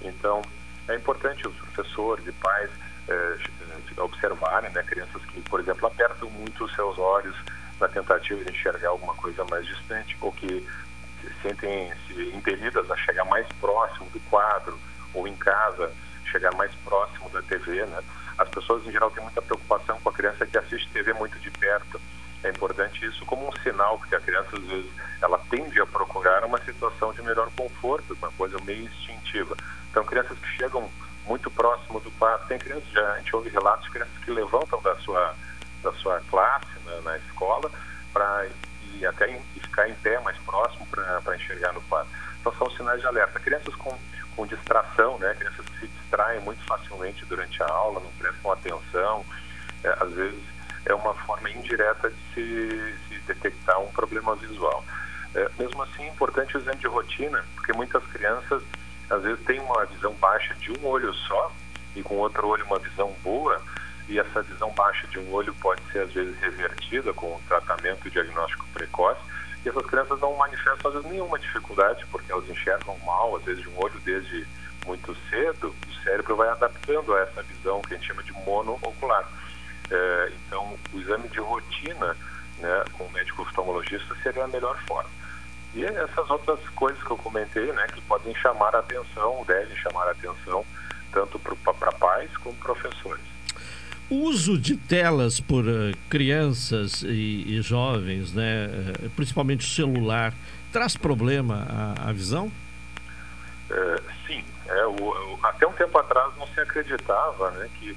Então, 0.00 0.42
é 0.88 0.94
importante 0.94 1.46
os 1.46 1.54
professores 1.56 2.26
e 2.26 2.32
pais 2.32 2.70
é, 3.08 4.00
observarem 4.00 4.70
né, 4.70 4.82
crianças 4.82 5.22
que, 5.26 5.40
por 5.42 5.60
exemplo, 5.60 5.86
apertam 5.86 6.30
muito 6.30 6.64
os 6.64 6.74
seus 6.74 6.98
olhos 6.98 7.36
na 7.80 7.88
tentativa 7.88 8.42
de 8.44 8.50
enxergar 8.50 8.88
alguma 8.88 9.14
coisa 9.14 9.44
mais 9.44 9.66
distante 9.66 10.16
ou 10.20 10.32
que 10.32 10.66
sentem-se 11.42 12.34
impelidas 12.34 12.90
a 12.90 12.96
chegar 12.96 13.24
mais 13.24 13.46
próximo 13.60 14.08
do 14.10 14.20
quadro 14.28 14.78
ou 15.14 15.26
em 15.26 15.36
casa 15.36 15.92
chegar 16.24 16.54
mais 16.54 16.72
próximo 16.84 17.30
da 17.30 17.40
TV, 17.42 17.86
né? 17.86 18.02
As 18.36 18.48
pessoas 18.48 18.86
em 18.86 18.92
geral 18.92 19.10
têm 19.10 19.22
muita 19.22 19.40
preocupação 19.40 19.98
com 20.00 20.10
a 20.10 20.12
criança 20.12 20.46
que 20.46 20.58
assiste 20.58 20.88
TV 20.90 21.12
muito 21.14 21.38
de 21.38 21.50
perto 21.50 22.00
é 22.42 22.50
importante 22.50 23.04
isso 23.04 23.24
como 23.26 23.48
um 23.48 23.52
sinal, 23.62 23.98
porque 23.98 24.14
a 24.14 24.20
criança 24.20 24.56
às 24.56 24.62
vezes 24.64 24.90
ela 25.20 25.38
tende 25.50 25.80
a 25.80 25.86
procurar 25.86 26.44
uma 26.44 26.62
situação 26.64 27.12
de 27.12 27.22
melhor 27.22 27.50
conforto, 27.56 28.14
uma 28.14 28.30
coisa 28.32 28.58
meio 28.60 28.84
instintiva. 28.84 29.56
Então, 29.90 30.04
crianças 30.04 30.38
que 30.38 30.48
chegam 30.56 30.88
muito 31.26 31.50
próximo 31.50 32.00
do 32.00 32.10
quarto, 32.12 32.46
tem 32.46 32.58
crianças, 32.58 32.88
já, 32.90 33.12
a 33.12 33.18
gente 33.18 33.34
ouve 33.34 33.50
relatos 33.50 33.84
de 33.86 33.90
crianças 33.90 34.24
que 34.24 34.30
levantam 34.30 34.80
da 34.82 34.94
sua, 34.96 35.34
da 35.82 35.92
sua 35.94 36.20
classe 36.30 36.78
né, 36.84 37.00
na 37.04 37.16
escola 37.18 37.70
para 38.12 38.46
e 38.94 39.04
até 39.04 39.30
ficar 39.78 39.88
em 39.88 39.94
pé 39.94 40.18
mais 40.20 40.36
próximo 40.38 40.86
para 40.86 41.36
enxergar 41.36 41.72
no 41.72 41.80
quarto. 41.82 42.10
Então, 42.40 42.52
são 42.54 42.70
sinais 42.70 43.00
de 43.00 43.06
alerta. 43.06 43.38
Crianças 43.38 43.74
com, 43.76 43.96
com 44.34 44.46
distração, 44.46 45.18
né, 45.18 45.34
crianças 45.38 45.64
que 45.66 45.80
se 45.80 45.86
distraem 45.86 46.40
muito 46.40 46.64
facilmente 46.64 47.24
durante 47.26 47.62
a 47.62 47.66
aula, 47.66 48.00
não 48.00 48.10
prestam 48.12 48.52
atenção, 48.52 49.24
é, 49.84 49.96
às 50.00 50.12
vezes 50.12 50.42
é 50.86 50.94
uma 50.94 51.14
forma 51.14 51.50
indireta 51.50 52.10
de 52.10 52.16
se, 52.34 52.94
se 53.08 53.18
detectar 53.26 53.80
um 53.80 53.88
problema 53.92 54.34
visual. 54.34 54.84
É, 55.34 55.48
mesmo 55.58 55.82
assim, 55.82 56.04
é 56.04 56.08
importante 56.08 56.56
o 56.56 56.60
exame 56.60 56.78
de 56.78 56.86
rotina, 56.86 57.44
porque 57.54 57.72
muitas 57.72 58.02
crianças 58.06 58.62
às 59.10 59.22
vezes 59.22 59.44
têm 59.44 59.60
uma 59.60 59.84
visão 59.86 60.12
baixa 60.14 60.54
de 60.54 60.72
um 60.72 60.86
olho 60.86 61.12
só 61.14 61.52
e 61.94 62.02
com 62.02 62.16
outro 62.16 62.46
olho 62.48 62.64
uma 62.64 62.78
visão 62.78 63.14
boa, 63.22 63.60
e 64.08 64.18
essa 64.18 64.42
visão 64.42 64.70
baixa 64.70 65.06
de 65.08 65.18
um 65.18 65.32
olho 65.32 65.54
pode 65.54 65.82
ser 65.92 66.00
às 66.00 66.12
vezes 66.12 66.38
revertida 66.40 67.12
com 67.12 67.26
o 67.26 67.42
tratamento 67.46 68.08
e 68.08 68.10
diagnóstico 68.10 68.66
precoce, 68.72 69.20
e 69.64 69.68
essas 69.68 69.86
crianças 69.86 70.20
não 70.20 70.36
manifestam 70.36 70.90
às 70.90 70.94
vezes 70.94 71.10
nenhuma 71.10 71.38
dificuldade, 71.38 72.04
porque 72.10 72.30
elas 72.30 72.48
enxergam 72.48 72.96
mal, 73.04 73.36
às 73.36 73.44
vezes 73.44 73.62
de 73.62 73.68
um 73.68 73.78
olho 73.78 73.98
desde 74.04 74.46
muito 74.86 75.14
cedo, 75.28 75.74
o 75.86 76.02
cérebro 76.02 76.36
vai 76.36 76.48
adaptando 76.48 77.14
a 77.14 77.20
essa 77.20 77.42
visão 77.42 77.82
que 77.82 77.94
a 77.94 77.96
gente 77.96 78.08
chama 78.08 78.22
de 78.22 78.32
monoocular. 78.32 79.28
É, 79.90 80.32
então, 80.34 80.78
o 80.92 80.98
exame 81.00 81.28
de 81.28 81.40
rotina 81.40 82.16
né, 82.58 82.84
com 82.92 83.04
o 83.04 83.12
médico 83.12 83.42
oftalmologista 83.42 84.14
seria 84.22 84.44
a 84.44 84.48
melhor 84.48 84.78
forma. 84.86 85.10
E 85.74 85.84
essas 85.84 86.30
outras 86.30 86.60
coisas 86.70 87.02
que 87.02 87.10
eu 87.10 87.16
comentei, 87.18 87.70
né, 87.72 87.86
que 87.92 88.00
podem 88.02 88.34
chamar 88.36 88.74
a 88.74 88.78
atenção, 88.78 89.44
devem 89.46 89.76
chamar 89.76 90.08
a 90.08 90.12
atenção, 90.12 90.64
tanto 91.12 91.38
para 91.38 91.92
pais 91.92 92.34
como 92.38 92.54
professores. 92.56 93.37
Uso 94.10 94.58
de 94.58 94.74
telas 94.74 95.38
por 95.38 95.66
uh, 95.66 95.92
crianças 96.08 97.02
e, 97.02 97.44
e, 97.46 97.60
jovens, 97.60 98.32
né, 98.32 98.66
uh, 99.04 99.10
principalmente 99.10 99.66
o 99.66 99.68
celular, 99.68 100.32
traz 100.72 100.96
problema 100.96 101.66
à, 101.68 102.08
à 102.08 102.12
visão? 102.12 102.50
É, 103.70 104.00
sim. 104.26 104.42
É, 104.66 104.86
o, 104.86 104.94
o, 104.94 105.38
até 105.42 105.66
um 105.66 105.72
tempo 105.72 105.98
atrás 105.98 106.34
não 106.38 106.46
se 106.46 106.60
acreditava 106.60 107.50
né, 107.50 107.68
que 107.78 107.94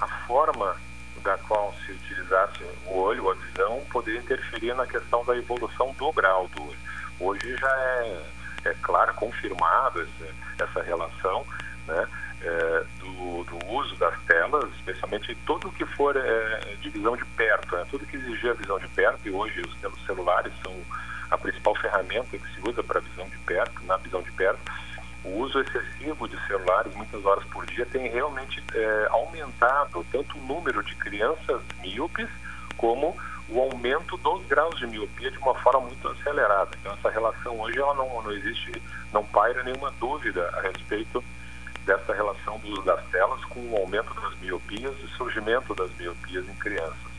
a 0.00 0.06
forma 0.26 0.76
da 1.22 1.38
qual 1.38 1.72
se 1.86 1.92
utilizasse 1.92 2.64
o 2.86 2.98
olho, 2.98 3.30
a 3.30 3.34
visão, 3.34 3.80
poderia 3.92 4.20
interferir 4.20 4.74
na 4.74 4.86
questão 4.86 5.24
da 5.24 5.36
evolução 5.36 5.94
do 5.96 6.12
grau 6.12 6.48
do 6.48 6.62
olho. 6.62 6.78
Hoje 7.20 7.56
já 7.56 7.70
é, 7.70 8.22
é 8.64 8.74
claro, 8.82 9.14
confirmado 9.14 10.00
essa, 10.00 10.64
essa 10.64 10.82
relação, 10.82 11.46
né? 11.86 12.08
é, 12.42 12.84
do, 13.22 13.44
do, 13.44 13.66
uso 13.66 13.94
das 13.96 14.18
telas, 14.22 14.68
especialmente 14.74 15.34
tudo 15.46 15.70
que 15.70 15.84
for 15.84 16.16
é, 16.16 16.76
de 16.80 16.90
visão 16.90 17.16
de 17.16 17.24
perto, 17.24 17.76
né? 17.76 17.86
tudo 17.90 18.06
que 18.06 18.16
exigir 18.16 18.50
a 18.50 18.54
visão 18.54 18.78
de 18.78 18.88
perto, 18.88 19.20
e 19.24 19.30
hoje 19.30 19.60
os 19.60 20.06
celulares 20.06 20.52
são 20.62 20.74
a 21.30 21.38
principal 21.38 21.74
ferramenta 21.76 22.36
que 22.36 22.54
se 22.54 22.68
usa 22.68 22.82
para 22.82 23.00
visão 23.00 23.28
de 23.28 23.38
perto, 23.38 23.82
na 23.84 23.96
visão 23.96 24.22
de 24.22 24.32
perto, 24.32 24.60
o 25.24 25.38
uso 25.38 25.60
excessivo 25.60 26.28
de 26.28 26.36
celulares, 26.46 26.92
muitas 26.94 27.24
horas 27.24 27.44
por 27.44 27.64
dia, 27.66 27.86
tem 27.86 28.08
realmente 28.08 28.62
é, 28.74 29.06
aumentado 29.10 30.04
tanto 30.10 30.36
o 30.36 30.42
número 30.42 30.82
de 30.82 30.96
crianças 30.96 31.62
míopes 31.80 32.28
como 32.76 33.16
o 33.48 33.60
aumento 33.60 34.16
dos 34.16 34.44
graus 34.46 34.76
de 34.78 34.86
miopia 34.86 35.30
de 35.30 35.38
uma 35.38 35.54
forma 35.54 35.80
muito 35.82 36.08
acelerada. 36.08 36.70
Então 36.80 36.92
essa 36.92 37.10
relação 37.10 37.60
hoje 37.60 37.78
ela 37.78 37.94
não, 37.94 38.22
não 38.22 38.32
existe, 38.32 38.82
não 39.12 39.24
paira 39.24 39.62
nenhuma 39.62 39.92
dúvida 40.00 40.50
a 40.56 40.62
respeito 40.62 41.22
dessa 41.84 42.12
relação 42.12 42.58
do 42.58 42.68
uso 42.68 42.82
das 42.82 43.04
telas 43.06 43.44
com 43.46 43.60
o 43.60 43.76
aumento 43.76 44.12
das 44.14 44.38
miopias 44.38 44.94
e 45.02 45.08
surgimento 45.16 45.74
das 45.74 45.90
miopias 45.96 46.48
em 46.48 46.54
crianças. 46.54 47.12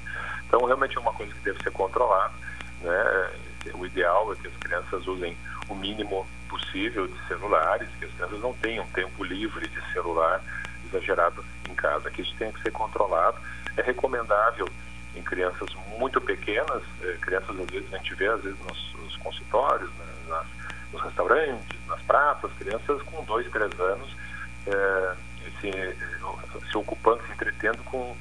Então 0.47 0.65
realmente 0.65 0.97
é 0.97 0.99
uma 0.99 1.13
coisa 1.13 1.33
que 1.33 1.39
deve 1.41 1.61
ser 1.61 1.71
controlada. 1.71 2.33
Né? 2.81 3.31
O 3.73 3.85
ideal 3.85 4.31
é 4.33 4.35
que 4.35 4.47
as 4.47 4.55
crianças 4.57 5.07
usem 5.07 5.37
o 5.67 5.75
mínimo 5.75 6.27
possível 6.49 7.07
de 7.07 7.27
celulares, 7.27 7.87
que 7.99 8.05
as 8.05 8.11
crianças 8.11 8.39
não 8.39 8.53
tenham 8.53 8.85
tempo 8.87 9.23
livre 9.23 9.67
de 9.67 9.93
celular 9.93 10.41
exagerado 10.85 11.43
em 11.69 11.75
casa, 11.75 12.11
que 12.11 12.21
isso 12.21 12.35
tem 12.37 12.51
que 12.51 12.61
ser 12.61 12.71
controlado. 12.71 13.37
É 13.75 13.81
recomendável 13.81 14.69
em 15.15 15.23
crianças 15.23 15.73
muito 15.97 16.19
pequenas, 16.21 16.83
eh, 17.01 17.17
crianças 17.21 17.59
às 17.59 17.69
vezes 17.69 17.93
a 17.93 17.97
gente 17.97 18.15
vê 18.15 18.27
às 18.27 18.41
vezes 18.41 18.59
nos, 18.59 18.93
nos 18.99 19.17
consultórios, 19.17 19.89
né, 19.91 20.05
nas, 20.27 20.47
nos 20.91 21.01
restaurantes, 21.01 21.87
nas 21.87 22.01
praças, 22.01 22.51
crianças 22.59 23.01
com 23.03 23.23
dois, 23.23 23.49
três 23.51 23.79
anos 23.79 24.22
eh, 24.67 25.15
se, 25.59 25.71
se 26.69 26.77
ocupando, 26.77 27.21
se 27.25 27.31
entretendo 27.33 27.83
com, 27.83 28.15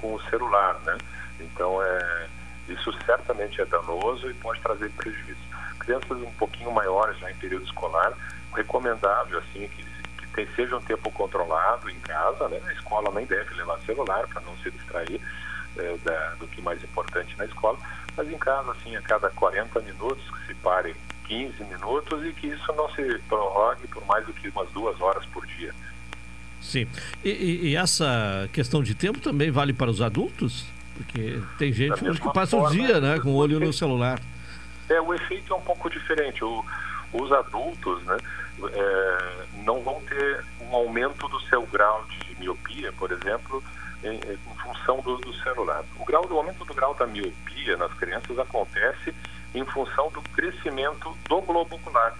com 0.00 0.14
o 0.14 0.22
celular, 0.22 0.78
né? 0.84 0.98
Então 1.40 1.82
é 1.82 2.28
isso 2.68 2.92
certamente 3.04 3.60
é 3.60 3.64
danoso 3.64 4.30
e 4.30 4.34
pode 4.34 4.60
trazer 4.60 4.90
prejuízo. 4.90 5.40
Crianças 5.78 6.18
um 6.18 6.32
pouquinho 6.32 6.70
maiores 6.70 7.18
já 7.18 7.30
em 7.30 7.34
período 7.36 7.64
escolar, 7.64 8.12
recomendável 8.54 9.38
assim 9.38 9.68
que, 9.68 9.84
que 10.18 10.26
tem, 10.34 10.46
seja 10.54 10.76
um 10.76 10.80
tempo 10.80 11.10
controlado 11.10 11.88
em 11.88 11.98
casa, 12.00 12.48
né? 12.48 12.60
A 12.66 12.72
escola 12.72 13.10
nem 13.14 13.24
deve 13.24 13.54
levar 13.54 13.78
celular 13.80 14.26
para 14.28 14.42
não 14.42 14.56
se 14.58 14.70
distrair 14.70 15.20
é, 15.78 15.96
da, 16.04 16.34
do 16.34 16.46
que 16.48 16.60
mais 16.60 16.82
importante 16.84 17.36
na 17.38 17.46
escola, 17.46 17.78
mas 18.16 18.30
em 18.30 18.38
casa, 18.38 18.72
assim, 18.72 18.96
a 18.96 19.02
cada 19.02 19.30
40 19.30 19.80
minutos, 19.80 20.22
que 20.30 20.46
se 20.48 20.54
pare 20.56 20.94
15 21.28 21.62
minutos 21.64 22.26
e 22.26 22.32
que 22.32 22.48
isso 22.48 22.72
não 22.72 22.90
se 22.90 23.18
prorrogue 23.28 23.86
por 23.88 24.04
mais 24.06 24.26
do 24.26 24.32
que 24.32 24.48
umas 24.48 24.68
duas 24.70 25.00
horas 25.00 25.24
por 25.26 25.46
dia. 25.46 25.72
Sim. 26.60 26.88
E, 27.24 27.30
e, 27.30 27.68
e 27.68 27.76
essa 27.76 28.48
questão 28.52 28.82
de 28.82 28.94
tempo 28.94 29.20
também 29.20 29.50
vale 29.50 29.72
para 29.72 29.90
os 29.90 30.00
adultos? 30.00 30.66
Porque 30.96 31.40
tem 31.56 31.72
gente 31.72 32.04
hoje 32.04 32.20
que 32.20 32.32
passa 32.32 32.56
forma, 32.56 32.68
o 32.68 32.72
dia 32.72 33.00
né, 33.00 33.20
com 33.20 33.30
o 33.30 33.36
olho 33.36 33.60
no 33.60 33.72
celular. 33.72 34.20
É, 34.88 35.00
o 35.00 35.14
efeito 35.14 35.52
é 35.52 35.56
um 35.56 35.60
pouco 35.60 35.88
diferente. 35.88 36.42
O, 36.42 36.64
os 37.12 37.30
adultos 37.30 38.02
né, 38.02 38.16
é, 38.72 39.46
não 39.64 39.80
vão 39.82 40.00
ter 40.08 40.44
um 40.60 40.74
aumento 40.74 41.28
do 41.28 41.40
seu 41.42 41.64
grau 41.66 42.04
de 42.06 42.40
miopia, 42.40 42.92
por 42.94 43.12
exemplo, 43.12 43.62
em, 44.02 44.16
em 44.16 44.56
função 44.62 45.00
do, 45.00 45.16
do, 45.18 45.32
celular. 45.34 45.84
O, 45.98 46.04
grau, 46.04 46.26
o 46.28 46.36
aumento 46.36 46.64
do 46.64 46.74
grau 46.74 46.94
da 46.94 47.06
miopia 47.06 47.76
nas 47.76 47.92
crianças 47.94 48.38
acontece 48.38 49.14
em 49.54 49.64
função 49.64 50.10
do 50.10 50.22
crescimento 50.22 51.16
do 51.28 51.40
globo 51.40 51.76
ocular. 51.76 52.14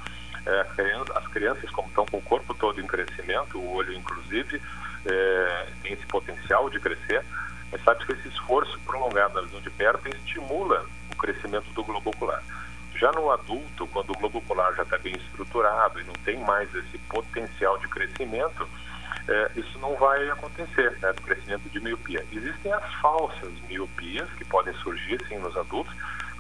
É, 0.47 0.67
as 1.15 1.27
crianças, 1.29 1.71
como 1.71 1.89
estão 1.89 2.07
com 2.07 2.19
o 2.19 2.23
corpo 2.23 2.55
todo 2.55 2.81
em 2.81 2.87
crescimento, 2.87 3.59
o 3.59 3.75
olho 3.75 3.93
inclusive, 3.93 4.61
é, 5.05 5.67
tem 5.83 5.93
esse 5.93 6.07
potencial 6.07 6.71
de 6.71 6.81
crescer, 6.81 7.25
mas 7.71 7.83
sabe 7.85 8.05
que 8.07 8.13
esse 8.13 8.29
esforço 8.29 8.79
prolongado 8.81 9.35
na 9.35 9.43
visão 9.43 9.61
de 9.61 9.71
perto 9.71 10.09
estimula 10.09 10.87
o 11.11 11.17
crescimento 11.17 11.71
do 11.73 11.85
globo 11.85 12.11
ocular. 12.11 12.43
Já 12.95 13.13
no 13.13 13.31
adulto, 13.31 13.87
quando 13.89 14.11
o 14.11 14.19
globo 14.19 14.39
ocular 14.39 14.75
já 14.75 14.83
está 14.83 14.99
bem 14.99 15.15
estruturado 15.15 16.01
e 16.01 16.05
não 16.05 16.15
tem 16.25 16.39
mais 16.39 16.75
esse 16.75 16.99
potencial 16.99 17.79
de 17.79 17.87
crescimento, 17.89 18.67
é, 19.29 19.51
isso 19.57 19.79
não 19.79 19.95
vai 19.97 20.29
acontecer, 20.31 20.99
né, 21.01 21.15
crescimento 21.23 21.69
de 21.69 21.79
miopia. 21.81 22.25
Existem 22.33 22.73
as 22.73 22.95
falsas 22.95 23.53
miopias 23.69 24.29
que 24.33 24.45
podem 24.47 24.73
surgir, 24.75 25.23
sim, 25.29 25.37
nos 25.39 25.57
adultos, 25.57 25.95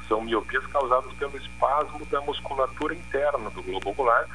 são 0.08 0.22
miopias 0.22 0.66
causadas 0.66 1.12
pelo 1.14 1.36
espasmo 1.36 2.04
da 2.06 2.20
musculatura 2.22 2.94
interna 2.94 3.50
do 3.50 3.62
globo 3.62 3.90
ocular, 3.90 4.26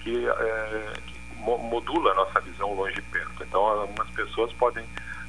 que, 0.00 0.26
é, 0.26 0.92
que 1.06 1.20
modula 1.40 2.12
a 2.12 2.14
nossa 2.14 2.40
visão 2.40 2.72
longe 2.74 2.98
e 2.98 3.02
perto. 3.02 3.42
Então, 3.42 3.60
algumas 3.60 4.08
pessoas 4.10 4.52
podem, 4.54 4.84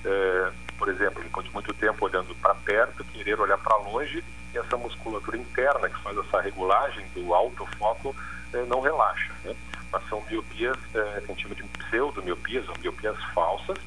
é, 0.05 0.51
por 0.77 0.87
exemplo, 0.89 1.21
depois 1.21 1.45
de 1.45 1.53
muito 1.53 1.73
tempo 1.73 2.05
olhando 2.05 2.33
para 2.35 2.55
perto, 2.55 3.03
querer 3.05 3.39
olhar 3.39 3.57
para 3.57 3.75
longe 3.77 4.23
e 4.53 4.57
essa 4.57 4.77
musculatura 4.77 5.37
interna 5.37 5.89
que 5.89 5.99
faz 6.01 6.17
essa 6.17 6.41
regulagem 6.41 7.05
do 7.13 7.33
alto 7.33 7.65
foco 7.77 8.15
é, 8.53 8.63
não 8.63 8.81
relaxa. 8.81 9.31
Né? 9.43 9.55
Mas 9.91 10.07
são 10.07 10.23
miopias, 10.29 10.77
é, 10.93 11.19
que 11.19 11.25
a 11.25 11.27
gente 11.27 11.43
chama 11.43 11.55
de 11.55 11.63
pseudomiopias, 11.63 12.67
ou 12.69 12.75
miopias 12.79 13.21
falsas, 13.33 13.77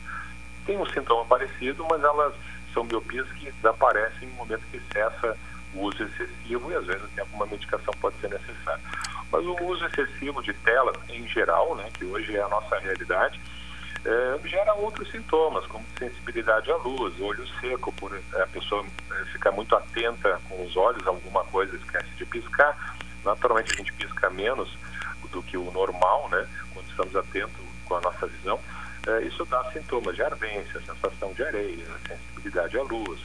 tem 0.67 0.79
um 0.79 0.87
sintoma 0.87 1.25
parecido, 1.27 1.87
mas 1.91 2.03
elas 2.03 2.35
são 2.73 2.85
miopias 2.85 3.31
que 3.33 3.51
desaparecem 3.53 4.29
no 4.29 4.35
momento 4.35 4.63
que 4.71 4.81
cessa 4.93 5.37
uso 5.75 6.03
excessivo 6.03 6.71
e 6.71 6.75
às 6.75 6.87
vezes 6.87 7.05
até 7.05 7.23
alguma 7.23 7.47
medicação 7.47 7.93
pode 8.01 8.17
ser 8.21 8.31
necessária. 8.31 8.83
Mas 9.31 9.45
o 9.45 9.65
uso 9.65 9.85
excessivo 9.87 10.43
de 10.43 10.53
telas 10.53 10.97
em 11.09 11.27
geral, 11.29 11.75
né, 11.77 11.89
que 11.93 12.05
hoje 12.05 12.37
é 12.37 12.43
a 12.43 12.49
nossa 12.49 12.79
realidade, 12.79 13.41
é, 14.05 14.49
gera 14.49 14.75
outros 14.75 15.11
sintomas, 15.11 15.67
como 15.67 15.85
sensibilidade 15.99 16.71
à 16.71 16.77
luz, 16.77 17.19
olho 17.21 17.47
seco, 17.61 17.91
por 17.93 18.15
é, 18.15 18.43
a 18.43 18.47
pessoa 18.47 18.85
é, 19.11 19.25
ficar 19.27 19.51
muito 19.51 19.75
atenta 19.75 20.41
com 20.49 20.63
os 20.65 20.77
olhos, 20.77 21.07
alguma 21.07 21.43
coisa 21.45 21.75
esquece 21.75 22.11
de 22.17 22.27
piscar. 22.27 22.97
Naturalmente 23.25 23.73
a 23.73 23.77
gente 23.77 23.93
pisca 23.95 24.29
menos 24.29 24.77
do 25.31 25.43
que 25.43 25.57
o 25.57 25.71
normal, 25.71 26.29
né, 26.31 26.47
quando 26.73 26.87
estamos 26.89 27.17
atentos 27.17 27.57
com 27.87 27.97
a 27.97 28.01
nossa 28.03 28.27
visão. 28.27 28.61
É, 29.07 29.23
isso 29.23 29.45
dá 29.47 29.65
sintomas 29.73 30.15
de 30.15 30.23
ardência, 30.23 30.81
sensação 30.81 31.33
de 31.33 31.43
areia, 31.43 31.87
sensibilidade 32.07 32.79
à 32.79 32.83
luz, 32.83 33.21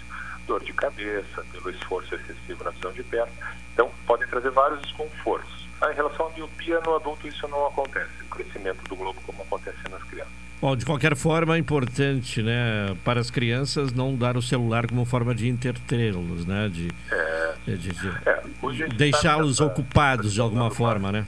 dor 0.50 0.64
de 0.64 0.74
cabeça, 0.74 1.46
pelo 1.52 1.70
esforço 1.70 2.16
excessivo 2.16 2.64
na 2.64 2.72
visão 2.72 2.92
de 2.92 3.04
perto. 3.04 3.32
Então, 3.74 3.90
podem 4.08 4.28
trazer 4.28 4.50
vários 4.50 4.82
desconfortos. 4.82 5.68
Ah, 5.80 5.92
em 5.92 5.96
relação 5.96 6.28
à 6.28 6.30
miopia, 6.32 6.80
no 6.82 6.96
adulto 6.96 7.28
isso 7.28 7.48
não 7.48 7.68
acontece, 7.68 8.10
o 8.24 8.26
crescimento 8.26 8.84
do 8.90 8.96
globo 8.96 9.22
como 9.26 9.44
acontece 9.44 9.78
nas 9.90 10.04
crianças. 10.04 10.34
Bom, 10.60 10.76
de 10.76 10.86
qualquer 10.86 11.16
forma, 11.16 11.56
é 11.56 11.60
importante, 11.60 12.42
né, 12.42 12.98
para 13.06 13.22
as 13.22 13.32
crianças 13.32 13.94
não 13.94 14.14
dar 14.14 14.36
o 14.36 14.42
celular 14.42 14.88
como 14.88 15.06
forma 15.06 15.34
de 15.34 15.48
entretê-los, 15.48 16.46
né, 16.46 16.68
de, 16.68 16.90
é, 17.10 17.56
de, 17.66 17.78
de 17.78 18.10
é, 18.26 18.88
deixá-los 18.98 19.62
ocupados 19.62 20.34
de 20.34 20.42
alguma 20.42 20.70
forma, 20.70 21.14
né? 21.14 21.26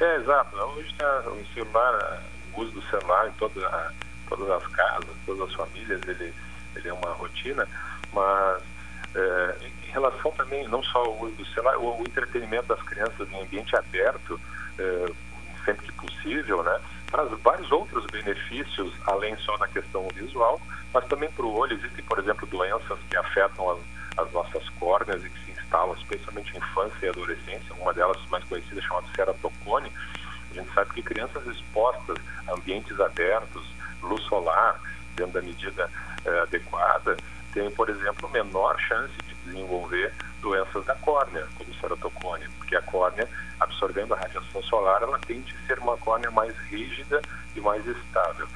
É, 0.00 0.16
exato. 0.16 0.56
Hoje 0.56 0.92
tá, 0.98 1.22
o 1.26 1.54
celular, 1.54 2.22
o 2.54 2.60
uso 2.60 2.72
do 2.72 2.82
celular 2.90 3.28
em 3.28 3.32
toda, 3.32 3.92
todas 4.28 4.50
as 4.50 4.66
casas, 4.72 5.10
todas 5.24 5.48
as 5.48 5.54
famílias, 5.54 6.00
ele, 6.08 6.34
ele 6.74 6.88
é 6.88 6.92
uma 6.92 7.12
rotina 7.12 7.68
mas 8.16 8.62
é, 9.14 9.56
em 9.86 9.90
relação 9.90 10.30
também, 10.32 10.66
não 10.68 10.82
só 10.82 11.04
do 11.04 11.46
celular, 11.52 11.76
o, 11.76 12.00
o 12.00 12.02
entretenimento 12.02 12.66
das 12.66 12.82
crianças 12.82 13.30
em 13.30 13.42
ambiente 13.42 13.76
aberto, 13.76 14.40
é, 14.78 15.12
sempre 15.64 15.86
que 15.86 15.92
possível, 15.92 16.62
né, 16.62 16.80
traz 17.10 17.30
vários 17.42 17.70
outros 17.70 18.06
benefícios, 18.06 18.92
além 19.06 19.36
só 19.38 19.56
da 19.58 19.68
questão 19.68 20.08
visual, 20.14 20.60
mas 20.94 21.04
também 21.06 21.30
para 21.30 21.44
o 21.44 21.54
olho. 21.54 21.76
Existem, 21.76 22.04
por 22.04 22.18
exemplo, 22.18 22.46
doenças 22.46 22.98
que 23.10 23.16
afetam 23.16 23.70
as, 23.70 23.78
as 24.16 24.32
nossas 24.32 24.66
córneas 24.70 25.22
e 25.22 25.28
que 25.28 25.44
se 25.44 25.50
instalam, 25.52 25.94
especialmente 25.94 26.54
em 26.54 26.58
infância 26.58 27.06
e 27.06 27.08
adolescência. 27.08 27.74
Uma 27.78 27.92
delas 27.92 28.18
mais 28.30 28.44
conhecida 28.44 28.80
chamada 28.80 29.06
ceratocone. 29.14 29.92
A 30.50 30.54
gente 30.54 30.72
sabe 30.72 30.90
que 30.94 31.02
crianças 31.02 31.46
expostas 31.46 32.16
a 32.48 32.54
ambientes 32.54 32.98
abertos, 32.98 33.62
luz 34.02 34.22
solar, 34.24 34.80
dentro 35.14 35.32
da 35.32 35.42
medida 35.42 35.90
é, 36.24 36.40
adequada, 36.40 37.16
tem, 37.56 37.70
por 37.70 37.88
exemplo, 37.88 38.28
menor 38.28 38.78
chance 38.78 39.14
de 39.22 39.34
desenvolver 39.46 40.12
doenças 40.42 40.84
da 40.84 40.94
córnea, 40.96 41.46
como 41.56 41.74
ceratocone, 41.80 42.46
porque 42.58 42.76
a 42.76 42.82
córnea, 42.82 43.26
absorvendo 43.58 44.12
a 44.12 44.18
radiação 44.18 44.62
solar, 44.62 45.02
ela 45.02 45.18
tende 45.20 45.56
a 45.56 45.66
ser 45.66 45.78
uma 45.78 45.96
córnea 45.96 46.30
mais 46.30 46.54
rígida 46.68 47.22
e 47.54 47.60
mais 47.62 47.86
estável. 47.86 48.46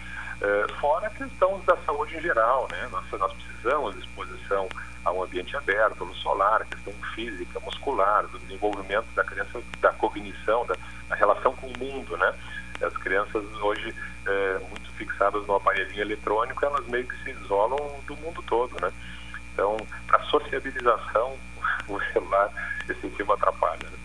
É, 0.43 0.67
fora 0.79 1.07
a 1.07 1.11
questão 1.11 1.63
da 1.67 1.79
saúde 1.79 2.15
em 2.19 2.21
geral, 2.21 2.69
né? 2.71 2.89
Nós, 2.93 3.11
nós 3.13 3.33
precisamos 3.33 3.95
de 3.95 4.01
exposição 4.01 4.69
a 5.03 5.13
um 5.13 5.23
ambiente 5.23 5.57
aberto, 5.57 6.05
luz 6.05 6.19
solar, 6.19 6.67
questão 6.67 6.93
física, 7.15 7.59
muscular, 7.61 8.27
do 8.27 8.39
desenvolvimento 8.41 9.07
da 9.15 9.25
criança, 9.25 9.63
da 9.81 9.93
cognição, 9.95 10.67
da, 10.67 10.77
da 11.09 11.15
relação 11.15 11.55
com 11.57 11.69
o 11.69 11.79
mundo, 11.79 12.19
né? 12.19 12.35
As 12.83 12.97
crianças 12.97 13.45
hoje 13.63 13.95
é, 14.27 14.59
muito 14.69 14.91
fixadas 14.93 15.47
no 15.47 15.55
aparelhinho 15.55 16.03
eletrônico, 16.03 16.65
elas 16.65 16.87
meio 16.87 17.07
que 17.07 17.17
se 17.23 17.31
isolam 17.31 18.01
do 18.07 18.17
mundo 18.17 18.43
todo, 18.47 18.75
né? 18.81 18.93
Então, 19.53 19.77
para 20.07 20.21
sociabilização, 20.25 21.37
o 21.89 22.01
celular 22.13 22.51
excessivo 22.89 23.33
atrapalha. 23.33 23.85
Né? 23.85 23.99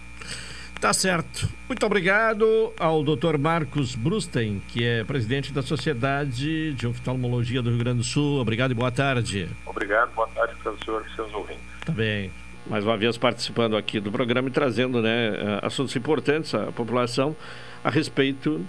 Tá 0.80 0.94
certo. 0.94 1.50
Muito 1.68 1.86
obrigado 1.86 2.74
ao 2.80 3.04
Dr. 3.04 3.38
Marcos 3.40 3.96
Brusten, 3.96 4.62
que 4.68 4.84
é 4.84 5.04
presidente 5.04 5.52
da 5.54 5.62
Sociedade 5.62 6.74
de 6.74 6.86
Oftalmologia 6.86 7.62
do 7.62 7.70
Rio 7.70 7.80
Grande 7.80 8.00
do 8.00 8.04
Sul. 8.04 8.40
Obrigado 8.40 8.72
e 8.72 8.74
boa 8.76 8.92
tarde. 8.92 9.50
Obrigado, 9.66 10.12
boa 10.14 10.28
tarde 10.28 10.54
para 10.62 10.72
o 10.74 10.84
senhor 10.84 11.06
e 11.10 11.16
seus 11.16 11.34
ouvintes. 11.34 11.64
Tá 11.86 11.92
bem. 11.92 12.32
Mais 12.68 12.84
uma 12.84 12.98
vez 12.98 13.16
participando 13.16 13.78
aqui 13.78 14.00
do 14.00 14.12
programa 14.12 14.48
e 14.48 14.52
trazendo 14.52 15.00
né, 15.00 15.60
assuntos 15.62 15.96
importantes 15.96 16.56
à 16.56 16.72
população 16.72 17.36
a 17.84 17.92
respeito 17.92 18.66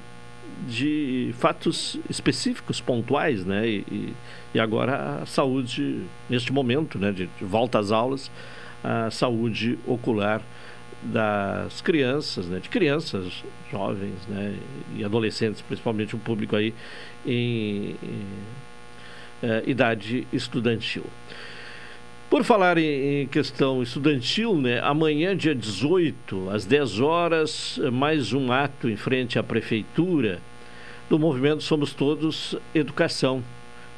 de 0.68 1.34
fatos 1.38 1.99
específicos, 2.09 2.78
pontuais, 2.78 3.44
né? 3.47 3.66
E, 3.66 4.14
e 4.55 4.61
agora 4.61 5.22
a 5.22 5.26
saúde, 5.26 6.03
neste 6.28 6.53
momento, 6.53 6.99
né, 6.99 7.11
de, 7.11 7.26
de 7.26 7.44
volta 7.44 7.78
às 7.78 7.90
aulas, 7.90 8.30
a 8.84 9.11
saúde 9.11 9.78
ocular 9.86 10.42
das 11.03 11.80
crianças, 11.80 12.47
né, 12.47 12.59
de 12.59 12.68
crianças, 12.68 13.44
jovens 13.70 14.26
né, 14.28 14.59
e 14.94 15.05
adolescentes, 15.05 15.62
principalmente 15.62 16.14
o 16.14 16.18
público 16.18 16.57
aí 16.57 16.74
em, 17.24 17.97
em 18.03 18.26
é, 19.42 19.62
idade 19.66 20.26
estudantil. 20.32 21.05
Por 22.28 22.42
falar 22.42 22.76
em, 22.76 23.24
questão 23.28 23.80
estudantil, 23.84 24.56
né, 24.56 24.80
amanhã, 24.80 25.36
dia 25.36 25.54
18, 25.54 26.50
às 26.50 26.64
10 26.64 26.98
horas, 26.98 27.80
mais 27.92 28.32
um 28.32 28.50
ato 28.50 28.88
em 28.88 28.96
frente 28.96 29.38
à 29.38 29.44
prefeitura 29.44 30.40
do 31.08 31.20
movimento 31.20 31.62
Somos 31.62 31.94
Todos 31.94 32.56
Educação. 32.74 33.44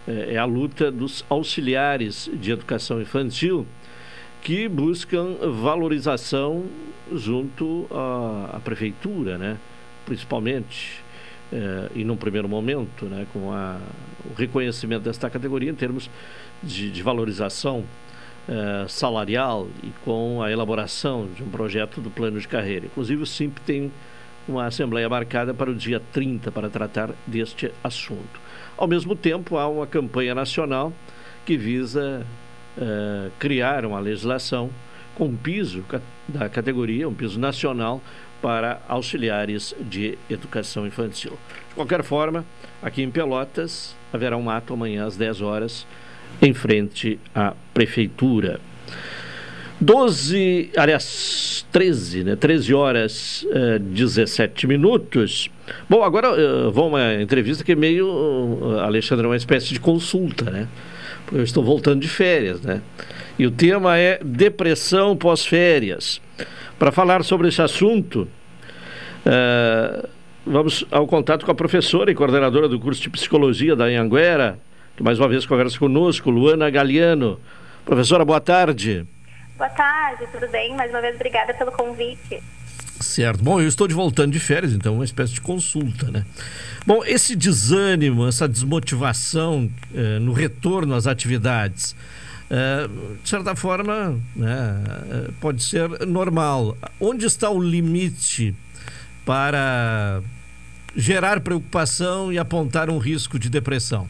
É, 0.06 0.34
é 0.34 0.36
a 0.36 0.44
luta 0.44 0.90
dos 0.90 1.24
auxiliares 1.30 2.30
de 2.34 2.50
educação 2.52 3.00
infantil 3.00 3.66
que 4.42 4.68
buscam 4.68 5.36
valorização 5.62 6.66
junto 7.10 7.86
à, 7.90 8.56
à 8.56 8.60
prefeitura, 8.60 9.38
né? 9.38 9.56
principalmente, 10.04 11.02
eh, 11.50 11.90
e 11.94 12.04
num 12.04 12.16
primeiro 12.16 12.48
momento, 12.48 13.06
né? 13.06 13.26
com 13.32 13.50
a, 13.52 13.78
o 14.30 14.34
reconhecimento 14.34 15.04
desta 15.04 15.30
categoria 15.30 15.70
em 15.70 15.74
termos 15.74 16.10
de, 16.62 16.90
de 16.90 17.02
valorização 17.02 17.84
eh, 18.51 18.86
salarial 18.88 19.68
e 19.82 19.92
com 20.03 20.42
a 20.42 20.51
elaboração 20.51 21.28
de 21.36 21.42
um 21.42 21.51
projeto 21.51 22.01
do 22.01 22.11
plano 22.11 22.40
de 22.40 22.49
carreira. 22.49 22.86
Inclusive, 22.86 23.22
o 23.22 23.26
SIMP 23.26 23.59
tem 23.59 23.92
uma 24.49 24.64
assembleia 24.64 25.07
marcada 25.07 25.53
para 25.53 25.70
o 25.70 25.74
dia 25.74 26.01
30 26.14 26.51
para 26.51 26.70
tratar 26.70 27.11
deste 27.26 27.70
assunto. 27.84 28.40
Ao 28.74 28.88
mesmo 28.88 29.14
tempo, 29.14 29.59
há 29.59 29.68
uma 29.68 29.86
campanha 29.86 30.34
nacional 30.34 30.94
que 31.44 31.59
visa 31.59 32.26
uh, 32.78 33.30
criar 33.38 33.84
uma 33.84 34.01
legislação 34.01 34.70
com 35.14 35.36
piso 35.36 35.84
da 36.26 36.49
categoria, 36.49 37.07
um 37.07 37.12
piso 37.12 37.38
nacional 37.38 38.01
para 38.40 38.80
auxiliares 38.88 39.74
de 39.78 40.16
educação 40.30 40.86
infantil. 40.86 41.32
De 41.68 41.74
qualquer 41.74 42.03
forma, 42.03 42.46
aqui 42.82 43.03
em 43.03 43.11
Pelotas 43.11 43.94
haverá 44.11 44.38
um 44.38 44.49
ato 44.49 44.72
amanhã 44.72 45.05
às 45.05 45.18
10 45.18 45.42
horas 45.42 45.86
em 46.40 46.52
frente 46.52 47.18
à 47.34 47.54
prefeitura. 47.72 48.60
12, 49.80 50.70
aliás, 50.76 51.64
13, 51.70 52.24
né? 52.24 52.36
13 52.36 52.74
horas 52.74 53.44
uh, 53.44 53.78
17 53.78 54.66
minutos. 54.66 55.48
Bom, 55.88 56.02
agora 56.02 56.32
uh, 56.32 56.72
vou 56.72 56.88
uma 56.88 57.14
entrevista 57.14 57.62
que 57.62 57.72
é 57.72 57.76
meio, 57.76 58.08
uh, 58.08 58.80
Alexandre, 58.80 59.26
uma 59.26 59.36
espécie 59.36 59.72
de 59.72 59.78
consulta, 59.78 60.50
né? 60.50 60.66
eu 61.32 61.42
estou 61.42 61.62
voltando 61.62 62.00
de 62.00 62.08
férias, 62.08 62.60
né? 62.62 62.80
E 63.38 63.46
o 63.46 63.50
tema 63.50 63.96
é 63.96 64.18
depressão 64.24 65.16
pós-férias. 65.16 66.20
Para 66.78 66.90
falar 66.90 67.22
sobre 67.22 67.48
esse 67.48 67.62
assunto, 67.62 68.28
uh, 69.26 70.08
vamos 70.44 70.84
ao 70.90 71.06
contato 71.06 71.44
com 71.44 71.52
a 71.52 71.54
professora 71.54 72.10
e 72.10 72.14
coordenadora 72.14 72.68
do 72.68 72.80
curso 72.80 73.02
de 73.02 73.10
psicologia 73.10 73.76
da 73.76 73.84
Anhanguera, 73.84 74.58
que 74.99 75.03
mais 75.05 75.16
uma 75.16 75.28
vez 75.28 75.46
conversa 75.46 75.78
conosco, 75.78 76.28
Luana 76.28 76.68
Galiano. 76.68 77.38
Professora, 77.84 78.24
boa 78.24 78.40
tarde. 78.40 79.07
Boa 79.57 79.70
tarde, 79.70 80.26
tudo 80.32 80.49
bem? 80.49 80.74
Mais 80.74 80.90
uma 80.90 81.01
vez, 81.01 81.14
obrigada 81.14 81.55
pelo 81.55 81.70
convite. 81.70 82.42
Certo. 82.99 83.40
Bom, 83.40 83.61
eu 83.61 83.68
estou 83.68 83.86
de 83.86 83.94
voltando 83.94 84.32
de 84.32 84.40
férias, 84.40 84.72
então 84.72 84.96
uma 84.96 85.05
espécie 85.05 85.34
de 85.34 85.40
consulta, 85.40 86.11
né? 86.11 86.26
Bom, 86.84 87.05
esse 87.05 87.36
desânimo, 87.36 88.26
essa 88.26 88.49
desmotivação 88.49 89.70
eh, 89.94 90.18
no 90.18 90.32
retorno 90.32 90.96
às 90.96 91.07
atividades, 91.07 91.94
eh, 92.51 92.88
de 93.22 93.28
certa 93.28 93.55
forma, 93.55 94.18
né, 94.34 94.82
eh, 95.12 95.30
pode 95.40 95.62
ser 95.62 95.88
normal. 96.09 96.76
Onde 97.01 97.24
está 97.24 97.49
o 97.49 97.62
limite 97.62 98.53
para 99.24 100.20
gerar 100.96 101.38
preocupação 101.38 102.32
e 102.32 102.38
apontar 102.38 102.90
um 102.90 102.99
risco 102.99 103.38
de 103.38 103.49
depressão? 103.49 104.09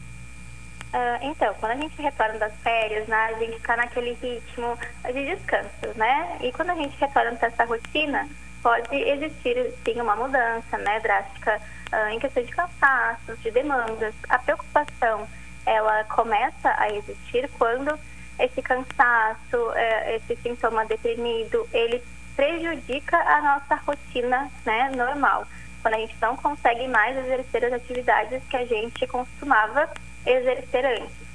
Uh, 0.89 1.18
então, 1.20 1.53
quando 1.61 1.72
a 1.72 1.76
gente 1.76 2.01
retorna 2.01 2.39
das 2.39 2.55
férias, 2.62 3.07
né, 3.07 3.16
a 3.16 3.39
gente 3.39 3.57
está 3.57 3.76
naquele 3.76 4.12
ritmo 4.14 4.78
de 5.05 5.36
descanso, 5.36 5.97
né? 5.97 6.39
E 6.41 6.51
quando 6.53 6.70
a 6.70 6.74
gente 6.74 6.99
retorna 6.99 7.32
dessa 7.32 7.64
rotina, 7.64 8.26
pode 8.62 8.97
existir 8.97 9.74
sim 9.84 10.01
uma 10.01 10.16
mudança 10.16 10.78
né, 10.78 10.99
drástica 11.01 11.61
uh, 11.93 12.09
em 12.09 12.18
questão 12.18 12.43
de 12.43 12.53
cansaços, 12.53 13.39
de 13.41 13.51
demandas. 13.51 14.14
A 14.30 14.39
preocupação 14.39 15.28
ela 15.66 16.05
começa 16.05 16.74
a 16.78 16.91
existir 16.91 17.51
quando 17.59 17.99
esse 18.39 18.62
cansaço, 18.62 19.57
uh, 19.57 20.11
esse 20.16 20.36
sintoma 20.36 20.86
deprimido, 20.86 21.68
ele 21.70 22.03
prejudica 22.34 23.18
a 23.18 23.43
nossa 23.43 23.74
rotina 23.74 24.51
né, 24.64 24.91
normal. 24.97 25.47
Quando 25.82 25.95
a 25.95 25.99
gente 25.99 26.16
não 26.20 26.34
consegue 26.34 26.89
mais 26.89 27.16
exercer 27.16 27.64
as 27.66 27.72
atividades 27.74 28.43
que 28.49 28.57
a 28.57 28.64
gente 28.64 29.07
costumava 29.07 29.91
exercer 30.31 30.85
antes. 30.85 31.29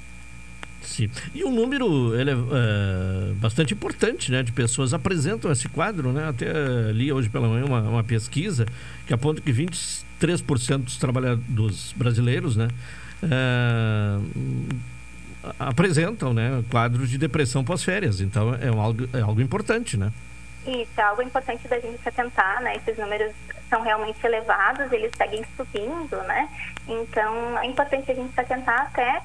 Sim. 0.84 1.10
E 1.34 1.44
um 1.44 1.50
número 1.50 2.18
ele 2.18 2.30
é, 2.30 2.34
é, 2.34 3.32
bastante 3.34 3.74
importante 3.74 4.30
né, 4.30 4.42
de 4.42 4.52
pessoas 4.52 4.92
apresentam 4.92 5.50
esse 5.50 5.68
quadro. 5.68 6.12
Né? 6.12 6.28
Até 6.28 6.52
li 6.92 7.12
hoje 7.12 7.28
pela 7.28 7.48
manhã 7.48 7.64
uma, 7.64 7.80
uma 7.80 8.04
pesquisa 8.04 8.66
que 9.06 9.14
aponta 9.14 9.40
que 9.40 9.52
23% 9.52 10.78
dos 10.78 10.96
trabalhadores 10.96 11.92
brasileiros 11.96 12.54
né, 12.56 12.68
é, 13.22 14.18
apresentam 15.58 16.32
né, 16.32 16.62
quadros 16.70 17.08
de 17.08 17.18
depressão 17.18 17.64
pós-férias. 17.64 18.20
Então 18.20 18.54
é, 18.54 18.68
algo, 18.68 19.08
é 19.12 19.20
algo 19.20 19.40
importante, 19.40 19.96
né? 19.96 20.12
Isso, 20.66 20.92
é 20.96 21.02
algo 21.02 21.20
importante 21.22 21.68
da 21.68 21.78
gente 21.78 22.02
se 22.02 22.08
atentar, 22.08 22.62
né? 22.62 22.76
Esses 22.76 22.96
números 22.96 23.32
são 23.68 23.82
realmente 23.82 24.24
elevados, 24.24 24.90
eles 24.92 25.12
seguem 25.16 25.44
subindo, 25.56 26.16
né? 26.24 26.48
Então 26.86 27.58
é 27.58 27.66
importante 27.66 28.10
a 28.10 28.14
gente 28.14 28.32
se 28.32 28.40
atentar 28.40 28.82
até 28.82 29.22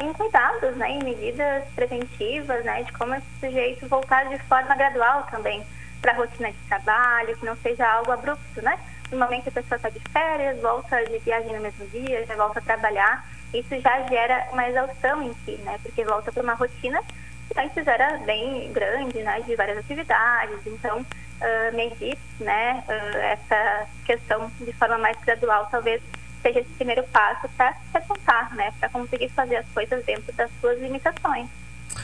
em 0.00 0.12
cuidados, 0.14 0.74
né, 0.76 0.90
em 0.90 1.04
medidas 1.04 1.64
preventivas, 1.74 2.64
né, 2.64 2.82
de 2.82 2.92
como 2.92 3.14
esse 3.14 3.26
sujeito 3.38 3.86
voltar 3.86 4.24
de 4.26 4.38
forma 4.44 4.74
gradual 4.74 5.24
também 5.30 5.62
para 6.00 6.12
a 6.12 6.16
rotina 6.16 6.50
de 6.50 6.58
trabalho, 6.68 7.36
que 7.36 7.44
não 7.44 7.56
seja 7.56 7.86
algo 7.86 8.12
abrupto, 8.12 8.62
né? 8.62 8.78
No 9.10 9.18
momento 9.18 9.44
que 9.44 9.48
a 9.50 9.52
pessoa 9.52 9.76
está 9.76 9.88
de 9.88 10.00
férias, 10.10 10.60
volta 10.60 11.04
de 11.04 11.18
viagem 11.18 11.52
no 11.54 11.60
mesmo 11.60 11.86
dia, 11.88 12.24
já 12.26 12.36
volta 12.36 12.58
a 12.58 12.62
trabalhar, 12.62 13.26
isso 13.52 13.78
já 13.80 14.02
gera 14.08 14.48
uma 14.52 14.68
exaustão 14.68 15.22
em 15.22 15.34
si, 15.44 15.52
né? 15.62 15.78
Porque 15.82 16.04
volta 16.04 16.32
para 16.32 16.42
uma 16.42 16.54
rotina 16.54 17.00
que 17.48 17.60
antes 17.60 17.86
era 17.86 18.18
bem 18.18 18.72
grande, 18.72 19.22
né? 19.22 19.40
De 19.40 19.54
várias 19.56 19.78
atividades, 19.78 20.66
então 20.66 21.04
uh, 21.40 21.76
medir, 21.76 22.16
né? 22.40 22.82
Uh, 22.88 23.16
essa 23.18 23.86
questão 24.04 24.50
de 24.60 24.72
forma 24.72 24.98
mais 24.98 25.16
gradual, 25.24 25.68
talvez 25.70 26.00
seja 26.42 26.60
esse 26.60 26.70
primeiro 26.70 27.02
passo 27.04 27.48
para 27.56 27.72
se 27.72 27.96
apontar, 27.96 28.54
né? 28.54 28.72
Para 28.78 28.88
conseguir 28.88 29.28
fazer 29.30 29.56
as 29.56 29.66
coisas 29.68 30.04
dentro 30.04 30.32
das 30.34 30.50
suas 30.60 30.80
limitações. 30.80 31.48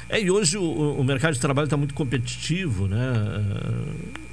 É, 0.09 0.20
e 0.20 0.30
hoje 0.30 0.57
o, 0.59 0.99
o 0.99 1.05
mercado 1.05 1.35
de 1.35 1.41
trabalho 1.41 1.66
está 1.66 1.76
muito 1.76 1.95
competitivo, 1.95 2.89
né? 2.89 3.14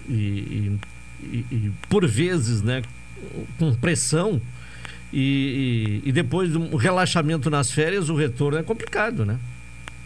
E, 0.08 0.78
e, 1.22 1.46
e, 1.52 1.72
por 1.90 2.08
vezes, 2.08 2.62
né? 2.62 2.82
Com 3.58 3.74
pressão. 3.76 4.42
E, 5.12 6.02
e, 6.06 6.12
depois 6.12 6.52
de 6.52 6.58
um 6.58 6.76
relaxamento 6.76 7.50
nas 7.50 7.72
férias, 7.72 8.10
o 8.10 8.16
retorno 8.16 8.60
é 8.60 8.64
complicado, 8.64 9.26
né? 9.26 9.40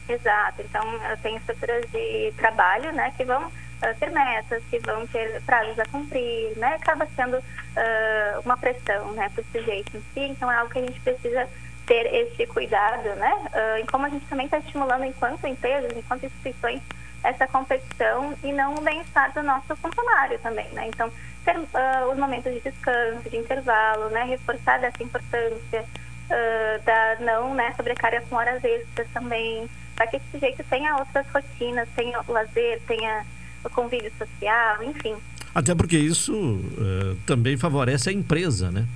Exato. 0.08 0.62
Então, 0.62 0.84
eu 1.10 1.18
tenho 1.18 1.38
estruturas 1.38 1.86
de 1.92 2.34
trabalho, 2.38 2.92
né? 2.94 3.14
Que 3.18 3.26
vão 3.26 3.52
ter 4.00 4.12
metas, 4.12 4.64
que 4.70 4.80
vão 4.80 5.06
ter 5.08 5.42
prazos 5.42 5.78
a 5.80 5.86
cumprir, 5.86 6.58
né? 6.58 6.76
Acaba 6.76 7.08
sendo 7.16 7.38
uh, 7.38 8.42
uma 8.46 8.58
pressão, 8.58 9.12
né, 9.14 9.30
para 9.34 9.42
o 9.42 9.46
sujeito 9.52 9.98
em 9.98 10.02
si. 10.14 10.20
Então, 10.20 10.52
é 10.52 10.56
algo 10.56 10.72
que 10.72 10.80
a 10.80 10.86
gente 10.86 11.00
precisa 11.02 11.48
ter 11.86 12.06
esse 12.14 12.46
cuidado, 12.48 13.16
né? 13.16 13.34
Uh, 13.54 13.80
e 13.80 13.88
como 13.88 14.06
a 14.06 14.10
gente 14.10 14.26
também 14.28 14.46
está 14.46 14.60
estimulando, 14.60 15.04
enquanto 15.04 15.46
empresas, 15.46 15.92
enquanto 15.96 16.26
instituições, 16.26 16.82
essa 17.24 17.48
competição 17.48 18.34
e 18.44 18.52
não 18.52 18.76
o 18.76 18.82
bem-estar 18.82 19.34
do 19.34 19.42
nosso 19.44 19.76
funcionário 19.78 20.38
também, 20.40 20.68
né? 20.70 20.88
Então, 20.88 21.12
ter 21.44 21.58
uh, 21.58 22.12
os 22.12 22.18
momentos 22.18 22.54
de 22.54 22.60
descanso, 22.60 23.30
de 23.30 23.38
intervalo, 23.38 24.10
né? 24.10 24.24
Reforçar 24.24 24.80
dessa 24.80 25.02
importância 25.02 25.82
uh, 25.84 26.84
da 26.84 27.16
não 27.20 27.54
né, 27.54 27.74
sobrecarga 27.76 28.22
com 28.30 28.36
horas 28.36 28.64
extras 28.64 29.08
também, 29.14 29.70
para 29.96 30.08
que 30.08 30.18
esse 30.18 30.26
sujeito 30.32 30.64
tenha 30.66 30.98
outras 30.98 31.26
rotinas, 31.30 31.88
tenha 31.96 32.22
lazer, 32.28 32.82
tenha 32.88 33.26
convívio 33.70 34.12
social, 34.18 34.84
enfim. 34.84 35.16
Até 35.54 35.76
porque 35.76 35.98
isso 35.98 36.34
uh, 36.34 37.16
também 37.26 37.58
favorece 37.58 38.10
a 38.10 38.14
empresa, 38.14 38.72
né? 38.72 38.88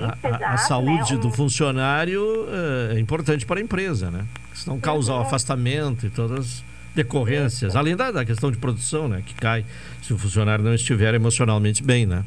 a, 0.00 0.28
a, 0.28 0.54
a, 0.54 0.56
saúde 0.56 1.14
né? 1.14 1.20
do 1.20 1.30
funcionário 1.30 2.22
uh, 2.22 2.96
é 2.96 2.98
importante 2.98 3.44
para 3.44 3.60
a 3.60 3.62
empresa, 3.62 4.10
né? 4.10 4.24
Senão 4.54 4.78
causa 4.78 5.12
o 5.12 5.16
uhum. 5.16 5.22
afastamento 5.22 6.06
e 6.06 6.10
todas 6.10 6.38
as 6.38 6.64
decorrências. 6.94 7.74
Além 7.74 7.96
da, 7.96 8.10
da 8.10 8.24
questão 8.24 8.50
de 8.50 8.56
produção, 8.56 9.08
né? 9.08 9.22
Que 9.26 9.34
cai 9.34 9.64
se 10.02 10.12
o 10.12 10.18
funcionário 10.18 10.64
não 10.64 10.74
estiver 10.74 11.12
emocionalmente 11.14 11.82
bem, 11.82 12.06
né? 12.06 12.24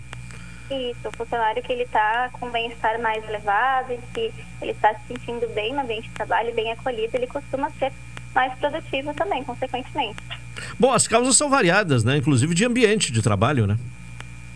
Isso, 0.70 1.07
o 1.07 1.11
funcionário 1.13 1.63
que 1.63 1.72
ele 1.72 1.84
está 1.84 2.30
com 2.34 2.49
bem-estar 2.51 3.01
mais 3.01 3.24
elevado, 3.24 3.97
que 4.13 4.32
ele 4.61 4.72
está 4.72 4.93
se 4.95 5.07
sentindo 5.07 5.47
bem 5.53 5.74
no 5.74 5.80
ambiente 5.80 6.09
de 6.09 6.13
trabalho, 6.13 6.53
bem 6.53 6.72
acolhido, 6.74 7.15
ele 7.15 7.28
costuma 7.28 7.70
ser 7.72 7.93
mais 8.38 8.54
produtivo 8.60 9.12
também, 9.16 9.44
consequentemente. 9.44 10.22
Bom, 10.80 10.94
as 10.94 11.08
causas 11.08 11.36
são 11.36 11.50
variadas, 11.50 12.04
né? 12.04 12.18
Inclusive 12.18 12.54
de 12.54 12.64
ambiente 12.64 13.12
de 13.12 13.20
trabalho, 13.24 13.66
né? 13.66 13.76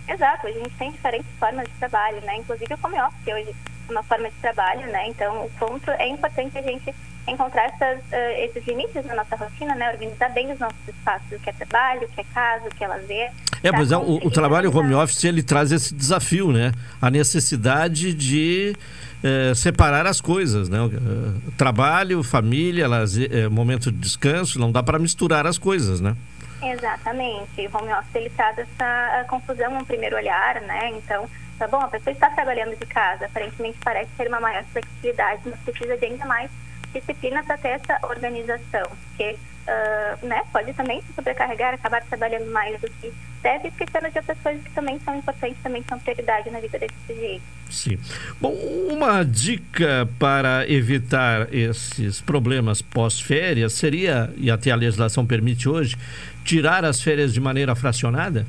Exato, 0.08 0.46
a 0.46 0.52
gente 0.52 0.70
tem 0.78 0.92
diferentes 0.92 1.28
formas 1.40 1.68
de 1.68 1.74
trabalho, 1.80 2.22
né? 2.22 2.38
Inclusive 2.38 2.72
o 2.76 2.86
home 2.86 3.02
office 3.02 3.34
hoje 3.34 3.56
é 3.90 3.92
uma 3.92 4.04
forma 4.04 4.30
de 4.30 4.36
trabalho, 4.36 4.86
né? 4.92 5.08
Então, 5.08 5.46
o 5.46 5.50
ponto 5.58 5.90
é 5.90 6.08
importante 6.08 6.56
a 6.60 6.62
gente 6.62 6.94
encontrar 7.28 7.66
essas, 7.66 8.00
uh, 8.00 8.32
esses 8.38 8.64
limites 8.68 9.04
na 9.06 9.16
nossa 9.16 9.36
rotina, 9.36 9.74
né? 9.74 9.92
Organizar 9.92 10.30
bem 10.30 10.52
os 10.52 10.60
nossos 10.60 10.88
espaços, 10.88 11.32
o 11.32 11.40
que 11.40 11.50
é 11.50 11.54
trabalho, 11.54 12.04
o 12.04 12.08
que 12.10 12.22
é 12.22 12.26
casa, 12.36 12.68
o 12.68 12.76
que 12.76 12.84
é 12.84 12.88
lazer. 12.88 13.32
É, 13.64 13.72
pois 13.72 13.92
é, 13.92 13.98
o, 13.98 14.28
o 14.28 14.30
trabalho 14.30 14.76
home 14.76 14.94
office, 14.94 15.24
ele 15.24 15.42
traz 15.42 15.72
esse 15.72 15.96
desafio, 15.96 16.52
né? 16.52 16.72
A 17.02 17.10
necessidade 17.10 18.14
de 18.14 18.76
eh, 19.24 19.54
separar 19.54 20.08
as 20.08 20.20
coisas, 20.20 20.68
né? 20.68 20.80
Uh, 20.82 21.52
trabalho, 21.58 22.24
família, 22.24 22.88
lazer, 22.88 23.50
momento 23.52 23.92
de 23.92 24.00
descanso, 24.00 24.60
não 24.60 24.72
dá 24.72 24.82
para 24.82 24.98
misturar 24.98 25.46
as 25.46 25.60
coisas, 25.60 26.02
né? 26.02 26.16
Exatamente. 26.62 27.68
O 27.68 27.78
home 27.78 27.94
office 27.94 28.16
ele 28.16 28.30
traz 28.32 28.58
essa 28.58 29.26
confusão 29.28 29.78
no 29.78 29.86
primeiro 29.86 30.16
olhar, 30.16 30.62
né? 30.62 30.90
Então, 30.90 31.30
tá 31.60 31.68
bom, 31.68 31.82
a 31.82 31.88
pessoa 31.88 32.14
está 32.14 32.30
trabalhando 32.32 32.78
de 32.78 32.86
casa, 32.86 33.26
aparentemente 33.26 33.78
parece 33.84 34.10
ter 34.18 34.28
uma 34.28 34.40
maior 34.40 34.64
flexibilidade, 34.72 35.42
mas 35.46 35.60
precisa 35.60 35.98
de 35.98 36.06
ainda 36.06 36.26
mais 36.26 36.50
disciplina 36.94 37.44
para 37.44 37.58
ter 37.58 37.70
essa 37.70 38.00
organização, 38.04 38.88
porque 39.08 39.38
uh, 39.72 40.26
né, 40.26 40.42
pode 40.52 40.74
também 40.74 41.02
se 41.02 41.14
sobrecarregar, 41.14 41.74
acabar 41.74 42.04
trabalhando 42.04 42.52
mais 42.52 42.80
do 42.82 42.90
que 42.90 43.12
deve, 43.42 43.70
esquecendo 43.70 44.10
de 44.12 44.18
outras 44.20 44.38
coisas 44.40 44.64
que 44.64 44.72
também 44.72 45.00
são 45.00 45.16
importantes, 45.16 45.58
também 45.64 45.84
são 45.88 45.98
prioridade 46.00 46.50
na 46.50 46.60
vida 46.60 46.78
desse 46.78 46.96
sujeito. 47.08 47.44
Sim. 47.70 47.98
Bom, 48.40 48.54
uma 48.90 49.24
dica 49.24 50.08
para 50.20 50.70
evitar 50.70 51.54
esses 51.54 52.22
problemas 52.22 52.82
pós-férias 52.82 53.74
seria, 53.74 54.32
e 54.38 54.52
até 54.52 54.72
a 54.72 54.76
legislação 54.76 55.26
permite 55.26 55.68
hoje, 55.68 55.98
tirar 56.44 56.84
as 56.86 57.02
férias 57.02 57.34
de 57.34 57.40
maneira 57.40 57.76
fracionada? 57.76 58.46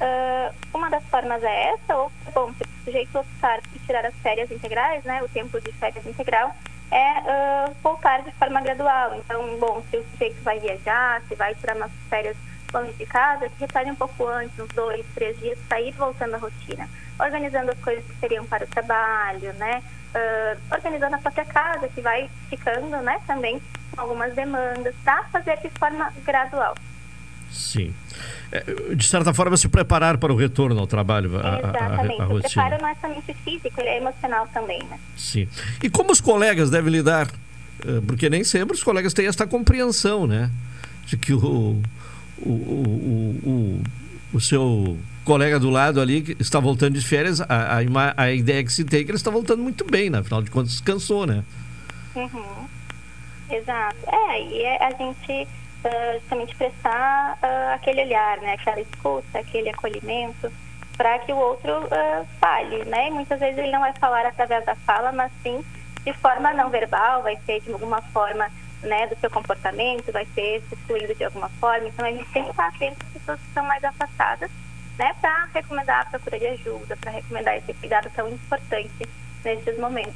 Uh, 0.00 0.54
uma 0.72 0.88
das 0.88 1.04
formas 1.04 1.42
é 1.42 1.72
essa, 1.74 1.96
ou, 1.96 2.12
bom, 2.32 2.52
se 2.54 2.62
o 2.62 2.84
sujeito 2.84 3.18
optar 3.18 3.60
por 3.60 3.80
tirar 3.86 4.06
as 4.06 4.14
férias 4.22 4.50
integrais, 4.50 5.02
né, 5.04 5.20
o 5.22 5.28
tempo 5.28 5.60
de 5.60 5.72
férias 5.72 6.06
integral, 6.06 6.56
é 6.90 7.20
uh, 7.20 7.74
voltar 7.82 8.22
de 8.22 8.32
forma 8.32 8.60
gradual. 8.60 9.14
Então, 9.16 9.58
bom, 9.58 9.82
se 9.90 9.96
o 9.96 10.04
sujeito 10.10 10.42
vai 10.42 10.58
viajar, 10.58 11.22
se 11.28 11.34
vai 11.34 11.54
tirar 11.54 11.76
umas 11.76 11.92
férias 12.08 12.36
longe 12.72 12.92
de 12.92 13.06
casa, 13.06 13.50
um 13.86 13.94
pouco 13.94 14.26
antes, 14.26 14.58
uns 14.58 14.68
dois, 14.68 15.04
três 15.14 15.38
dias, 15.38 15.58
para 15.68 15.80
ir 15.80 15.92
voltando 15.92 16.34
à 16.34 16.38
rotina. 16.38 16.88
Organizando 17.18 17.72
as 17.72 17.78
coisas 17.80 18.04
que 18.04 18.14
seriam 18.16 18.44
para 18.44 18.64
o 18.64 18.68
trabalho, 18.68 19.52
né? 19.54 19.82
Uh, 20.14 20.74
organizando 20.74 21.16
a 21.16 21.18
própria 21.18 21.44
casa, 21.44 21.88
que 21.88 22.00
vai 22.00 22.30
ficando, 22.48 22.96
né, 22.98 23.20
também 23.26 23.60
com 23.94 24.00
algumas 24.00 24.34
demandas, 24.34 24.94
para 25.04 25.24
fazer 25.24 25.58
de 25.58 25.68
forma 25.70 26.12
gradual. 26.24 26.74
Sim. 27.50 27.94
É, 28.50 28.94
de 28.94 29.06
certa 29.06 29.34
forma, 29.34 29.56
se 29.56 29.68
preparar 29.68 30.18
para 30.18 30.32
o 30.32 30.36
retorno 30.36 30.78
ao 30.80 30.86
trabalho, 30.86 31.36
Exatamente. 31.36 32.20
A, 32.20 32.24
a, 32.24 32.26
a 32.26 32.28
o 32.28 32.40
preparo 32.40 32.78
não 32.80 32.88
é 32.88 32.94
somente 32.94 33.34
físico, 33.44 33.80
ele 33.80 33.88
é 33.88 33.96
emocional 33.98 34.48
também, 34.52 34.82
né? 34.84 34.98
Sim. 35.16 35.48
E 35.82 35.90
como 35.90 36.12
os 36.12 36.20
colegas 36.20 36.70
devem 36.70 36.92
lidar? 36.92 37.28
É, 37.86 38.00
porque 38.06 38.28
nem 38.28 38.44
sempre 38.44 38.74
os 38.74 38.82
colegas 38.82 39.12
têm 39.12 39.26
esta 39.26 39.46
compreensão, 39.46 40.26
né? 40.26 40.50
De 41.06 41.16
que 41.16 41.32
o, 41.32 41.80
o, 42.38 42.50
o, 42.50 43.40
o, 43.44 43.82
o 44.32 44.40
seu 44.40 44.98
colega 45.24 45.60
do 45.60 45.68
lado 45.68 46.00
ali 46.00 46.36
está 46.40 46.58
voltando 46.58 46.94
de 46.94 47.06
férias, 47.06 47.40
a, 47.40 47.46
a, 47.48 48.14
a 48.16 48.32
ideia 48.32 48.64
que 48.64 48.72
se 48.72 48.82
tem 48.82 49.00
é 49.00 49.04
que 49.04 49.10
ele 49.10 49.16
está 49.16 49.30
voltando 49.30 49.62
muito 49.62 49.84
bem, 49.84 50.08
né? 50.08 50.20
afinal 50.20 50.42
de 50.42 50.50
contas 50.50 50.72
descansou, 50.72 51.26
né? 51.26 51.44
Uhum. 52.14 52.66
Exato. 53.50 53.96
É, 54.06 54.42
e 54.42 54.62
é, 54.62 54.84
a 54.84 54.90
gente 54.90 55.48
uh, 55.84 56.18
justamente 56.20 56.54
prestar 56.56 57.38
uh, 57.42 57.74
aquele 57.74 58.02
olhar, 58.02 58.38
né, 58.38 58.54
aquela 58.54 58.80
escuta, 58.80 59.38
aquele 59.38 59.70
acolhimento, 59.70 60.52
para 60.96 61.18
que 61.20 61.32
o 61.32 61.36
outro 61.36 61.72
uh, 61.84 62.26
fale, 62.40 62.84
né? 62.86 63.08
E 63.08 63.10
muitas 63.10 63.38
vezes 63.38 63.58
ele 63.58 63.70
não 63.70 63.80
vai 63.80 63.92
falar 63.94 64.26
através 64.26 64.64
da 64.64 64.74
fala, 64.74 65.12
mas 65.12 65.30
sim 65.42 65.64
de 66.04 66.12
forma 66.14 66.52
não 66.54 66.70
verbal, 66.70 67.22
vai 67.22 67.38
ser 67.44 67.60
de 67.60 67.72
alguma 67.72 68.00
forma, 68.00 68.50
né, 68.82 69.06
do 69.08 69.16
seu 69.20 69.30
comportamento, 69.30 70.10
vai 70.12 70.26
ser 70.34 70.62
se 70.68 70.74
excluindo 70.74 71.14
de 71.14 71.24
alguma 71.24 71.48
forma. 71.60 71.88
Então 71.88 72.04
a 72.04 72.10
gente 72.10 72.28
tem 72.30 72.44
que 72.44 72.50
estar 72.50 72.68
atento 72.68 72.96
às 73.06 73.12
pessoas 73.12 73.40
que 73.40 73.46
estão 73.46 73.64
mais 73.64 73.84
afastadas, 73.84 74.50
né, 74.98 75.14
para 75.20 75.48
recomendar 75.54 76.00
a 76.02 76.04
procura 76.06 76.38
de 76.38 76.46
ajuda, 76.46 76.96
para 76.96 77.12
recomendar 77.12 77.56
esse 77.56 77.72
cuidado 77.74 78.10
tão 78.14 78.28
importante 78.28 79.08
nesses 79.44 79.78
momentos. 79.78 80.14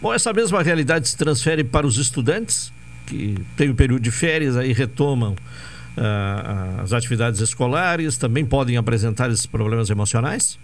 Bom, 0.00 0.12
essa 0.12 0.32
mesma 0.32 0.62
realidade 0.62 1.08
se 1.08 1.16
transfere 1.16 1.62
para 1.62 1.86
os 1.86 1.96
estudantes? 1.98 2.72
Que 3.08 3.34
têm 3.56 3.70
o 3.70 3.74
período 3.74 4.02
de 4.02 4.10
férias, 4.10 4.56
aí 4.56 4.72
retomam 4.72 5.32
uh, 5.32 6.82
as 6.82 6.92
atividades 6.92 7.40
escolares, 7.40 8.18
também 8.18 8.44
podem 8.44 8.76
apresentar 8.76 9.30
esses 9.30 9.46
problemas 9.46 9.88
emocionais? 9.88 10.58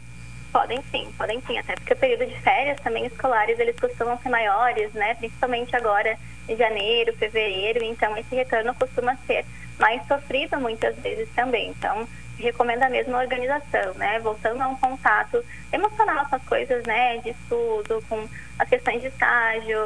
Podem 0.53 0.81
sim, 0.91 1.09
podem 1.19 1.41
sim, 1.47 1.59
até 1.59 1.75
porque 1.75 1.95
o 1.95 1.97
período 1.97 2.27
de 2.27 2.39
férias 2.41 2.79
também 2.81 3.07
escolares 3.07 3.59
eles 3.59 3.75
costumam 3.81 4.17
ser 4.23 4.29
maiores, 4.29 4.93
né? 4.93 5.15
Principalmente 5.15 5.75
agora 5.75 6.17
em 6.49 6.57
janeiro, 6.57 7.13
fevereiro, 7.17 7.83
então 7.83 8.17
esse 8.17 8.35
retorno 8.35 8.75
costuma 8.75 9.17
ser 9.27 9.45
mais 9.81 10.07
sofrido 10.07 10.61
muitas 10.61 10.95
vezes 10.97 11.29
também. 11.35 11.71
Então, 11.71 12.07
recomenda 12.43 12.89
mesmo 12.89 13.15
a 13.17 13.21
organização, 13.21 13.95
né? 13.95 14.19
Voltando 14.21 14.61
a 14.63 14.69
um 14.69 14.77
contato 14.77 15.45
emocional 15.73 16.27
com 16.29 16.37
as 16.37 16.43
coisas, 16.45 16.83
né? 16.85 17.19
De 17.19 17.31
estudo, 17.31 18.03
com 18.09 18.29
as 18.59 18.69
questões 18.69 19.01
de 19.01 19.09
estágio. 19.09 19.85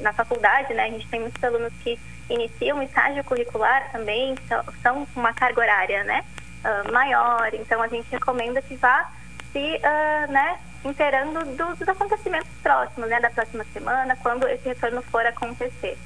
Na 0.00 0.12
faculdade, 0.12 0.72
né? 0.74 0.84
A 0.84 0.90
gente 0.90 1.08
tem 1.08 1.20
muitos 1.20 1.42
alunos 1.42 1.72
que 1.82 1.98
iniciam 2.30 2.82
estágio 2.82 3.22
curricular 3.24 3.90
também, 3.90 4.34
são 4.82 5.06
uma 5.14 5.32
carga 5.32 5.60
horária, 5.60 6.04
né? 6.04 6.24
Uh, 6.64 6.92
maior. 6.92 7.52
Então, 7.54 7.82
a 7.82 7.88
gente 7.88 8.06
recomenda 8.10 8.62
que 8.62 8.76
vá 8.76 9.10
se, 9.52 9.58
uh, 9.58 10.32
né? 10.32 10.58
Inteirando 10.84 11.44
do, 11.44 11.76
dos 11.76 11.88
acontecimentos 11.88 12.50
próximos, 12.62 13.08
né? 13.08 13.20
Da 13.20 13.30
próxima 13.30 13.64
semana, 13.72 14.16
quando 14.16 14.46
esse 14.48 14.68
retorno 14.68 15.02
for 15.02 15.26
acontecer. 15.26 15.98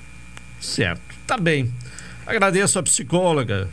Certo. 0.60 1.14
Tá 1.26 1.36
bem. 1.36 1.72
Agradeço 2.26 2.78
a 2.78 2.82
psicóloga 2.82 3.68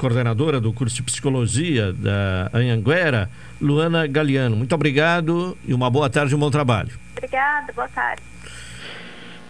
coordenadora 0.00 0.58
do 0.58 0.72
curso 0.72 0.96
de 0.96 1.02
psicologia 1.02 1.92
da 1.92 2.50
Anhanguera, 2.54 3.28
Luana 3.60 4.06
Galiano. 4.06 4.56
Muito 4.56 4.74
obrigado 4.74 5.56
e 5.68 5.74
uma 5.74 5.90
boa 5.90 6.08
tarde 6.08 6.32
e 6.32 6.36
um 6.36 6.38
bom 6.38 6.50
trabalho. 6.50 6.90
Obrigada, 7.14 7.70
boa 7.74 7.88
tarde. 7.88 8.22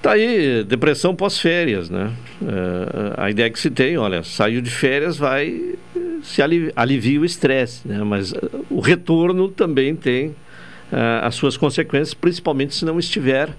Tá 0.02 0.12
aí, 0.12 0.64
depressão 0.64 1.14
pós-férias, 1.14 1.88
né? 1.88 2.10
Uh, 2.42 3.14
a 3.16 3.30
ideia 3.30 3.48
que 3.48 3.60
se 3.60 3.70
tem, 3.70 3.96
olha, 3.96 4.24
saiu 4.24 4.60
de 4.60 4.70
férias, 4.70 5.16
vai 5.16 5.76
se 6.22 6.42
alivi 6.42 6.72
alivia 6.74 7.20
o 7.20 7.24
estresse, 7.24 7.86
né? 7.86 8.02
Mas 8.02 8.32
uh, 8.32 8.66
o 8.68 8.80
retorno 8.80 9.48
também 9.48 9.94
tem 9.94 10.30
uh, 10.30 11.22
as 11.22 11.36
suas 11.36 11.56
consequências, 11.56 12.12
principalmente 12.12 12.74
se 12.74 12.84
não 12.84 12.98
estiver 12.98 13.50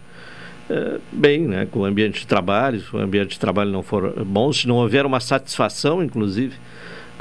bem, 1.12 1.42
né? 1.42 1.68
Com 1.70 1.82
o 1.82 1.86
ambiente 1.86 2.22
de 2.22 2.28
trabalho, 2.28 2.80
se 2.80 2.96
o 2.96 3.00
ambiente 3.00 3.32
de 3.32 3.40
trabalho 3.40 3.72
não 3.72 3.84
for 3.84 4.24
bom, 4.26 4.54
se 4.54 4.68
não 4.68 4.76
houver 4.76 5.06
uma 5.06 5.20
satisfação, 5.20 6.02
inclusive, 6.02 6.56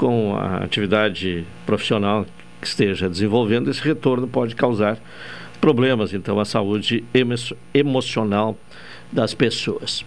com 0.01 0.35
a 0.35 0.63
atividade 0.63 1.45
profissional 1.63 2.25
que 2.59 2.65
esteja 2.65 3.07
desenvolvendo, 3.07 3.69
esse 3.69 3.83
retorno 3.83 4.27
pode 4.27 4.55
causar 4.55 4.97
problemas, 5.61 6.11
então, 6.11 6.39
à 6.39 6.45
saúde 6.45 7.03
emo 7.13 7.35
emocional 7.71 8.57
das 9.11 9.35
pessoas. 9.35 10.03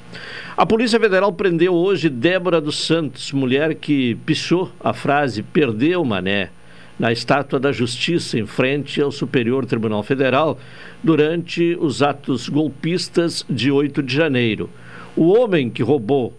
A 0.56 0.66
Polícia 0.66 0.98
Federal 0.98 1.32
prendeu 1.32 1.74
hoje 1.74 2.08
Débora 2.08 2.60
dos 2.60 2.76
Santos, 2.84 3.30
mulher 3.30 3.76
que 3.76 4.16
pichou 4.26 4.72
a 4.80 4.92
frase 4.92 5.44
perdeu 5.44 6.04
mané 6.04 6.50
na 6.98 7.12
estátua 7.12 7.60
da 7.60 7.70
Justiça 7.70 8.36
em 8.36 8.46
frente 8.46 9.00
ao 9.00 9.12
Superior 9.12 9.64
Tribunal 9.64 10.02
Federal 10.02 10.58
durante 11.04 11.76
os 11.78 12.02
atos 12.02 12.48
golpistas 12.48 13.46
de 13.48 13.70
8 13.70 14.02
de 14.02 14.12
janeiro. 14.12 14.68
O 15.14 15.32
homem 15.32 15.70
que 15.70 15.84
roubou 15.84 16.36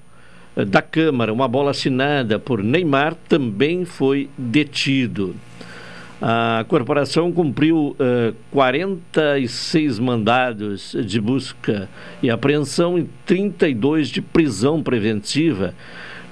da 0.63 0.81
Câmara, 0.81 1.33
uma 1.33 1.47
bola 1.47 1.71
assinada 1.71 2.39
por 2.39 2.63
Neymar, 2.63 3.15
também 3.27 3.83
foi 3.83 4.29
detido. 4.37 5.35
A 6.21 6.63
corporação 6.69 7.31
cumpriu 7.31 7.95
uh, 7.99 8.33
46 8.51 9.99
mandados 9.99 10.95
de 11.05 11.19
busca 11.19 11.89
e 12.23 12.29
apreensão 12.29 12.97
e 12.97 13.03
32 13.25 14.07
de 14.07 14.21
prisão 14.21 14.81
preventiva 14.81 15.73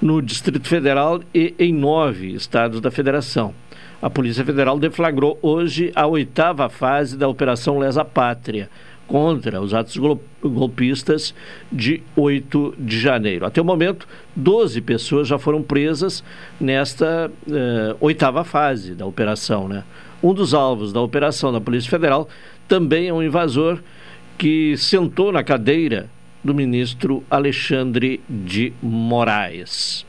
no 0.02 0.22
Distrito 0.22 0.68
Federal 0.68 1.22
e 1.34 1.54
em 1.60 1.74
nove 1.74 2.34
estados 2.34 2.80
da 2.80 2.90
Federação. 2.90 3.54
A 4.02 4.10
Polícia 4.10 4.44
Federal 4.44 4.80
deflagrou 4.80 5.38
hoje 5.42 5.92
a 5.96 6.08
oitava 6.08 6.70
fase 6.70 7.18
da 7.18 7.28
Operação 7.28 7.78
Lesa 7.78 8.04
Pátria 8.04 8.70
contra 9.08 9.62
os 9.62 9.74
atos 9.74 9.98
golpistas 10.42 11.36
de 11.72 12.02
8 12.16 12.76
de 12.80 13.00
janeiro. 13.00 13.46
Até 13.46 13.62
o 13.62 13.66
momento, 13.66 14.08
12 14.36 14.82
pessoas 14.82 15.28
já 15.28 15.38
foram 15.38 15.62
presas 15.62 16.24
nesta 16.60 17.30
eh, 17.52 17.96
oitava 18.00 18.44
fase 18.44 18.96
da 18.96 19.06
operação. 19.06 19.68
Né? 19.68 19.84
Um 20.22 20.34
dos 20.34 20.54
alvos 20.54 20.94
da 20.94 21.02
operação 21.02 21.52
da 21.52 21.62
Polícia 21.62 21.90
Federal 21.90 22.28
também 22.68 23.08
é 23.08 23.14
um 23.14 23.22
invasor 23.22 23.80
que 24.38 24.76
sentou 24.78 25.32
na 25.32 25.44
cadeira 25.44 26.10
do 26.44 26.54
ministro 26.54 27.24
Alexandre 27.30 28.22
de 28.30 28.74
Moraes. 28.82 30.06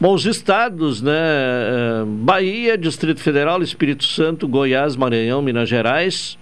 Bom, 0.00 0.14
os 0.14 0.24
estados, 0.26 1.02
né? 1.02 1.12
Eh, 1.12 2.04
Bahia, 2.06 2.78
Distrito 2.78 3.20
Federal, 3.20 3.60
Espírito 3.62 4.04
Santo, 4.04 4.46
Goiás, 4.46 4.94
Maranhão, 4.94 5.42
Minas 5.42 5.68
Gerais, 5.68 6.38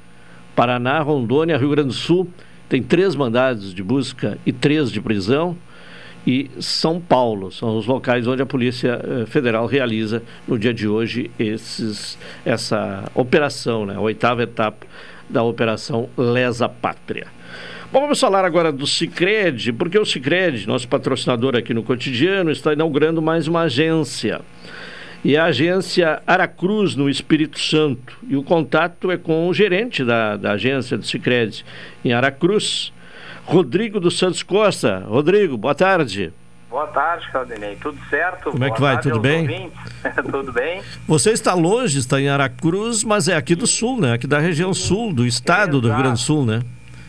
Paraná, 0.57 1.01
Rondônia, 1.01 1.59
Rio 1.59 1.69
Grande 1.69 1.89
do 1.89 1.95
Sul, 1.95 2.27
tem 2.67 2.83
três 2.83 3.15
mandados 3.15 3.75
de 3.75 3.83
busca 3.83 4.39
e 4.47 4.53
três 4.53 4.91
de 4.91 5.01
prisão. 5.01 5.57
E 6.27 6.51
São 6.59 7.01
Paulo 7.01 7.53
são 7.53 7.77
os 7.77 7.87
locais 7.87 8.27
onde 8.27 8.43
a 8.43 8.47
Polícia 8.47 9.01
eh, 9.01 9.27
Federal 9.27 9.65
realiza 9.67 10.25
no 10.49 10.59
dia 10.59 10.75
de 10.75 10.89
hoje 10.89 11.31
esses, 11.39 12.19
essa 12.45 13.05
operação, 13.15 13.87
né? 13.87 13.95
a 13.95 14.01
oitava 14.01 14.43
etapa 14.43 14.85
da 15.31 15.45
Operação 15.45 16.09
Lesa 16.17 16.69
Pátria. 16.69 17.29
Bom, 17.93 18.01
vamos 18.01 18.19
falar 18.19 18.45
agora 18.45 18.73
do 18.73 18.87
Cicred, 18.87 19.73
porque 19.75 19.97
o 19.97 20.05
Cicred, 20.05 20.67
nosso 20.67 20.89
patrocinador 20.89 21.55
aqui 21.55 21.73
no 21.73 21.85
cotidiano, 21.85 22.51
está 22.51 22.73
inaugurando 22.73 23.23
mais 23.23 23.47
uma 23.47 23.63
agência. 23.63 24.41
E 25.27 25.37
a 25.37 25.47
agência 25.47 26.23
Aracruz, 26.25 26.95
no 26.95 27.11
Espírito 27.11 27.59
Santo. 27.59 28.17
E 28.29 28.37
o 28.37 28.45
contato 28.45 29.11
é 29.11 29.17
com 29.17 29.49
o 29.49 29.53
gerente 29.53 30.05
da, 30.05 30.37
da 30.37 30.53
agência 30.53 30.97
do 30.97 31.05
Cicred 31.05 31.67
em 32.05 32.13
Aracruz, 32.13 32.93
Rodrigo 33.45 33.99
dos 33.99 34.21
Santos 34.21 34.45
Costa. 34.45 35.01
Rodrigo, 35.01 35.57
boa 35.57 35.75
tarde. 35.75 36.33
Boa 36.71 36.87
tarde, 36.87 37.29
Claudinei. 37.33 37.75
Tudo 37.75 37.99
certo? 38.09 38.53
Como 38.53 38.63
é 38.63 38.71
que 38.71 38.81
vai? 38.81 39.01
Tudo 39.01 39.19
bem? 39.19 39.73
Tudo 40.31 40.53
bem? 40.53 40.81
Você 41.09 41.33
está 41.33 41.55
longe, 41.55 41.99
está 41.99 42.21
em 42.21 42.29
Aracruz, 42.29 43.03
mas 43.03 43.27
é 43.27 43.35
aqui 43.35 43.57
do 43.57 43.67
sul, 43.67 44.01
né? 44.01 44.13
Aqui 44.13 44.29
da 44.29 44.39
região 44.39 44.73
sul, 44.73 45.13
do 45.13 45.27
estado 45.27 45.79
Exato. 45.79 45.81
do 45.81 45.89
Rio 45.89 45.99
Grande 45.99 46.13
do 46.13 46.21
Sul, 46.21 46.47
né? 46.47 46.63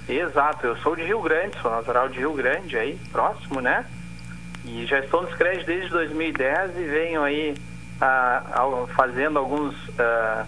Exato, 0.09 0.65
eu 0.65 0.76
sou 0.78 0.95
de 0.95 1.03
Rio 1.03 1.22
Grande, 1.22 1.55
sou 1.61 1.70
natural 1.70 2.09
de 2.09 2.18
Rio 2.18 2.34
Grande, 2.34 2.80
aí, 2.80 2.97
próximo, 3.11 3.61
né? 3.61 3.86
E 4.65 4.88
já 4.88 5.01
estou 5.01 5.22
nos 5.22 5.36
créditos 5.36 5.68
desde 5.68 5.89
2010 5.91 6.78
e 6.78 6.84
venho 6.84 7.22
aí 7.22 7.53
ah, 8.00 8.86
fazendo 8.95 9.39
alguns, 9.39 9.76
ah, 9.98 10.45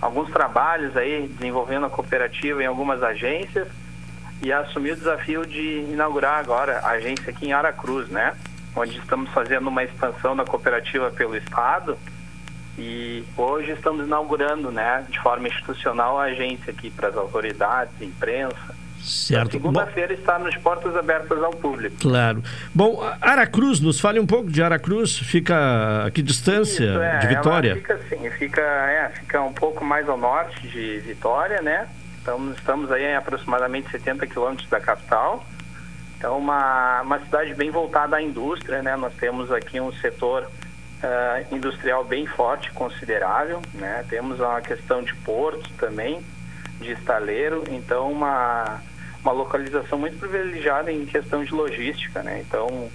alguns 0.00 0.30
trabalhos 0.30 0.96
aí, 0.96 1.28
desenvolvendo 1.28 1.86
a 1.86 1.90
cooperativa 1.90 2.62
em 2.62 2.66
algumas 2.66 3.02
agências 3.02 3.68
e 4.42 4.52
assumi 4.52 4.92
o 4.92 4.96
desafio 4.96 5.44
de 5.46 5.80
inaugurar 5.90 6.38
agora 6.38 6.80
a 6.80 6.90
agência 6.90 7.30
aqui 7.30 7.46
em 7.46 7.52
Aracruz, 7.52 8.08
né? 8.08 8.34
Onde 8.74 8.98
estamos 8.98 9.30
fazendo 9.30 9.68
uma 9.68 9.84
expansão 9.84 10.34
da 10.34 10.44
cooperativa 10.44 11.10
pelo 11.10 11.36
Estado 11.36 11.98
e 12.78 13.24
hoje 13.36 13.72
estamos 13.72 14.06
inaugurando, 14.06 14.70
né, 14.70 15.04
de 15.10 15.20
forma 15.20 15.48
institucional 15.48 16.18
a 16.18 16.24
agência 16.24 16.70
aqui 16.72 16.88
para 16.90 17.08
as 17.08 17.16
autoridades, 17.16 17.92
imprensa, 18.00 18.74
Certo. 19.02 19.52
Segunda-feira 19.52 20.12
está 20.12 20.38
nos 20.38 20.56
portas 20.58 20.94
abertas 20.94 21.42
ao 21.42 21.52
público. 21.52 21.96
Claro. 22.00 22.42
Bom, 22.74 23.02
Aracruz, 23.20 23.80
nos 23.80 23.98
fale 23.98 24.20
um 24.20 24.26
pouco 24.26 24.50
de 24.50 24.62
Aracruz. 24.62 25.18
Fica 25.18 26.06
a 26.06 26.10
que 26.10 26.22
distância 26.22 26.84
Isso, 26.84 27.02
é, 27.02 27.18
de 27.18 27.26
Vitória? 27.26 27.74
fica 27.76 27.94
assim, 27.94 28.30
fica, 28.30 28.60
é, 28.60 29.08
fica 29.08 29.42
um 29.42 29.52
pouco 29.52 29.84
mais 29.84 30.08
ao 30.08 30.18
norte 30.18 30.68
de 30.68 30.98
Vitória, 31.00 31.62
né? 31.62 31.88
Então, 32.20 32.52
estamos 32.52 32.92
aí 32.92 33.04
em 33.04 33.16
aproximadamente 33.16 33.90
70 33.90 34.26
quilômetros 34.26 34.68
da 34.68 34.78
capital. 34.78 35.44
Então, 36.18 36.36
uma, 36.36 37.00
uma 37.00 37.18
cidade 37.20 37.54
bem 37.54 37.70
voltada 37.70 38.16
à 38.16 38.22
indústria, 38.22 38.82
né? 38.82 38.94
Nós 38.96 39.14
temos 39.14 39.50
aqui 39.50 39.80
um 39.80 39.90
setor 39.94 40.42
uh, 40.44 41.54
industrial 41.54 42.04
bem 42.04 42.26
forte, 42.26 42.70
considerável, 42.72 43.62
né? 43.72 44.04
Temos 44.10 44.38
uma 44.38 44.60
questão 44.60 45.02
de 45.02 45.14
porto 45.16 45.70
também, 45.78 46.20
de 46.78 46.92
estaleiro. 46.92 47.64
Então, 47.70 48.12
uma 48.12 48.82
uma 49.22 49.32
localização 49.32 49.98
muito 49.98 50.18
privilegiada 50.18 50.90
em 50.90 51.04
questão 51.04 51.44
de 51.44 51.52
logística, 51.52 52.22
né? 52.22 52.40
Então 52.40 52.90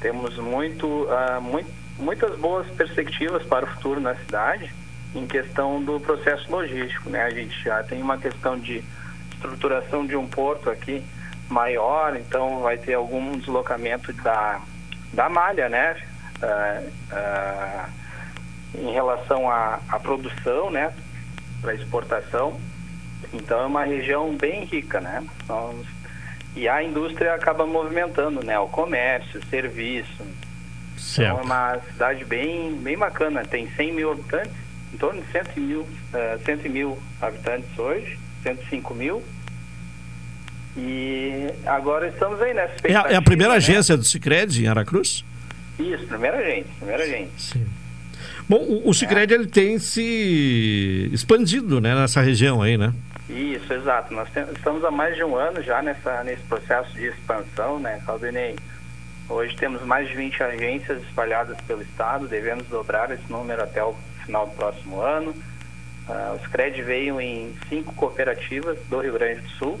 temos 0.00 0.36
muito, 0.36 0.86
uh, 0.86 1.40
muito, 1.40 1.70
muitas 1.98 2.36
boas 2.38 2.66
perspectivas 2.68 3.42
para 3.44 3.64
o 3.64 3.68
futuro 3.68 4.00
na 4.00 4.14
cidade 4.16 4.72
em 5.14 5.26
questão 5.26 5.82
do 5.82 5.98
processo 6.00 6.50
logístico, 6.50 7.08
né? 7.10 7.22
A 7.22 7.30
gente 7.30 7.62
já 7.62 7.82
tem 7.82 8.02
uma 8.02 8.18
questão 8.18 8.58
de 8.58 8.82
estruturação 9.32 10.06
de 10.06 10.16
um 10.16 10.26
porto 10.26 10.68
aqui 10.68 11.02
maior, 11.48 12.16
então 12.16 12.60
vai 12.60 12.76
ter 12.76 12.94
algum 12.94 13.38
deslocamento 13.38 14.12
da, 14.12 14.60
da 15.12 15.28
malha, 15.28 15.68
né? 15.68 15.96
Uh, 16.42 16.88
uh, 17.12 17.98
em 18.74 18.92
relação 18.92 19.50
à, 19.50 19.80
à 19.88 19.98
produção, 19.98 20.70
né? 20.70 20.92
Para 21.60 21.74
exportação 21.74 22.60
então 23.32 23.60
é 23.60 23.66
uma 23.66 23.84
região 23.84 24.34
bem 24.34 24.64
rica, 24.64 25.00
né? 25.00 25.24
Nós, 25.48 25.86
e 26.56 26.68
a 26.68 26.82
indústria 26.82 27.34
acaba 27.34 27.66
movimentando, 27.66 28.44
né? 28.44 28.58
O 28.58 28.68
comércio, 28.68 29.40
o 29.40 29.46
serviço. 29.46 30.24
Certo. 30.96 31.30
Então 31.30 31.38
é 31.38 31.42
uma 31.42 31.78
cidade 31.92 32.24
bem, 32.24 32.74
bem 32.76 32.96
bacana. 32.96 33.44
Tem 33.44 33.70
100 33.70 33.92
mil 33.92 34.12
habitantes, 34.12 34.52
em 34.92 34.96
torno 34.96 35.22
de 35.22 35.30
100 35.30 35.62
mil, 35.62 35.80
uh, 35.80 35.88
eh, 36.14 36.38
100 36.44 36.56
mil 36.70 36.98
habitantes 37.20 37.78
hoje, 37.78 38.18
105 38.42 38.94
mil. 38.94 39.22
E 40.76 41.46
agora 41.66 42.08
estamos 42.08 42.40
aí 42.40 42.54
nessa 42.54 42.74
é 42.84 42.94
a, 42.94 43.12
é 43.12 43.16
a 43.16 43.22
primeira 43.22 43.52
né? 43.52 43.56
agência 43.56 43.96
do 43.96 44.04
Cicred 44.04 44.64
em 44.64 44.68
Aracruz? 44.68 45.24
Isso, 45.78 46.06
primeira 46.06 46.38
agência, 46.38 46.72
primeira 46.78 47.02
agência. 47.04 47.30
Sim. 47.36 47.66
Bom, 48.48 48.58
o, 48.58 48.88
o 48.88 48.94
Cicred 48.94 49.32
é. 49.32 49.36
ele 49.36 49.46
tem 49.46 49.78
se 49.78 51.10
expandido 51.12 51.80
né, 51.80 51.94
nessa 51.94 52.20
região 52.20 52.62
aí, 52.62 52.78
né? 52.78 52.92
Isso, 53.28 53.72
exato. 53.72 54.14
Nós 54.14 54.28
estamos 54.56 54.82
há 54.84 54.90
mais 54.90 55.14
de 55.14 55.22
um 55.22 55.36
ano 55.36 55.62
já 55.62 55.82
nessa, 55.82 56.24
nesse 56.24 56.42
processo 56.44 56.90
de 56.94 57.08
expansão, 57.08 57.78
né, 57.78 58.00
Claudinei? 58.04 58.56
Hoje 59.28 59.54
temos 59.56 59.82
mais 59.82 60.08
de 60.08 60.14
20 60.14 60.42
agências 60.42 61.02
espalhadas 61.02 61.60
pelo 61.66 61.82
estado, 61.82 62.26
devemos 62.26 62.66
dobrar 62.68 63.10
esse 63.10 63.30
número 63.30 63.62
até 63.62 63.84
o 63.84 63.94
final 64.24 64.46
do 64.46 64.56
próximo 64.56 65.02
ano. 65.02 65.34
Uh, 66.08 66.36
o 66.36 66.38
Scred 66.46 66.80
veio 66.82 67.20
em 67.20 67.54
cinco 67.68 67.94
cooperativas 67.94 68.78
do 68.88 69.00
Rio 69.00 69.12
Grande 69.12 69.42
do 69.42 69.50
Sul, 69.50 69.80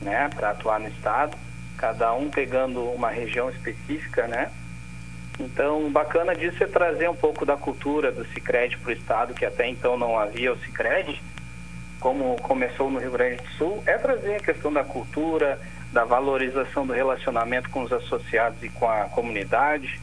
né, 0.00 0.30
para 0.34 0.50
atuar 0.50 0.80
no 0.80 0.88
estado, 0.88 1.36
cada 1.76 2.14
um 2.14 2.30
pegando 2.30 2.82
uma 2.84 3.10
região 3.10 3.50
específica, 3.50 4.26
né? 4.26 4.50
Então, 5.38 5.90
bacana 5.90 6.34
disso 6.34 6.64
é 6.64 6.66
trazer 6.66 7.10
um 7.10 7.14
pouco 7.14 7.44
da 7.44 7.58
cultura 7.58 8.10
do 8.10 8.24
Cicred 8.28 8.78
para 8.78 8.88
o 8.88 8.92
estado, 8.92 9.34
que 9.34 9.44
até 9.44 9.68
então 9.68 9.98
não 9.98 10.18
havia 10.18 10.50
o 10.50 10.58
Cicred, 10.60 11.20
como 12.00 12.36
começou 12.42 12.90
no 12.90 12.98
Rio 12.98 13.12
Grande 13.12 13.42
do 13.42 13.48
Sul, 13.50 13.82
é 13.86 13.96
trazer 13.98 14.36
a 14.36 14.40
questão 14.40 14.72
da 14.72 14.84
cultura, 14.84 15.58
da 15.92 16.04
valorização 16.04 16.86
do 16.86 16.92
relacionamento 16.92 17.70
com 17.70 17.82
os 17.82 17.92
associados 17.92 18.62
e 18.62 18.68
com 18.68 18.88
a 18.88 19.04
comunidade. 19.04 20.00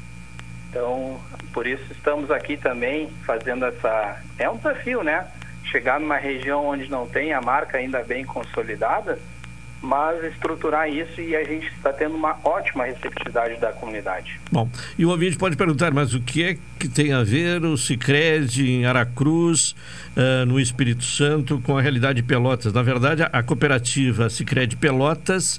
Então, 0.69 1.19
por 1.53 1.67
isso 1.67 1.85
estamos 1.91 2.31
aqui 2.31 2.57
também 2.57 3.09
fazendo 3.25 3.65
essa. 3.65 4.21
É 4.39 4.49
um 4.49 4.57
desafio, 4.57 5.03
né? 5.03 5.27
Chegar 5.65 5.99
numa 5.99 6.17
região 6.17 6.65
onde 6.65 6.89
não 6.89 7.07
tem 7.07 7.31
a 7.33 7.41
marca 7.41 7.77
ainda 7.77 8.03
bem 8.03 8.25
consolidada 8.25 9.19
mas 9.83 10.23
estruturar 10.23 10.89
isso 10.89 11.19
e 11.19 11.35
a 11.35 11.43
gente 11.43 11.67
está 11.67 11.91
tendo 11.91 12.15
uma 12.15 12.37
ótima 12.45 12.85
receptividade 12.85 13.59
da 13.59 13.73
comunidade. 13.73 14.39
Bom, 14.49 14.69
e 14.97 15.05
o 15.05 15.09
ouvinte 15.09 15.37
pode 15.37 15.57
perguntar, 15.57 15.91
mas 15.91 16.13
o 16.13 16.21
que 16.21 16.41
é 16.41 16.57
que 16.79 16.87
tem 16.87 17.11
a 17.11 17.21
ver 17.21 17.61
o 17.65 17.77
Cicred 17.77 18.65
em 18.65 18.85
Aracruz, 18.85 19.75
uh, 20.15 20.45
no 20.45 20.57
Espírito 20.57 21.03
Santo, 21.03 21.61
com 21.65 21.77
a 21.77 21.81
realidade 21.81 22.21
de 22.21 22.23
Pelotas? 22.23 22.71
Na 22.71 22.81
verdade, 22.81 23.23
a, 23.23 23.43
cooperativa 23.43 24.29
Cicred 24.29 24.77
Pelotas 24.77 25.57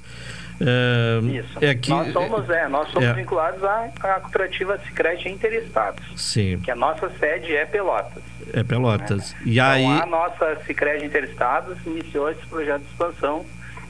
uh, 0.59 1.27
Isso. 1.27 1.59
é 1.61 1.75
que... 1.75 1.91
Nós 1.91 2.11
somos, 2.11 2.49
é, 2.49 2.67
nós 2.67 2.89
somos 2.89 3.07
é. 3.07 3.13
vinculados 3.13 3.63
à, 3.63 3.91
à 4.01 4.19
cooperativa 4.21 4.79
Cicred 4.87 5.29
Interestados. 5.29 6.03
Sim. 6.15 6.59
Que 6.63 6.71
a 6.71 6.75
nossa 6.75 7.11
sede 7.19 7.55
é 7.55 7.63
Pelotas. 7.63 8.23
É 8.51 8.63
Pelotas. 8.63 9.33
Né? 9.33 9.39
E 9.45 9.51
então, 9.59 9.65
aí... 9.67 9.85
a 9.85 10.05
nossa 10.07 10.57
Cicred 10.65 11.05
Interestados 11.05 11.77
iniciou 11.85 12.31
esse 12.31 12.43
projeto 12.47 12.81
de 12.81 12.87
expansão 12.87 13.45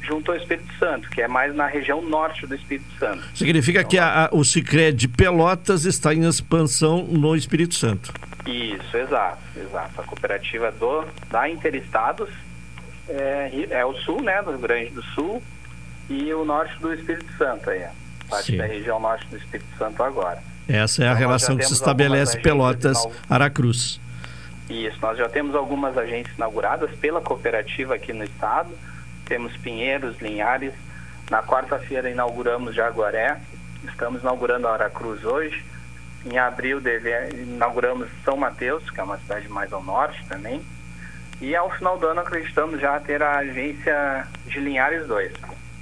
junto 0.06 0.32
ao 0.32 0.38
Espírito 0.38 0.72
Santo, 0.78 1.10
que 1.10 1.22
é 1.22 1.28
mais 1.28 1.56
na 1.56 1.68
região 1.68 2.02
norte 2.02 2.46
do 2.46 2.56
Espírito 2.56 2.90
Santo. 3.00 3.24
Significa 3.34 3.80
então, 3.80 3.90
que 3.90 3.98
a, 3.98 4.26
a, 4.26 4.30
o 4.32 4.44
Cicred 4.44 4.98
de 4.98 5.08
Pelotas 5.08 5.86
está 5.86 6.14
em 6.14 6.28
expansão 6.28 7.04
no 7.04 7.36
Espírito 7.36 7.76
Santo. 7.76 8.14
Isso, 8.46 8.96
exato, 8.96 9.42
exato. 9.58 10.02
A 10.02 10.04
cooperativa 10.04 10.72
do, 10.72 11.06
da 11.30 11.50
Interestados 11.50 12.30
é, 13.10 13.68
é 13.70 13.86
o 13.86 13.94
sul, 13.94 14.22
né, 14.22 14.42
do 14.42 14.52
Rio 14.52 14.60
Grande 14.60 14.92
do 14.92 15.04
Sul, 15.04 15.42
e 16.10 16.34
o 16.34 16.46
norte 16.46 16.80
do 16.80 16.94
Espírito 16.94 17.32
Santo 17.38 17.70
aí, 17.70 17.86
parte 18.30 18.52
Sim. 18.52 18.58
da 18.58 18.66
região 18.66 19.00
norte 19.00 19.26
do 19.28 19.38
Espírito 19.38 19.70
Santo 19.78 20.04
agora. 20.04 20.42
Essa 20.68 21.04
é 21.04 21.08
a 21.08 21.12
Então, 21.12 21.20
relação 21.20 21.58
que 21.58 21.66
se 21.66 21.74
estabelece 21.74 22.38
algumas 22.38 22.44
Pelotas 22.44 22.98
agências 22.98 23.24
Aracruz. 23.30 24.00
Isso, 24.70 24.98
nós 25.02 25.18
já 25.18 25.30
temos 25.30 25.56
algumas 25.56 25.96
agências 25.98 26.36
inauguradas 26.36 26.90
pela 27.00 27.22
cooperativa 27.22 27.96
aqui 27.96 28.12
no 28.14 28.24
estado. 28.24 28.70
Temos 29.26 29.56
Pinheiros, 29.58 30.20
Linhares. 30.22 30.74
Na 31.30 31.42
quarta-feira 31.42 32.10
inauguramos 32.10 32.76
Jaguaré. 32.76 33.38
Estamos 33.84 34.22
inaugurando 34.22 34.68
Aracruz 34.68 35.24
hoje. 35.24 35.64
Em 36.26 36.38
abril 36.38 36.80
deve- 36.82 37.30
inauguramos 37.44 38.08
São 38.24 38.36
Mateus, 38.38 38.90
que 38.90 39.00
é 39.00 39.04
uma 39.04 39.18
cidade 39.18 39.48
mais 39.50 39.72
ao 39.74 39.84
norte 39.84 40.24
também. 40.28 40.64
E 41.42 41.56
ao 41.56 41.70
final 41.72 41.98
do 42.00 42.08
ano 42.08 42.22
acreditamos 42.22 42.80
já 42.80 43.00
ter 43.00 43.22
a 43.22 43.38
agência 43.40 44.26
de 44.48 44.60
Linhares 44.60 45.06
2. 45.08 45.34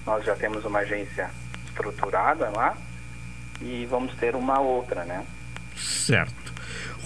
Nós 0.05 0.25
já 0.25 0.35
temos 0.35 0.65
uma 0.65 0.79
agência 0.79 1.29
estruturada 1.67 2.49
lá 2.49 2.75
e 3.61 3.85
vamos 3.89 4.13
ter 4.15 4.35
uma 4.35 4.59
outra, 4.59 5.05
né? 5.05 5.23
Certo. 5.77 6.42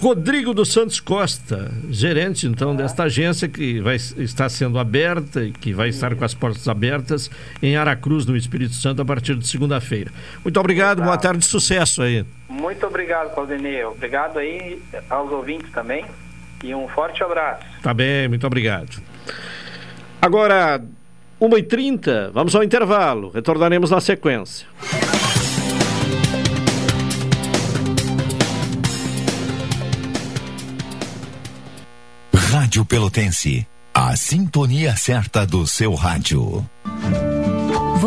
Rodrigo 0.00 0.54
dos 0.54 0.72
Santos 0.72 1.00
Costa, 1.00 1.72
gerente 1.90 2.46
então 2.46 2.74
desta 2.74 3.02
agência 3.04 3.48
que 3.48 3.80
vai 3.80 3.96
estar 3.96 4.48
sendo 4.48 4.78
aberta 4.78 5.42
e 5.42 5.50
que 5.50 5.72
vai 5.72 5.88
estar 5.88 6.14
com 6.14 6.24
as 6.24 6.32
portas 6.32 6.68
abertas 6.68 7.28
em 7.60 7.76
Aracruz, 7.76 8.24
no 8.24 8.36
Espírito 8.36 8.74
Santo, 8.74 9.02
a 9.02 9.04
partir 9.04 9.34
de 9.34 9.46
segunda-feira. 9.48 10.12
Muito 10.44 10.58
obrigado, 10.60 11.02
boa 11.02 11.18
tarde, 11.18 11.44
sucesso 11.44 12.02
aí. 12.02 12.24
Muito 12.48 12.86
obrigado, 12.86 13.34
Claudinei. 13.34 13.84
Obrigado 13.84 14.38
aí 14.38 14.80
aos 15.10 15.32
ouvintes 15.32 15.70
também. 15.72 16.04
E 16.62 16.72
um 16.72 16.86
forte 16.88 17.20
abraço. 17.22 17.64
Tá 17.82 17.92
bem, 17.92 18.28
muito 18.28 18.46
obrigado. 18.46 19.02
Agora, 20.22 20.80
1h30, 21.40 22.30
vamos 22.32 22.54
ao 22.54 22.62
intervalo. 22.62 23.30
Retornaremos 23.30 23.90
na 23.90 24.00
sequência. 24.00 24.66
Rádio 32.78 32.84
Pelotense, 32.84 33.66
a 33.92 34.14
sintonia 34.14 34.94
certa 34.94 35.44
do 35.44 35.66
seu 35.66 35.94
rádio. 35.94 36.64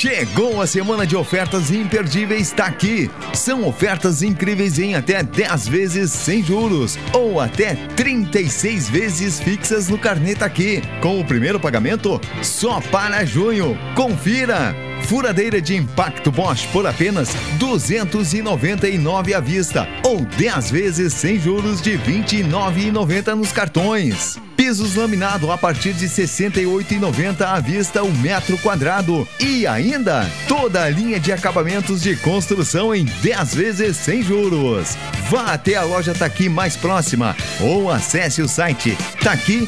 Chegou 0.00 0.62
a 0.62 0.66
semana 0.66 1.06
de 1.06 1.14
ofertas 1.14 1.70
imperdíveis, 1.70 2.48
está 2.48 2.64
aqui. 2.64 3.10
São 3.34 3.68
ofertas 3.68 4.22
incríveis 4.22 4.78
em 4.78 4.94
até 4.94 5.22
10 5.22 5.68
vezes 5.68 6.10
sem 6.10 6.42
juros 6.42 6.98
ou 7.12 7.38
até 7.38 7.74
36 7.96 8.88
vezes 8.88 9.38
fixas 9.38 9.90
no 9.90 9.98
Carneta 9.98 10.46
aqui. 10.46 10.80
Com 11.02 11.20
o 11.20 11.24
primeiro 11.26 11.60
pagamento 11.60 12.18
só 12.42 12.80
para 12.80 13.26
junho. 13.26 13.76
Confira! 13.94 14.89
Furadeira 15.02 15.60
de 15.60 15.76
impacto 15.76 16.30
Bosch 16.30 16.66
por 16.72 16.86
apenas 16.86 17.34
299 17.58 19.34
à 19.34 19.40
vista 19.40 19.88
ou 20.04 20.20
10 20.20 20.70
vezes 20.70 21.12
sem 21.12 21.38
juros 21.38 21.80
de 21.80 21.98
29,90 21.98 23.34
nos 23.34 23.52
cartões. 23.52 24.38
Pisos 24.56 24.94
laminado 24.94 25.50
a 25.50 25.56
partir 25.56 25.94
de 25.94 26.06
68,90 26.06 27.40
à 27.40 27.58
vista 27.60 28.02
o 28.02 28.12
metro 28.12 28.58
quadrado. 28.58 29.26
E 29.40 29.66
ainda 29.66 30.30
toda 30.46 30.82
a 30.82 30.90
linha 30.90 31.18
de 31.18 31.32
acabamentos 31.32 32.02
de 32.02 32.14
construção 32.16 32.94
em 32.94 33.04
10 33.04 33.54
vezes 33.54 33.96
sem 33.96 34.22
juros. 34.22 34.98
Vá 35.30 35.54
até 35.54 35.76
a 35.76 35.82
loja 35.82 36.14
Taqui 36.14 36.48
mais 36.48 36.76
próxima 36.76 37.34
ou 37.58 37.90
acesse 37.90 38.42
o 38.42 38.48
site 38.48 38.96
taqui.com.br. 39.22 39.66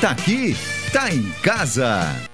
Taqui 0.00 0.56
tá 0.90 1.14
em 1.14 1.22
casa. 1.42 2.33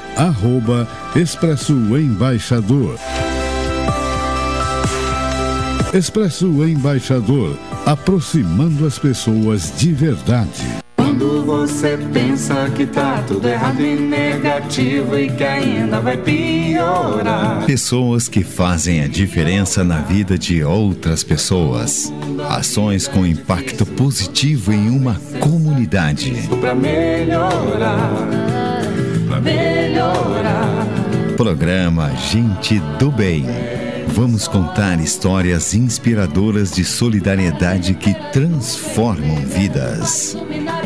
arroba 0.15 0.87
Expresso 1.15 1.73
Embaixador. 1.73 2.97
Expresso 5.93 6.45
Embaixador, 6.65 7.57
aproximando 7.85 8.85
as 8.85 8.97
pessoas 8.97 9.73
de 9.77 9.91
verdade. 9.91 10.65
Quando 10.95 11.43
você 11.45 11.97
pensa 12.13 12.69
que 12.75 12.85
tá 12.85 13.21
tudo 13.27 13.47
errado 13.47 13.81
e 13.81 13.95
negativo 13.95 15.17
e 15.19 15.29
que 15.29 15.43
ainda 15.43 15.99
vai 15.99 16.15
piorar. 16.15 17.65
Pessoas 17.65 18.29
que 18.29 18.43
fazem 18.43 19.01
a 19.01 19.07
diferença 19.07 19.83
na 19.83 19.99
vida 19.99 20.37
de 20.37 20.63
outras 20.63 21.23
pessoas. 21.23 22.13
Ações 22.49 23.07
com 23.07 23.25
impacto 23.25 23.85
positivo 23.85 24.71
em 24.71 24.89
uma 24.89 25.19
comunidade. 25.39 26.47
Pra 26.61 26.73
melhorar, 26.73 28.09
pra 29.31 29.39
melhorar. 29.39 30.85
Programa 31.37 32.11
Gente 32.15 32.79
do 32.99 33.09
Bem. 33.09 33.45
Vamos 34.07 34.45
contar 34.45 34.99
histórias 34.99 35.73
inspiradoras 35.73 36.73
de 36.73 36.83
solidariedade 36.83 37.93
que 37.93 38.13
transformam 38.33 39.37
vidas. 39.37 40.35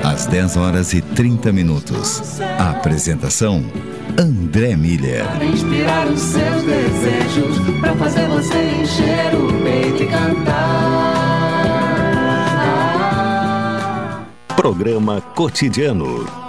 Às 0.04 0.28
10 0.28 0.58
horas 0.58 0.94
e 0.94 1.02
30 1.02 1.52
minutos. 1.52 2.40
A 2.60 2.70
apresentação: 2.70 3.66
André 4.16 4.76
Miller. 4.76 5.26
Pra 5.26 5.44
inspirar 5.46 6.06
os 6.08 6.22
seus 6.22 6.64
desejos, 6.64 7.58
pra 7.82 7.96
fazer 7.96 8.28
você 8.28 8.76
encher 8.80 9.34
o 9.34 9.48
peito 9.64 10.04
e 10.04 10.08
cantar. 10.08 11.16
Programa 14.56 15.20
Cotidiano. 15.34 16.45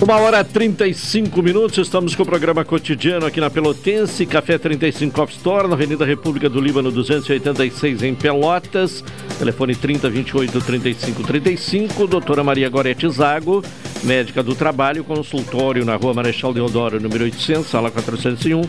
Uma 0.00 0.16
hora 0.18 0.40
e 0.40 0.44
35 0.44 1.42
minutos, 1.42 1.76
estamos 1.76 2.14
com 2.14 2.22
o 2.22 2.26
programa 2.26 2.64
cotidiano 2.64 3.26
aqui 3.26 3.40
na 3.40 3.50
Pelotense, 3.50 4.24
Café 4.26 4.56
35 4.56 5.12
Coffee 5.12 5.36
Store, 5.36 5.66
na 5.66 5.74
Avenida 5.74 6.04
República 6.04 6.48
do 6.48 6.60
Líbano 6.60 6.92
286 6.92 8.04
em 8.04 8.14
Pelotas, 8.14 9.02
telefone 9.40 9.74
3028 9.74 10.60
35 10.60 11.24
35, 11.24 12.06
doutora 12.06 12.44
Maria 12.44 12.68
Gorete 12.68 13.10
Zago, 13.10 13.60
médica 14.04 14.40
do 14.40 14.54
trabalho, 14.54 15.02
consultório 15.02 15.84
na 15.84 15.96
rua 15.96 16.14
Marechal 16.14 16.54
Deodoro, 16.54 17.00
número 17.00 17.24
800, 17.24 17.66
sala 17.66 17.90
401, 17.90 18.62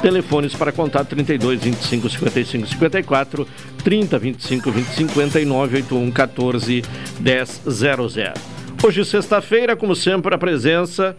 telefones 0.00 0.54
para 0.54 0.72
contato 0.72 1.08
32 1.08 1.60
25 1.60 2.08
55 2.08 2.66
54, 2.66 3.46
30 3.84 4.18
25 4.18 4.70
20 4.70 4.86
59, 4.86 5.76
81 5.76 6.10
14 6.10 6.82
10 7.20 7.62
00. 7.66 8.49
Hoje, 8.82 9.04
sexta-feira, 9.04 9.76
como 9.76 9.94
sempre, 9.94 10.34
a 10.34 10.38
presença 10.38 11.14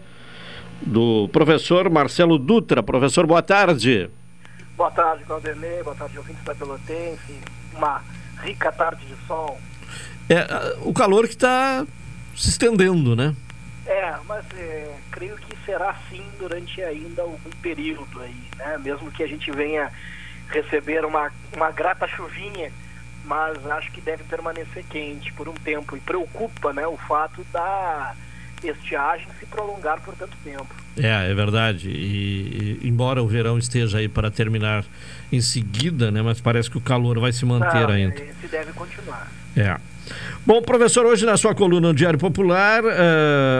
do 0.84 1.28
professor 1.28 1.88
Marcelo 1.88 2.36
Dutra. 2.36 2.82
Professor, 2.82 3.24
boa 3.24 3.40
tarde. 3.40 4.10
Boa 4.76 4.90
tarde, 4.90 5.22
Claudemir. 5.22 5.84
Boa 5.84 5.94
tarde, 5.94 6.18
ouvintes 6.18 6.42
da 6.42 6.56
Pelotense. 6.56 7.38
Uma 7.72 8.02
rica 8.42 8.72
tarde 8.72 9.06
de 9.06 9.14
sol. 9.28 9.60
É, 10.28 10.44
o 10.82 10.92
calor 10.92 11.28
que 11.28 11.34
está 11.34 11.86
se 12.34 12.50
estendendo, 12.50 13.14
né? 13.14 13.32
É, 13.86 14.12
mas 14.26 14.44
é, 14.56 14.96
creio 15.12 15.36
que 15.36 15.56
será 15.64 15.90
assim 15.90 16.24
durante 16.40 16.82
ainda 16.82 17.22
algum 17.22 17.50
período 17.62 18.20
aí, 18.22 18.42
né? 18.56 18.76
Mesmo 18.78 19.08
que 19.12 19.22
a 19.22 19.28
gente 19.28 19.52
venha 19.52 19.88
receber 20.48 21.04
uma, 21.04 21.30
uma 21.54 21.70
grata 21.70 22.08
chuvinha 22.08 22.72
mas 23.24 23.64
acho 23.66 23.90
que 23.92 24.00
deve 24.00 24.24
permanecer 24.24 24.84
quente 24.90 25.32
por 25.32 25.48
um 25.48 25.54
tempo 25.54 25.96
e 25.96 26.00
preocupa 26.00 26.72
né, 26.72 26.86
o 26.86 26.96
fato 26.96 27.44
da 27.52 28.14
estiagem 28.62 29.26
se 29.40 29.46
prolongar 29.46 30.00
por 30.00 30.14
tanto 30.14 30.36
tempo. 30.44 30.68
É, 30.96 31.30
é 31.30 31.34
verdade. 31.34 31.88
E, 31.88 32.78
e, 32.82 32.88
embora 32.88 33.22
o 33.22 33.26
verão 33.26 33.58
esteja 33.58 33.98
aí 33.98 34.08
para 34.08 34.30
terminar 34.30 34.84
em 35.30 35.40
seguida, 35.40 36.10
né, 36.10 36.22
mas 36.22 36.40
parece 36.40 36.70
que 36.70 36.78
o 36.78 36.80
calor 36.80 37.18
vai 37.18 37.32
se 37.32 37.44
manter 37.44 37.86
Não, 37.86 37.94
ainda. 37.94 38.14
Esse 38.14 38.46
deve 38.48 38.72
continuar. 38.72 39.30
É. 39.56 39.76
Bom, 40.44 40.60
professor, 40.60 41.06
hoje 41.06 41.24
na 41.24 41.36
sua 41.36 41.54
coluna 41.54 41.88
no 41.88 41.94
Diário 41.94 42.18
Popular, 42.18 42.82
uh, 42.82 42.88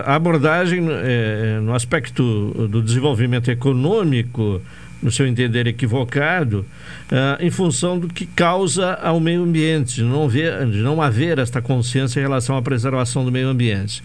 a 0.04 0.14
abordagem 0.16 0.80
uh, 0.80 1.62
no 1.62 1.74
aspecto 1.74 2.68
do 2.68 2.82
desenvolvimento 2.82 3.50
econômico 3.50 4.60
no 5.02 5.10
seu 5.10 5.26
entender, 5.26 5.66
equivocado, 5.66 6.64
uh, 7.10 7.42
em 7.42 7.50
função 7.50 7.98
do 7.98 8.08
que 8.08 8.24
causa 8.24 8.94
ao 8.94 9.18
meio 9.18 9.42
ambiente, 9.42 9.96
de 9.96 10.04
não, 10.04 10.28
ver, 10.28 10.64
de 10.66 10.78
não 10.78 11.02
haver 11.02 11.38
esta 11.38 11.60
consciência 11.60 12.20
em 12.20 12.22
relação 12.22 12.56
à 12.56 12.62
preservação 12.62 13.24
do 13.24 13.32
meio 13.32 13.48
ambiente. 13.48 14.02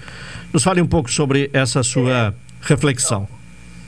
Nos 0.52 0.64
fale 0.64 0.82
um 0.82 0.88
pouco 0.88 1.12
sobre 1.12 1.50
essa 1.54 1.84
sua 1.84 2.30
é, 2.30 2.34
reflexão. 2.62 3.28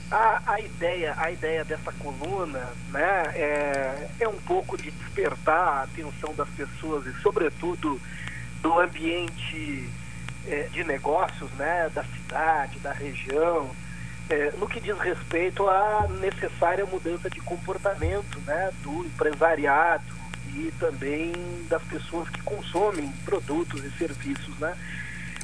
Então, 0.06 0.18
a, 0.18 0.42
a, 0.46 0.60
ideia, 0.60 1.14
a 1.16 1.30
ideia 1.30 1.64
dessa 1.64 1.92
coluna 1.92 2.68
né, 2.92 3.22
é, 3.34 4.08
é 4.20 4.28
um 4.28 4.40
pouco 4.46 4.76
de 4.76 4.90
despertar 4.90 5.78
a 5.78 5.82
atenção 5.82 6.34
das 6.34 6.48
pessoas 6.50 7.06
e, 7.06 7.12
sobretudo, 7.22 8.00
do 8.62 8.80
ambiente 8.80 9.88
é, 10.46 10.68
de 10.72 10.84
negócios 10.84 11.50
né, 11.52 11.90
da 11.94 12.04
cidade, 12.04 12.78
da 12.80 12.92
região, 12.92 13.70
é, 14.30 14.52
no 14.56 14.68
que 14.68 14.80
diz 14.80 14.96
respeito 14.98 15.68
à 15.68 16.06
necessária 16.20 16.86
mudança 16.86 17.28
de 17.28 17.40
comportamento 17.40 18.38
né, 18.46 18.70
do 18.82 19.04
empresariado 19.04 20.04
e 20.54 20.72
também 20.78 21.32
das 21.68 21.82
pessoas 21.82 22.28
que 22.28 22.40
consomem 22.42 23.10
produtos 23.24 23.84
e 23.84 23.90
serviços. 23.98 24.56
Né? 24.60 24.76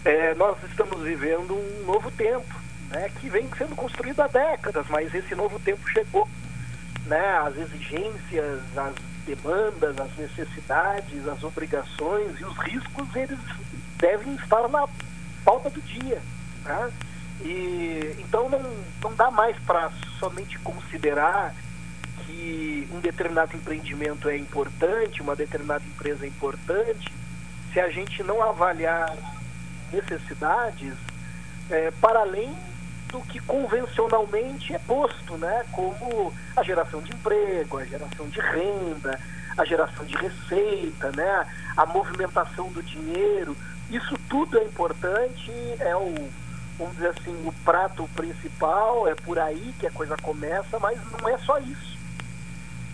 É, 0.04 0.34
nós 0.36 0.56
estamos 0.70 1.02
vivendo 1.02 1.52
um 1.52 1.84
novo 1.84 2.12
tempo, 2.12 2.54
né, 2.88 3.10
que 3.20 3.28
vem 3.28 3.48
sendo 3.58 3.74
construído 3.74 4.20
há 4.20 4.28
décadas, 4.28 4.86
mas 4.88 5.12
esse 5.12 5.34
novo 5.34 5.58
tempo 5.58 5.88
chegou. 5.90 6.28
Né? 7.06 7.38
As 7.38 7.56
exigências, 7.56 8.60
as 8.76 8.94
demandas, 9.26 9.98
as 9.98 10.16
necessidades, 10.16 11.26
as 11.26 11.42
obrigações 11.42 12.38
e 12.38 12.44
os 12.44 12.56
riscos, 12.58 13.16
eles 13.16 13.38
devem 13.98 14.36
estar 14.36 14.68
na 14.68 14.88
pauta 15.44 15.70
do 15.70 15.80
dia. 15.80 16.22
Né? 16.64 16.92
E, 17.46 18.16
então 18.18 18.48
não, 18.48 18.60
não 19.00 19.14
dá 19.14 19.30
mais 19.30 19.56
para 19.60 19.88
somente 20.18 20.58
considerar 20.58 21.54
que 22.24 22.88
um 22.92 22.98
determinado 22.98 23.56
empreendimento 23.56 24.28
é 24.28 24.36
importante, 24.36 25.22
uma 25.22 25.36
determinada 25.36 25.84
empresa 25.84 26.24
é 26.24 26.28
importante, 26.28 27.12
se 27.72 27.78
a 27.78 27.88
gente 27.88 28.20
não 28.24 28.42
avaliar 28.42 29.16
necessidades 29.92 30.94
é, 31.70 31.92
para 31.92 32.20
além 32.20 32.52
do 33.12 33.20
que 33.20 33.38
convencionalmente 33.38 34.74
é 34.74 34.78
posto, 34.80 35.36
né? 35.38 35.64
como 35.70 36.34
a 36.56 36.62
geração 36.64 37.00
de 37.00 37.12
emprego, 37.12 37.78
a 37.78 37.84
geração 37.84 38.28
de 38.28 38.40
renda, 38.40 39.20
a 39.56 39.64
geração 39.64 40.04
de 40.04 40.16
receita, 40.16 41.12
né? 41.12 41.46
a 41.76 41.86
movimentação 41.86 42.72
do 42.72 42.82
dinheiro. 42.82 43.56
Isso 43.88 44.18
tudo 44.28 44.58
é 44.58 44.64
importante, 44.64 45.52
é 45.78 45.94
o 45.94 46.28
vamos 46.78 46.94
dizer 46.94 47.08
assim, 47.08 47.46
o 47.46 47.52
prato 47.64 48.08
principal, 48.14 49.08
é 49.08 49.14
por 49.14 49.38
aí 49.38 49.74
que 49.78 49.86
a 49.86 49.90
coisa 49.90 50.16
começa, 50.16 50.78
mas 50.78 50.98
não 51.12 51.28
é 51.28 51.38
só 51.38 51.58
isso. 51.58 51.96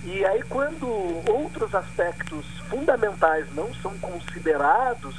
E 0.05 0.25
aí 0.25 0.43
quando 0.45 0.87
outros 1.31 1.75
aspectos 1.75 2.45
fundamentais 2.69 3.47
não 3.55 3.73
são 3.75 3.97
considerados, 3.99 5.15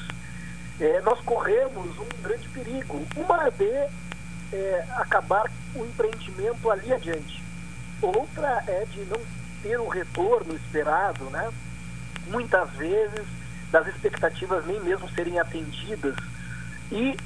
é, 0.79 1.01
nós 1.01 1.19
corremos 1.21 1.97
um 1.97 2.21
grande 2.21 2.47
perigo. 2.49 3.05
Uma 3.15 3.49
de 3.49 3.87
é, 4.53 4.85
acabar 4.97 5.49
o 5.75 5.85
empreendimento 5.85 6.69
ali 6.69 6.91
adiante. 6.93 7.43
Outra 8.01 8.63
é 8.67 8.85
de 8.85 9.01
não 9.05 9.19
ter 9.61 9.79
o 9.79 9.87
retorno 9.87 10.55
esperado, 10.55 11.23
né? 11.25 11.49
Muitas 12.27 12.69
vezes 12.71 13.25
das 13.71 13.87
expectativas 13.87 14.65
nem 14.65 14.79
mesmo 14.81 15.09
serem 15.09 15.39
atendidas. 15.39 16.15
E 16.91 17.17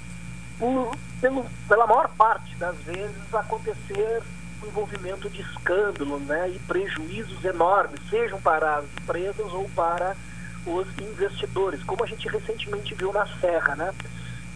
por, 0.59 0.95
pelo, 1.21 1.45
pela 1.67 1.87
maior 1.87 2.09
parte 2.09 2.55
das 2.55 2.75
vezes, 2.77 3.33
acontecer 3.33 4.21
o 4.61 4.67
envolvimento 4.67 5.29
de 5.29 5.41
escândalo 5.41 6.19
né, 6.19 6.49
e 6.49 6.59
prejuízos 6.59 7.43
enormes, 7.43 7.99
sejam 8.09 8.39
para 8.41 8.77
as 8.77 8.85
empresas 9.01 9.53
ou 9.53 9.69
para 9.75 10.15
os 10.65 10.87
investidores, 10.99 11.83
como 11.83 12.03
a 12.03 12.07
gente 12.07 12.27
recentemente 12.27 12.93
viu 12.95 13.13
na 13.13 13.25
Serra. 13.39 13.75
Né? 13.75 13.93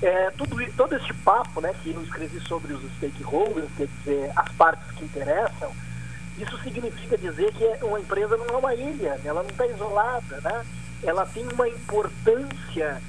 É, 0.01 0.31
tudo, 0.31 0.57
todo 0.73 0.95
este 0.95 1.13
papo 1.13 1.61
né, 1.61 1.73
que 1.81 1.91
eu 1.91 2.03
escrevi 2.03 2.39
sobre 2.41 2.73
os 2.73 2.83
stakeholders, 2.97 3.69
quer 3.77 3.87
dizer, 3.87 4.31
as 4.35 4.51
partes 4.53 4.89
que 4.91 5.05
interessam, 5.05 5.71
isso 6.37 6.57
significa 6.63 7.17
dizer 7.17 7.53
que 7.53 7.85
uma 7.85 7.99
empresa 7.99 8.35
não 8.37 8.47
é 8.47 8.57
uma 8.57 8.73
ilha, 8.73 9.19
ela 9.23 9.43
não 9.43 9.49
está 9.49 9.67
isolada, 9.67 10.41
né? 10.41 10.65
ela 11.03 11.25
tem 11.25 11.47
uma 11.47 11.67
importância 11.67 13.01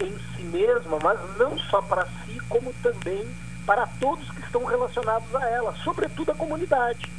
em 0.00 0.18
si 0.34 0.42
mesma, 0.42 0.98
mas 1.02 1.18
não 1.36 1.58
só 1.58 1.82
para 1.82 2.06
si, 2.06 2.29
como 2.50 2.72
também 2.82 3.26
para 3.64 3.86
todos 3.98 4.28
que 4.32 4.40
estão 4.40 4.64
relacionados 4.64 5.34
a 5.34 5.48
ela, 5.48 5.74
sobretudo 5.84 6.32
a 6.32 6.34
comunidade. 6.34 7.10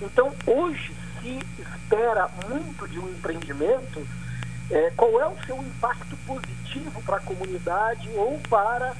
Então, 0.00 0.32
hoje 0.46 0.94
se 1.20 1.38
espera 1.60 2.30
muito 2.48 2.88
de 2.88 2.98
um 2.98 3.08
empreendimento. 3.10 4.06
É, 4.70 4.90
qual 4.96 5.20
é 5.20 5.26
o 5.28 5.36
seu 5.44 5.56
impacto 5.58 6.16
positivo 6.26 7.02
para 7.02 7.16
a 7.16 7.20
comunidade 7.20 8.08
ou 8.16 8.38
para 8.48 8.94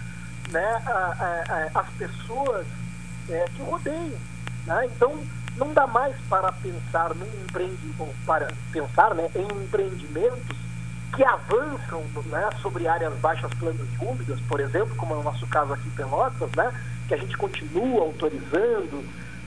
né, 0.51 0.82
a, 0.87 0.91
a, 0.91 1.70
a, 1.74 1.80
as 1.80 1.89
pessoas 1.91 2.66
é, 3.28 3.45
que 3.55 3.62
rodeiam? 3.62 4.18
Né? 4.66 4.87
Então, 4.87 5.24
não 5.57 5.72
dá 5.72 5.87
mais 5.87 6.14
para 6.28 6.53
pensar 6.53 7.14
num 7.14 7.26
empreendimento, 7.45 8.14
para 8.24 8.53
pensar 8.72 9.14
né, 9.14 9.28
em 9.34 9.64
empreendimentos 9.64 10.65
que 11.16 11.24
avançam 11.24 12.04
né, 12.26 12.50
sobre 12.60 12.86
áreas 12.86 13.14
baixas, 13.14 13.50
planas 13.54 13.80
e 13.80 14.04
úmidas, 14.04 14.38
por 14.42 14.60
exemplo, 14.60 14.94
como 14.96 15.14
é 15.14 15.16
o 15.16 15.22
nosso 15.22 15.46
caso 15.46 15.72
aqui 15.72 15.88
em 15.88 15.92
Pelotas, 15.92 16.50
né, 16.54 16.72
que 17.08 17.14
a 17.14 17.16
gente 17.16 17.34
continua 17.38 18.02
autorizando 18.02 19.02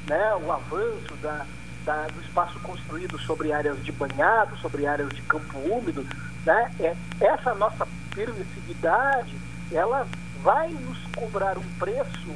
né, 0.08 0.36
o 0.36 0.52
avanço 0.52 1.16
da, 1.22 1.46
da, 1.86 2.08
do 2.08 2.22
espaço 2.22 2.60
construído 2.62 3.20
sobre 3.20 3.54
áreas 3.54 3.82
de 3.84 3.92
banhado, 3.92 4.58
sobre 4.58 4.88
áreas 4.88 5.10
de 5.10 5.22
campo 5.22 5.60
úmido. 5.60 6.06
Né, 6.44 6.72
é, 6.80 6.96
essa 7.22 7.54
nossa 7.54 7.88
permissividade, 8.16 9.38
ela 9.72 10.08
vai 10.42 10.70
nos 10.70 10.98
cobrar 11.16 11.56
um 11.56 11.70
preço 11.78 12.34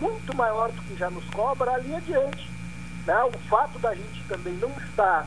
muito 0.00 0.36
maior 0.36 0.70
do 0.70 0.80
que 0.82 0.96
já 0.96 1.10
nos 1.10 1.24
cobra 1.30 1.72
ali 1.72 1.92
adiante. 1.92 2.48
Né? 3.04 3.16
O 3.24 3.38
fato 3.48 3.80
da 3.80 3.94
gente 3.94 4.22
também 4.28 4.54
não 4.54 4.70
estar 4.70 5.26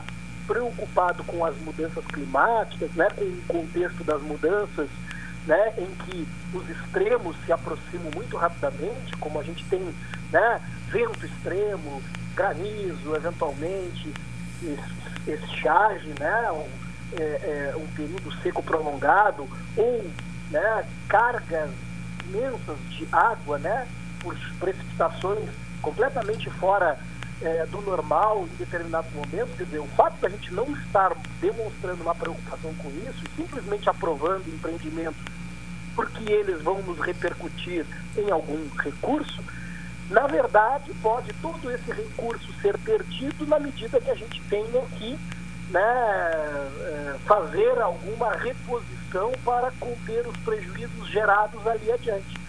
preocupado 0.50 1.22
com 1.22 1.44
as 1.44 1.56
mudanças 1.58 2.04
climáticas, 2.06 2.90
né, 2.96 3.06
com 3.14 3.24
o 3.24 3.42
contexto 3.46 4.02
das 4.02 4.20
mudanças, 4.20 4.88
né, 5.46 5.72
em 5.78 5.86
que 5.86 6.28
os 6.52 6.68
extremos 6.68 7.36
se 7.46 7.52
aproximam 7.52 8.10
muito 8.16 8.36
rapidamente, 8.36 9.16
como 9.20 9.38
a 9.38 9.44
gente 9.44 9.64
tem 9.66 9.80
né, 10.32 10.60
vento 10.88 11.24
extremo, 11.24 12.02
granizo, 12.34 13.14
eventualmente 13.14 14.12
estiagem, 15.24 16.14
né, 16.18 16.50
um, 16.50 16.66
é, 17.16 17.22
é, 17.22 17.74
um 17.76 17.86
período 17.94 18.32
seco 18.42 18.60
prolongado, 18.60 19.48
ou 19.76 20.04
né, 20.50 20.84
cargas 21.08 21.70
imensas 22.24 22.76
de 22.88 23.06
água, 23.12 23.56
né, 23.60 23.86
por 24.18 24.36
precipitações 24.58 25.48
completamente 25.80 26.50
fora 26.50 26.98
é, 27.42 27.66
do 27.66 27.80
normal 27.82 28.46
em 28.50 28.56
determinados 28.56 29.12
momentos, 29.12 29.54
quer 29.56 29.64
dizer, 29.64 29.78
o 29.78 29.86
fato 29.88 30.20
da 30.20 30.28
gente 30.28 30.52
não 30.52 30.70
estar 30.72 31.12
demonstrando 31.40 32.02
uma 32.02 32.14
preocupação 32.14 32.74
com 32.74 32.88
isso, 32.90 33.22
simplesmente 33.36 33.88
aprovando 33.88 34.46
empreendimentos 34.48 35.20
porque 35.94 36.32
eles 36.32 36.62
vão 36.62 36.80
nos 36.82 36.98
repercutir 37.00 37.84
em 38.16 38.30
algum 38.30 38.68
recurso, 38.78 39.42
na 40.08 40.26
verdade 40.26 40.92
pode 41.02 41.32
todo 41.34 41.70
esse 41.70 41.90
recurso 41.92 42.52
ser 42.60 42.78
perdido 42.78 43.46
na 43.46 43.58
medida 43.58 44.00
que 44.00 44.10
a 44.10 44.14
gente 44.14 44.40
tenha 44.48 44.82
que 44.96 45.18
né, 45.70 45.80
é, 45.80 47.16
fazer 47.26 47.80
alguma 47.80 48.32
reposição 48.32 49.32
para 49.44 49.70
conter 49.78 50.26
os 50.26 50.36
prejuízos 50.38 51.08
gerados 51.08 51.64
ali 51.66 51.92
adiante. 51.92 52.40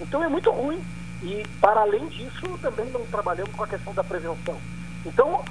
Então 0.00 0.22
é 0.22 0.28
muito 0.28 0.50
ruim 0.50 0.80
e, 1.22 1.46
para 1.60 1.80
além 1.80 2.06
disso, 2.08 2.58
também 2.62 2.86
não 2.90 3.04
trabalhamos 3.06 3.54
com 3.54 3.64
a 3.64 3.68
questão 3.68 3.92
da 3.92 4.04
prevenção. 4.04 4.56
Então, 5.04 5.44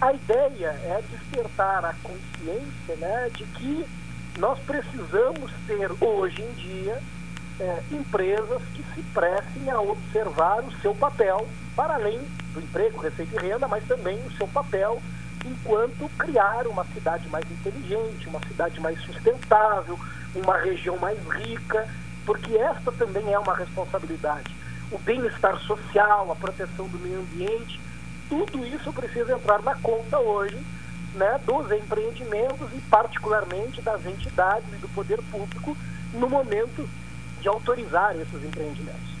a, 0.00 0.12
ideia 0.12 0.68
é 0.68 1.02
despertar 1.10 1.84
a 1.84 1.94
consciência 2.02 2.96
né, 2.96 3.30
de 3.34 3.44
que 3.44 3.86
nós 4.38 4.58
precisamos 4.60 5.50
ter, 5.66 5.90
hoje 6.00 6.42
em 6.42 6.52
dia, 6.52 7.02
é, 7.60 7.82
empresas 7.92 8.62
que 8.74 8.84
se 8.94 9.02
prestem 9.14 9.70
a 9.70 9.80
observar 9.80 10.60
o 10.64 10.72
seu 10.80 10.94
papel, 10.94 11.46
para 11.76 11.94
além 11.94 12.20
do 12.52 12.60
emprego, 12.60 13.00
receita 13.00 13.36
e 13.36 13.48
renda, 13.48 13.68
mas 13.68 13.84
também 13.84 14.18
o 14.26 14.32
seu 14.32 14.48
papel 14.48 15.00
enquanto 15.44 16.08
criar 16.16 16.66
uma 16.66 16.84
cidade 16.86 17.28
mais 17.28 17.44
inteligente, 17.50 18.26
uma 18.26 18.40
cidade 18.48 18.80
mais 18.80 18.98
sustentável, 19.02 19.98
uma 20.34 20.56
região 20.56 20.96
mais 20.96 21.18
rica, 21.28 21.86
porque 22.24 22.56
esta 22.56 22.90
também 22.92 23.32
é 23.32 23.38
uma 23.38 23.54
responsabilidade 23.54 24.54
o 24.94 24.98
bem-estar 24.98 25.60
social, 25.62 26.30
a 26.30 26.36
proteção 26.36 26.86
do 26.88 26.98
meio 27.00 27.20
ambiente, 27.20 27.80
tudo 28.28 28.64
isso 28.64 28.92
precisa 28.92 29.34
entrar 29.34 29.60
na 29.62 29.74
conta 29.74 30.18
hoje 30.18 30.56
né, 31.14 31.40
dos 31.44 31.70
empreendimentos 31.72 32.68
e 32.72 32.80
particularmente 32.88 33.82
das 33.82 34.06
entidades 34.06 34.66
e 34.72 34.76
do 34.76 34.88
poder 34.88 35.18
público 35.30 35.76
no 36.12 36.28
momento 36.28 36.88
de 37.40 37.48
autorizar 37.48 38.14
esses 38.16 38.44
empreendimentos. 38.44 39.14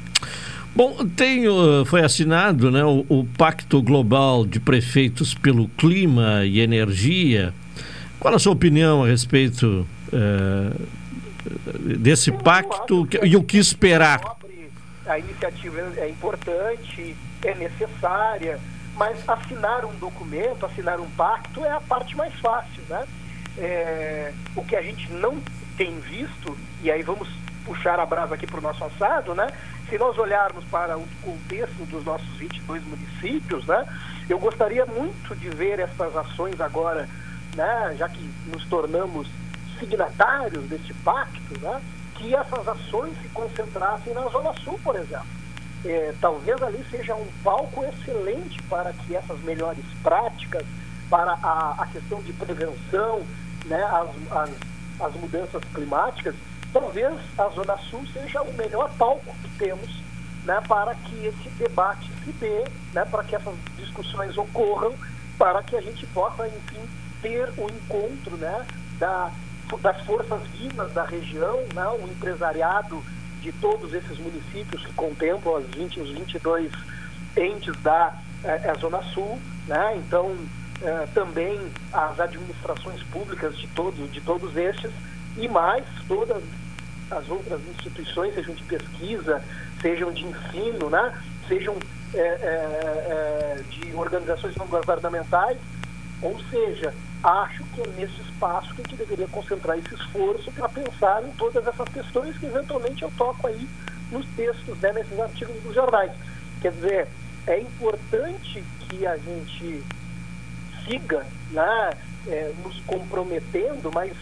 Bom, 0.74 1.06
tem, 1.06 1.44
foi 1.86 2.02
assinado 2.02 2.70
né, 2.70 2.84
o, 2.84 3.04
o, 3.08 3.24
Pacto 3.36 3.80
Global 3.82 4.44
de 4.46 4.58
Prefeitos 4.58 5.34
pelo 5.34 5.68
Clima 5.68 6.44
e 6.44 6.60
Energia. 6.60 7.52
Qual 8.18 8.34
a 8.34 8.38
sua 8.38 8.52
opinião 8.52 9.04
a 9.04 9.06
respeito 9.06 9.86
uh, 10.12 10.88
desse 11.98 12.32
pacto 12.32 13.06
e 13.22 13.36
o 13.36 13.42
que 13.42 13.58
esperar? 13.58 14.20
A 15.06 15.18
iniciativa 15.18 15.80
é 15.96 16.08
importante, 16.08 17.16
é 17.42 17.54
necessária, 17.54 18.58
mas 18.96 19.28
assinar 19.28 19.84
um 19.84 19.94
documento, 19.96 20.64
assinar 20.64 21.00
um 21.00 21.10
pacto 21.10 21.64
é 21.64 21.70
a 21.70 21.80
parte 21.80 22.16
mais 22.16 22.32
fácil, 22.40 22.82
né? 22.88 23.04
É, 23.58 24.32
o 24.56 24.64
que 24.64 24.74
a 24.74 24.82
gente 24.82 25.10
não 25.12 25.40
tem 25.76 25.98
visto, 26.00 26.56
e 26.82 26.90
aí 26.90 27.02
vamos 27.02 27.28
puxar 27.64 27.98
a 27.98 28.06
brasa 28.06 28.34
aqui 28.34 28.46
para 28.46 28.58
o 28.58 28.62
nosso 28.62 28.84
assado, 28.84 29.34
né? 29.34 29.48
Se 29.88 29.98
nós 29.98 30.16
olharmos 30.16 30.64
para 30.64 30.96
o 30.96 31.06
contexto 31.22 31.84
dos 31.86 32.04
nossos 32.04 32.28
22 32.36 32.82
municípios, 32.84 33.66
né? 33.66 33.86
Eu 34.28 34.38
gostaria 34.38 34.86
muito 34.86 35.34
de 35.36 35.48
ver 35.50 35.80
essas 35.80 36.16
ações 36.16 36.60
agora, 36.60 37.08
né? 37.54 37.94
Já 37.98 38.08
que 38.08 38.30
nos 38.46 38.64
tornamos 38.66 39.28
signatários 39.78 40.64
deste 40.64 40.94
pacto, 40.94 41.60
né? 41.60 41.80
Que 42.14 42.34
essas 42.34 42.66
ações 42.66 43.12
se 43.20 43.28
concentrassem 43.28 44.12
na 44.14 44.22
Zona 44.28 44.52
Sul, 44.54 44.78
por 44.82 44.96
exemplo. 44.96 45.26
É, 45.84 46.14
talvez 46.20 46.62
ali 46.62 46.84
seja 46.90 47.14
um 47.14 47.26
palco 47.42 47.84
excelente 47.84 48.62
para 48.64 48.92
que 48.92 49.14
essas 49.14 49.38
melhores 49.40 49.84
práticas, 50.02 50.64
para 51.10 51.32
a, 51.42 51.74
a 51.78 51.86
questão 51.86 52.22
de 52.22 52.32
prevenção, 52.32 53.22
né, 53.66 53.82
as, 53.84 54.08
as, 54.32 54.50
as 55.00 55.14
mudanças 55.14 55.62
climáticas, 55.74 56.34
talvez 56.72 57.14
a 57.36 57.48
Zona 57.48 57.76
Sul 57.76 58.04
seja 58.12 58.42
o 58.42 58.52
melhor 58.54 58.90
palco 58.96 59.34
que 59.42 59.50
temos 59.58 60.04
né, 60.44 60.60
para 60.68 60.94
que 60.94 61.26
esse 61.26 61.48
debate 61.50 62.10
se 62.24 62.32
dê, 62.32 62.64
né, 62.92 63.04
para 63.04 63.24
que 63.24 63.34
essas 63.34 63.54
discussões 63.76 64.36
ocorram, 64.36 64.94
para 65.38 65.62
que 65.62 65.76
a 65.76 65.80
gente 65.80 66.06
possa, 66.08 66.46
enfim, 66.46 66.88
ter 67.20 67.48
o 67.56 67.68
encontro 67.70 68.36
né, 68.36 68.66
da, 68.98 69.30
das 69.80 70.00
forças 70.02 70.40
vivas 70.48 70.92
da 70.92 71.04
região, 71.04 71.60
né, 71.74 71.86
o 71.88 72.08
empresariado 72.08 73.02
de 73.40 73.52
todos 73.52 73.92
esses 73.92 74.18
municípios 74.18 74.84
que 74.84 74.92
contemplam 74.94 75.56
as 75.56 75.66
20, 75.66 76.00
os 76.00 76.10
22 76.10 76.72
entes 77.36 77.76
da 77.82 78.14
é, 78.42 78.74
Zona 78.80 79.02
Sul, 79.02 79.38
né, 79.66 79.96
então 79.96 80.36
é, 80.82 81.06
também 81.14 81.60
as 81.92 82.18
administrações 82.18 83.02
públicas 83.04 83.56
de 83.56 83.66
todos, 83.68 84.10
de 84.10 84.20
todos 84.20 84.56
estes 84.56 84.90
e 85.36 85.48
mais 85.48 85.84
todas 86.08 86.42
as 87.10 87.28
outras 87.28 87.60
instituições, 87.68 88.34
sejam 88.34 88.54
de 88.54 88.62
pesquisa, 88.64 89.42
sejam 89.80 90.12
de 90.12 90.24
ensino, 90.24 90.88
né, 90.88 91.12
sejam 91.48 91.76
é, 92.14 92.18
é, 92.18 93.62
de 93.70 93.94
organizações 93.94 94.54
não 94.56 94.66
governamentais, 94.66 95.58
ou 96.22 96.38
seja, 96.50 96.94
acho 97.22 97.64
que 97.64 97.80
é 97.80 97.86
nesse 97.98 98.20
espaço 98.44 98.74
que 98.74 98.82
a 98.82 98.84
gente 98.84 98.96
deveria 98.96 99.28
concentrar 99.28 99.78
esse 99.78 99.94
esforço 99.94 100.52
para 100.52 100.68
pensar 100.68 101.22
em 101.24 101.30
todas 101.32 101.66
essas 101.66 101.88
questões 101.88 102.36
que 102.36 102.46
eventualmente 102.46 103.02
eu 103.02 103.10
toco 103.16 103.46
aí 103.46 103.68
nos 104.12 104.26
textos, 104.36 104.78
né, 104.80 104.92
nesses 104.92 105.18
artigos 105.18 105.62
dos 105.62 105.74
jornais. 105.74 106.12
Quer 106.60 106.72
dizer, 106.72 107.08
é 107.46 107.60
importante 107.60 108.62
que 108.80 109.06
a 109.06 109.16
gente 109.16 109.82
siga 110.84 111.26
né, 111.50 111.90
é, 112.28 112.52
nos 112.62 112.78
comprometendo, 112.80 113.90
mas 113.92 114.12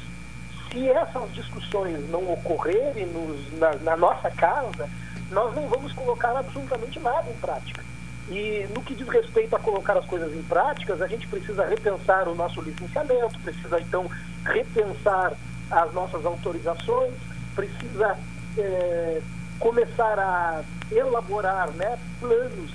se 0.70 0.88
essas 0.88 1.32
discussões 1.34 2.08
não 2.08 2.32
ocorrerem 2.32 3.06
nos, 3.06 3.58
na, 3.58 3.74
na 3.76 3.96
nossa 3.96 4.30
casa, 4.30 4.88
nós 5.30 5.54
não 5.54 5.66
vamos 5.66 5.92
colocar 5.92 6.36
absolutamente 6.36 7.00
nada 7.00 7.28
em 7.28 7.34
prática. 7.34 7.84
E 8.28 8.66
no 8.74 8.82
que 8.82 8.94
diz 8.94 9.08
respeito 9.08 9.54
a 9.56 9.58
colocar 9.58 9.96
as 9.96 10.04
coisas 10.06 10.34
em 10.34 10.42
práticas, 10.42 11.02
a 11.02 11.06
gente 11.06 11.26
precisa 11.26 11.66
repensar 11.66 12.28
o 12.28 12.34
nosso 12.34 12.60
licenciamento, 12.60 13.38
precisa 13.40 13.80
então 13.80 14.08
repensar 14.44 15.32
as 15.70 15.92
nossas 15.92 16.24
autorizações, 16.24 17.14
precisa 17.54 18.16
é, 18.56 19.20
começar 19.58 20.18
a 20.18 20.62
elaborar 20.90 21.70
né, 21.70 21.98
planos 22.20 22.70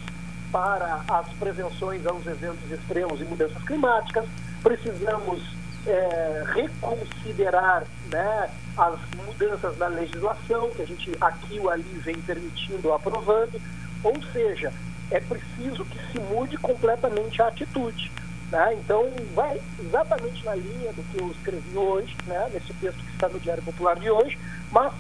para 0.52 1.02
as 1.08 1.28
prevenções 1.34 2.06
aos 2.06 2.26
eventos 2.26 2.72
extremos 2.72 3.22
e 3.22 3.26
mudanças 3.26 3.62
climáticas, 3.64 4.26
precisamos 4.64 5.44
é, 5.86 6.44
reconsiderar 6.54 7.86
né, 8.12 8.50
as 8.78 9.00
mudanças 9.26 9.78
na 9.78 9.88
legislação 9.88 10.70
que 10.72 10.82
a 10.82 10.86
gente 10.86 11.12
aqui 11.20 11.60
ou 11.60 11.70
ali 11.70 11.84
vem 12.04 12.16
permitindo, 12.22 12.94
aprovando, 12.94 13.60
ou 14.04 14.16
seja, 14.32 14.72
é 15.12 15.20
preciso 15.20 15.86
que 15.86 16.12
se 16.12 16.20
mude 16.20 16.58
completamente 16.58 17.42
a 17.42 17.48
atitude. 17.48 18.12
Né? 18.52 18.76
Então, 18.76 19.06
vai 19.34 19.60
exatamente 19.80 20.44
na 20.46 20.56
linha 20.56 20.94
do 20.94 21.04
que 21.04 21.22
eu 21.22 21.30
escrevi 21.32 21.78
hoje, 21.78 22.16
né? 22.26 22.50
nesse 22.54 22.74
texto 22.74 23.04
que 23.04 23.12
está 23.12 23.28
no 23.28 23.40
Diário 23.40 23.64
Popular 23.64 23.98
de 23.98 24.10
hoje, 24.10 24.38
mas 24.72 24.94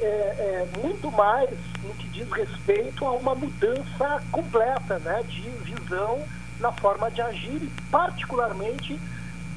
é, 0.00 0.04
é, 0.04 0.68
muito 0.82 1.10
mais 1.10 1.50
no 1.82 1.94
que 1.94 2.08
diz 2.08 2.30
respeito 2.30 3.04
a 3.04 3.12
uma 3.12 3.34
mudança 3.34 4.22
completa 4.30 4.98
né? 4.98 5.22
de 5.28 5.48
visão 5.64 6.22
na 6.58 6.72
forma 6.72 7.10
de 7.10 7.22
agir 7.22 7.62
e, 7.62 7.70
particularmente, 7.90 9.00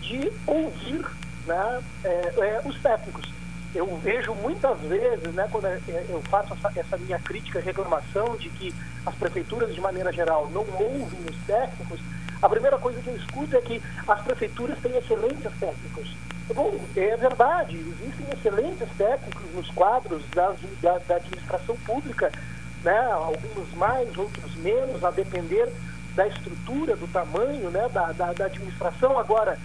de 0.02 0.32
ouvir 0.48 1.06
né? 1.46 1.84
É, 2.04 2.10
é 2.10 2.62
os 2.66 2.80
técnicos 2.82 3.33
eu 3.76 3.98
vejo 3.98 4.34
muitas 4.36 4.80
vezes, 4.82 5.34
né, 5.34 5.48
quando 5.52 5.66
eu 5.66 6.22
faço 6.30 6.54
essa, 6.54 6.80
essa, 6.80 6.98
minha 6.98 7.20
crítica 7.20 7.60
reclamação 7.60 8.36
de 8.38 8.50
que 8.50 8.74
as 9.06 9.16
prefeituras, 9.16 9.74
de 9.74 9.82
maneira 9.82 10.12
geral, 10.14 10.50
não 10.52 10.62
ouvem 10.62 11.20
os 11.30 11.38
técnicos, 11.46 12.00
a 12.42 12.50
primeira 12.50 12.78
coisa 12.78 13.02
que 13.02 13.08
eu 13.08 13.16
escuto 13.16 13.56
é 13.58 13.62
que 13.62 13.82
as 14.08 14.22
prefeituras 14.22 14.78
têm 14.80 14.96
excelentes 14.96 15.52
técnicos. 15.60 16.16
Bom, 16.54 16.78
é 16.96 17.16
verdade, 17.16 17.78
existem 17.78 18.28
excelentes 18.34 18.88
técnicos 18.98 19.44
nos 19.54 19.70
quadros 19.72 20.24
das, 20.36 20.58
da, 20.82 20.98
da 21.00 21.16
administração 21.16 21.76
pública, 21.78 22.32
né, 22.84 23.12
alguns 23.12 23.74
mais, 23.76 24.16
outros 24.18 24.54
menos, 24.56 25.04
a 25.04 25.10
depender 25.10 25.72
da 26.16 26.28
estrutura, 26.28 26.96
do 26.96 27.08
tamanho 27.08 27.72
né, 27.72 27.90
da, 27.92 28.12
da, 28.12 28.34
da 28.34 28.46
administração. 28.46 29.18
Agora, 29.18 29.58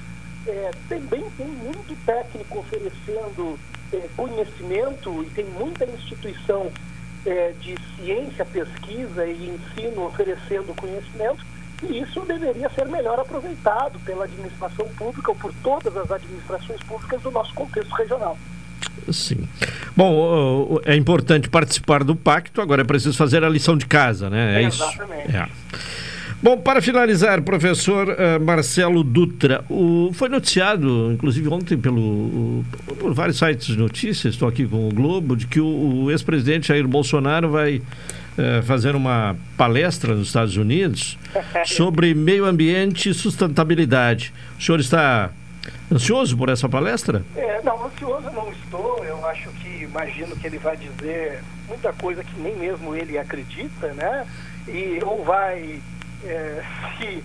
é, 0.47 0.71
também 0.89 1.29
tem 1.37 1.47
muito 1.47 1.97
técnico 2.07 2.61
oferecendo 2.61 3.59
conhecimento 4.17 5.23
e 5.25 5.31
tem 5.31 5.45
muita 5.45 5.85
instituição 5.85 6.71
é, 7.27 7.53
de 7.61 7.77
ciência, 7.97 8.45
pesquisa 8.45 9.27
e 9.27 9.49
ensino 9.49 10.07
oferecendo 10.07 10.75
conhecimento, 10.75 11.45
e 11.83 12.01
isso 12.01 12.21
deveria 12.21 12.69
ser 12.71 12.87
melhor 12.87 13.21
aproveitado 13.21 13.99
pela 14.01 14.25
administração 14.25 14.87
pública 14.97 15.31
ou 15.31 15.37
por 15.37 15.53
todas 15.63 15.97
as 15.97 16.11
administrações 16.11 16.81
públicas 16.83 17.23
do 17.23 17.31
nosso 17.31 17.55
contexto 17.55 17.95
regional. 17.95 18.37
Sim. 19.13 19.49
Bom, 19.97 20.81
é 20.85 20.95
importante 20.95 21.49
participar 21.49 22.05
do 22.05 22.15
pacto, 22.15 22.61
agora 22.61 22.83
é 22.83 22.85
preciso 22.85 23.17
fazer 23.17 23.43
a 23.45 23.49
lição 23.49 23.77
de 23.77 23.87
casa, 23.87 24.29
né? 24.29 24.63
É, 24.63 24.67
isso. 24.67 24.83
Exatamente. 24.83 25.37
É. 25.37 25.49
Bom, 26.41 26.57
para 26.57 26.81
finalizar, 26.81 27.43
professor 27.43 28.11
uh, 28.11 28.41
Marcelo 28.41 29.03
Dutra, 29.03 29.65
o, 29.69 30.13
foi 30.15 30.29
noticiado, 30.29 31.11
inclusive 31.13 31.49
ontem, 31.49 31.77
pelo, 31.77 32.65
por 33.01 33.13
vários 33.13 33.39
sites 33.39 33.67
de 33.67 33.77
notícias, 33.77 34.35
estou 34.35 34.49
aqui 34.49 34.65
com 34.65 34.89
o 34.89 34.93
Globo, 34.93 35.35
de 35.35 35.49
que 35.49 35.59
o, 35.59 36.05
o 36.05 36.11
ex-presidente 36.13 36.69
Jair 36.69 36.87
Bolsonaro 36.87 37.51
vai 37.51 37.79
uh, 37.79 38.63
fazer 38.63 38.95
uma 38.95 39.37
palestra 39.57 40.15
nos 40.15 40.29
Estados 40.29 40.57
Unidos 40.57 41.19
sobre 41.67 42.15
meio 42.15 42.45
ambiente 42.45 43.09
e 43.09 43.15
sustentabilidade. 43.15 44.33
O 44.57 44.63
senhor 44.63 44.79
está 44.79 45.33
ansioso 45.91 46.37
por 46.37 46.51
essa 46.51 46.69
palestra? 46.69 47.25
É, 47.35 47.61
não, 47.65 47.85
ansioso 47.85 48.31
não 48.31 48.49
estou. 48.53 49.05
Eu 49.05 49.27
acho 49.27 49.51
que, 49.55 49.83
imagino 49.83 50.37
que 50.37 50.47
ele 50.47 50.59
vai 50.59 50.77
dizer 50.77 51.43
muita 51.67 51.93
coisa 51.93 52.23
que 52.23 52.41
nem 52.41 52.57
mesmo 52.57 52.95
ele 52.95 53.19
acredita, 53.19 53.93
né? 53.95 54.25
E 54.69 55.01
ou 55.03 55.25
vai 55.25 55.81
é, 56.25 56.63
se, 56.97 57.23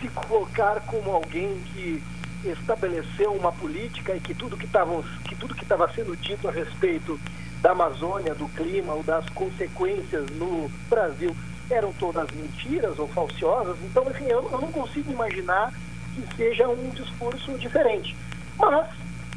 se 0.00 0.08
colocar 0.08 0.80
como 0.82 1.10
alguém 1.10 1.60
que 1.72 2.02
estabeleceu 2.44 3.32
uma 3.32 3.52
política 3.52 4.14
e 4.14 4.20
que 4.20 4.34
tudo 4.34 4.56
que 4.56 4.64
estava 4.64 5.92
sendo 5.92 6.16
dito 6.16 6.48
a 6.48 6.52
respeito 6.52 7.18
da 7.60 7.72
Amazônia, 7.72 8.34
do 8.34 8.48
clima 8.50 8.94
ou 8.94 9.02
das 9.02 9.28
consequências 9.30 10.26
no 10.30 10.70
Brasil 10.88 11.36
eram 11.70 11.92
todas 11.92 12.30
mentiras 12.30 12.98
ou 12.98 13.08
falsiosas. 13.08 13.76
Então, 13.82 14.06
assim, 14.08 14.24
eu, 14.26 14.48
eu 14.50 14.60
não 14.60 14.72
consigo 14.72 15.10
imaginar 15.10 15.72
que 16.14 16.36
seja 16.36 16.68
um 16.68 16.90
discurso 16.90 17.58
diferente. 17.58 18.16
Mas, 18.56 18.88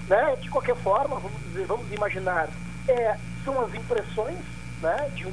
né, 0.08 0.36
de 0.40 0.50
qualquer 0.50 0.76
forma, 0.78 1.20
vamos 1.20 1.42
dizer, 1.48 1.66
vamos 1.66 1.92
imaginar, 1.92 2.50
é, 2.88 3.18
são 3.44 3.60
as 3.62 3.74
impressões 3.74 4.38
né, 4.82 5.10
de 5.16 5.26
um 5.26 5.32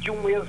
de 0.00 0.10
um 0.10 0.28
ex 0.28 0.46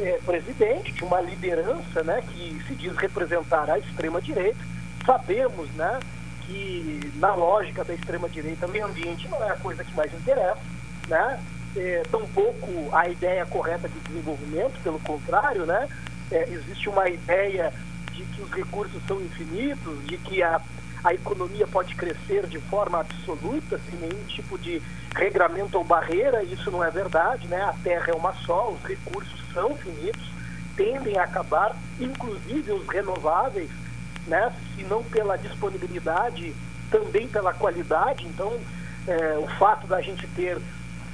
é, 0.00 0.18
presidente, 0.24 0.92
de 0.92 1.04
uma 1.04 1.20
liderança 1.20 2.02
né, 2.02 2.22
que 2.28 2.62
se 2.66 2.74
diz 2.74 2.96
representar 2.96 3.70
a 3.70 3.78
extrema-direita. 3.78 4.58
Sabemos 5.04 5.68
né, 5.72 6.00
que, 6.42 7.12
na 7.16 7.34
lógica 7.34 7.84
da 7.84 7.94
extrema-direita, 7.94 8.66
meio 8.66 8.86
ambiente 8.86 9.28
não 9.28 9.42
é 9.44 9.50
a 9.50 9.56
coisa 9.56 9.84
que 9.84 9.94
mais 9.94 10.12
interessa, 10.12 10.60
né? 11.08 11.40
É, 11.76 12.02
tampouco 12.10 12.88
a 12.92 13.08
ideia 13.08 13.46
correta 13.46 13.88
de 13.88 13.98
desenvolvimento, 14.00 14.82
pelo 14.82 14.98
contrário, 14.98 15.64
né? 15.64 15.88
É, 16.32 16.48
existe 16.50 16.88
uma 16.88 17.08
ideia 17.08 17.72
de 18.12 18.24
que 18.24 18.42
os 18.42 18.50
recursos 18.50 19.00
são 19.06 19.20
infinitos, 19.20 20.04
de 20.06 20.18
que 20.18 20.42
a, 20.42 20.60
a 21.02 21.14
economia 21.14 21.66
pode 21.66 21.94
crescer 21.94 22.46
de 22.46 22.58
forma 22.58 23.00
absoluta, 23.00 23.80
sem 23.88 23.98
nenhum 23.98 24.24
tipo 24.24 24.58
de 24.58 24.82
regramento 25.14 25.78
ou 25.78 25.84
barreira, 25.84 26.42
isso 26.42 26.70
não 26.70 26.84
é 26.84 26.90
verdade, 26.90 27.48
né? 27.48 27.62
A 27.62 27.74
Terra 27.82 28.06
é 28.08 28.14
uma 28.14 28.34
só, 28.34 28.70
os 28.70 28.82
recursos 28.82 29.42
são 29.52 29.74
finitos, 29.76 30.30
tendem 30.76 31.18
a 31.18 31.24
acabar, 31.24 31.74
inclusive 31.98 32.72
os 32.72 32.86
renováveis, 32.86 33.70
né? 34.26 34.52
se 34.74 34.84
não 34.84 35.02
pela 35.02 35.36
disponibilidade, 35.36 36.54
também 36.90 37.26
pela 37.26 37.52
qualidade. 37.52 38.26
Então, 38.26 38.58
é, 39.06 39.38
o 39.38 39.46
fato 39.58 39.86
da 39.86 40.00
gente 40.00 40.26
ter 40.28 40.58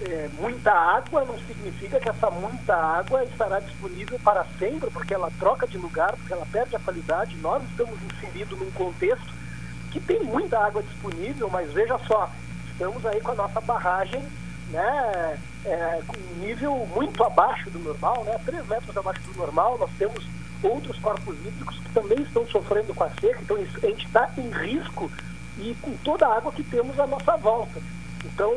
é, 0.02 0.28
muita 0.38 0.72
água 0.72 1.24
não 1.24 1.38
significa 1.38 1.98
que 1.98 2.08
essa 2.08 2.30
muita 2.30 2.74
água 2.74 3.24
estará 3.24 3.60
disponível 3.60 4.18
para 4.18 4.44
sempre, 4.58 4.90
porque 4.90 5.14
ela 5.14 5.30
troca 5.38 5.66
de 5.66 5.78
lugar, 5.78 6.12
porque 6.16 6.32
ela 6.32 6.46
perde 6.50 6.76
a 6.76 6.80
qualidade. 6.80 7.36
Nós 7.36 7.62
estamos 7.70 7.96
inseridos 8.02 8.58
num 8.58 8.70
contexto 8.72 9.45
que 9.90 10.00
tem 10.00 10.22
muita 10.22 10.58
água 10.58 10.82
disponível, 10.82 11.48
mas 11.50 11.72
veja 11.72 11.98
só, 12.06 12.30
estamos 12.70 13.04
aí 13.06 13.20
com 13.20 13.32
a 13.32 13.36
nossa 13.36 13.60
barragem 13.60 14.22
né, 14.70 15.38
é, 15.64 16.02
com 16.06 16.16
um 16.16 16.46
nível 16.46 16.86
muito 16.94 17.22
abaixo 17.22 17.70
do 17.70 17.78
normal, 17.78 18.24
né, 18.24 18.38
3 18.44 18.66
metros 18.66 18.96
abaixo 18.96 19.20
do 19.22 19.38
normal. 19.38 19.78
Nós 19.78 19.90
temos 19.98 20.26
outros 20.62 20.98
corpos 20.98 21.36
hídricos 21.44 21.78
que 21.78 21.90
também 21.90 22.20
estão 22.22 22.46
sofrendo 22.46 22.94
com 22.94 23.04
a 23.04 23.10
seca, 23.10 23.40
então 23.42 23.56
a 23.56 23.60
gente 23.60 24.06
está 24.06 24.30
em 24.36 24.50
risco 24.50 25.10
e 25.58 25.74
com 25.80 25.92
toda 25.98 26.26
a 26.26 26.36
água 26.36 26.52
que 26.52 26.62
temos 26.62 26.98
à 26.98 27.06
nossa 27.06 27.36
volta. 27.36 27.80
Então, 28.24 28.54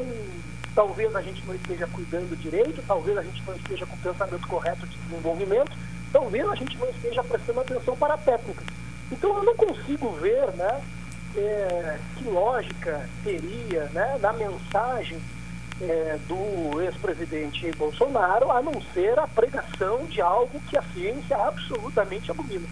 talvez 0.74 1.16
a 1.16 1.22
gente 1.22 1.46
não 1.46 1.56
esteja 1.56 1.88
cuidando 1.88 2.38
direito, 2.38 2.84
talvez 2.88 3.18
a 3.18 3.24
gente 3.24 3.44
não 3.46 3.56
esteja 3.56 3.86
com 3.86 3.96
o 3.96 4.00
pensamento 4.00 4.48
correto 4.48 4.88
de 4.88 4.98
desenvolvimento, 4.98 5.72
talvez 6.12 6.48
a 6.48 6.56
gente 6.56 6.78
não 6.78 6.90
esteja 6.90 7.24
prestando 7.24 7.62
atenção 7.62 7.96
para 7.96 8.16
a 8.16 8.18
técnica. 8.18 8.64
Então, 9.12 9.38
eu 9.38 9.44
não 9.44 9.56
consigo 9.56 10.12
ver 10.14 10.52
né, 10.56 10.82
é, 11.36 11.98
que 12.18 12.24
lógica 12.26 13.08
teria 13.24 13.90
né, 13.94 14.18
na 14.22 14.34
mensagem 14.34 15.18
é, 15.82 16.18
do 16.28 16.82
ex-presidente 16.82 17.72
Bolsonaro, 17.78 18.52
a 18.52 18.62
não 18.62 18.82
ser 18.94 19.18
a 19.18 19.28
pregação 19.28 20.06
de 20.06 20.22
algo 20.22 20.60
que 20.70 20.78
a 20.78 20.82
ciência 20.94 21.38
absolutamente 21.38 22.30
abomina. 22.32 22.68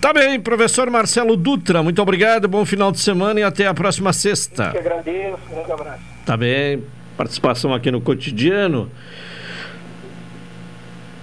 Tá 0.00 0.12
bem, 0.12 0.40
professor 0.40 0.88
Marcelo 0.90 1.36
Dutra, 1.36 1.82
muito 1.82 2.00
obrigado, 2.00 2.46
bom 2.48 2.64
final 2.64 2.92
de 2.92 3.00
semana 3.00 3.40
e 3.40 3.42
até 3.42 3.66
a 3.66 3.74
próxima 3.74 4.12
sexta. 4.12 4.66
Eu 4.66 4.72
que 4.72 4.78
agradeço, 4.78 5.38
um 5.50 5.54
grande 5.54 5.72
abraço. 5.72 6.02
Tá 6.24 6.36
bem, 6.36 6.84
participação 7.16 7.74
aqui 7.74 7.90
no 7.90 8.00
cotidiano. 8.00 8.90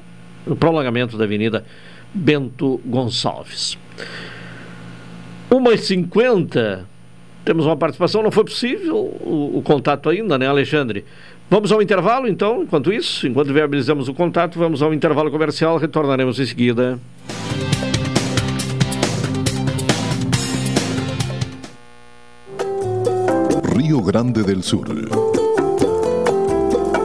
no 0.46 0.56
prolongamento 0.56 1.16
da 1.16 1.24
Avenida 1.24 1.64
Bento 2.12 2.78
Gonçalves. 2.84 3.78
1h50, 5.50 6.84
temos 7.46 7.64
uma 7.64 7.76
participação, 7.76 8.24
não 8.24 8.30
foi 8.32 8.44
possível 8.44 8.96
o, 8.96 9.58
o 9.58 9.62
contato 9.62 10.10
ainda, 10.10 10.36
né, 10.36 10.48
Alexandre? 10.48 11.04
Vamos 11.48 11.70
ao 11.70 11.80
intervalo, 11.80 12.26
então, 12.26 12.64
enquanto 12.64 12.92
isso, 12.92 13.24
enquanto 13.26 13.52
viabilizamos 13.52 14.08
o 14.08 14.14
contato, 14.14 14.58
vamos 14.58 14.82
ao 14.82 14.92
intervalo 14.92 15.30
comercial, 15.30 15.78
retornaremos 15.78 16.40
em 16.40 16.44
seguida. 16.44 16.98
Rio 23.76 24.02
Grande 24.02 24.42
del 24.42 24.62
Sur. 24.64 24.88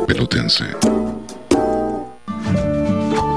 Pelotense. 0.08 1.01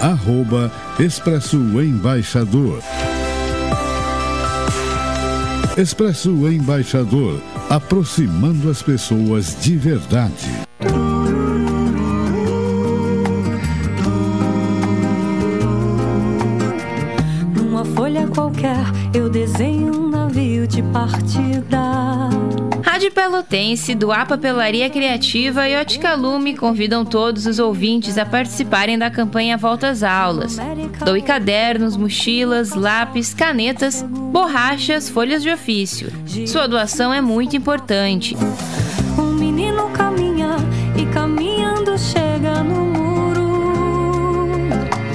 arroba 0.00 0.72
Expresso 0.98 1.58
Embaixador. 1.80 2.82
Expresso 5.76 6.30
Embaixador, 6.50 7.40
aproximando 7.68 8.70
as 8.70 8.82
pessoas 8.82 9.56
de 9.60 9.76
verdade. 9.76 10.48
Numa 17.54 17.84
folha 17.84 18.26
qualquer, 18.28 18.84
eu 19.14 19.28
desenho 19.28 19.94
um 19.94 20.08
navio 20.08 20.66
de 20.66 20.82
partida. 20.84 21.78
Rádio 23.00 23.12
Pelotense, 23.12 23.94
do 23.94 24.12
A 24.12 24.26
Papelaria 24.26 24.90
Criativa 24.90 25.66
e 25.66 25.74
Ótica 25.74 26.14
Lume 26.14 26.54
convidam 26.54 27.02
todos 27.02 27.46
os 27.46 27.58
ouvintes 27.58 28.18
a 28.18 28.26
participarem 28.26 28.98
da 28.98 29.10
campanha 29.10 29.56
Volta 29.56 29.88
às 29.88 30.02
Aulas. 30.02 30.58
Doe 31.02 31.22
cadernos, 31.22 31.96
mochilas, 31.96 32.74
lápis, 32.74 33.32
canetas, 33.32 34.02
borrachas, 34.02 35.08
folhas 35.08 35.42
de 35.42 35.48
ofício. 35.48 36.12
Sua 36.46 36.66
doação 36.66 37.10
é 37.10 37.22
muito 37.22 37.56
importante. 37.56 38.36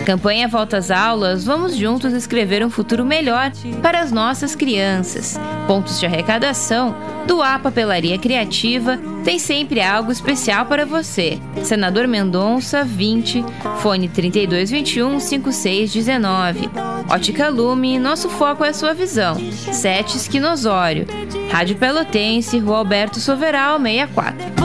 Campanha 0.05 0.47
Volta 0.47 0.77
às 0.77 0.91
Aulas, 0.91 1.43
vamos 1.43 1.75
juntos 1.75 2.13
escrever 2.13 2.63
um 2.63 2.69
futuro 2.69 3.03
melhor 3.03 3.51
para 3.81 4.01
as 4.01 4.11
nossas 4.11 4.55
crianças. 4.55 5.35
Pontos 5.65 5.99
de 5.99 6.05
arrecadação 6.05 6.95
do 7.25 7.41
A 7.41 7.57
Papelaria 7.57 8.15
Criativa 8.19 8.99
tem 9.23 9.39
sempre 9.39 9.81
algo 9.81 10.11
especial 10.11 10.67
para 10.67 10.85
você. 10.85 11.39
Senador 11.63 12.07
Mendonça, 12.07 12.83
20, 12.83 13.43
fone 13.79 14.07
3221 14.07 15.19
5619. 15.19 16.69
Ótica 17.09 17.49
Lume, 17.49 17.97
nosso 17.97 18.29
foco 18.29 18.63
é 18.63 18.71
sua 18.71 18.93
visão. 18.93 19.35
Sete 19.73 20.17
Esquinosório. 20.17 21.07
Rádio 21.51 21.77
Pelotense, 21.77 22.59
Rua 22.59 22.77
Alberto 22.77 23.19
Soveral, 23.19 23.79
64. 23.79 24.64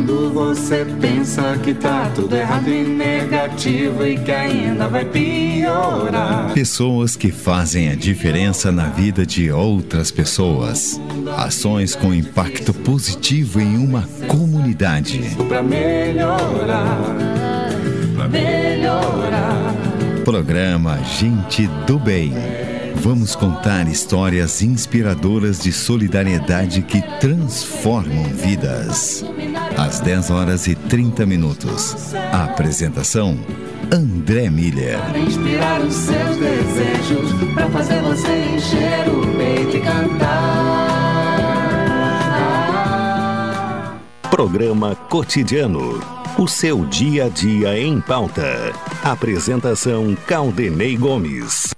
Quando 0.00 0.32
você 0.32 0.86
pensa 0.98 1.58
que 1.62 1.74
tá 1.74 2.10
tudo 2.14 2.34
errado 2.34 2.70
e 2.70 2.82
negativo 2.84 4.06
e 4.06 4.16
que 4.16 4.32
ainda 4.32 4.88
vai 4.88 5.04
piorar. 5.04 6.54
Pessoas 6.54 7.16
que 7.16 7.30
fazem 7.30 7.90
a 7.90 7.94
diferença 7.94 8.72
na 8.72 8.86
vida 8.86 9.26
de 9.26 9.52
outras 9.52 10.10
pessoas. 10.10 10.98
Ações 11.36 11.94
com 11.94 12.14
impacto 12.14 12.72
positivo 12.72 13.60
em 13.60 13.76
uma 13.76 14.08
comunidade. 14.26 15.36
Pra 15.46 15.62
melhorar, 15.62 16.98
pra 18.16 18.26
melhorar. 18.26 19.74
Programa 20.24 20.98
Gente 21.04 21.66
do 21.86 21.98
Bem. 21.98 22.32
Vamos 22.96 23.34
contar 23.34 23.88
histórias 23.88 24.62
inspiradoras 24.62 25.60
de 25.60 25.72
solidariedade 25.72 26.82
que 26.82 27.00
transformam 27.18 28.24
vidas. 28.24 29.24
Às 29.76 30.00
10 30.00 30.30
horas 30.30 30.66
e 30.66 30.74
30 30.74 31.24
minutos. 31.26 32.14
A 32.32 32.44
apresentação: 32.44 33.38
André 33.90 34.50
Miller. 34.50 34.98
Inspirar 35.16 35.80
os 35.80 35.94
seus 35.94 36.36
desejos 36.36 37.32
pra 37.54 37.68
fazer 37.70 38.00
você 38.02 38.44
encher 38.54 39.08
o 39.08 39.26
peito 39.36 39.76
e 39.76 39.80
cantar. 39.80 41.00
Programa 44.30 44.94
Cotidiano. 44.94 46.00
O 46.38 46.46
seu 46.46 46.86
dia 46.86 47.26
a 47.26 47.28
dia 47.28 47.78
em 47.78 48.00
pauta. 48.00 48.72
Apresentação 49.02 50.16
Caldenei 50.26 50.96
Gomes. 50.96 51.74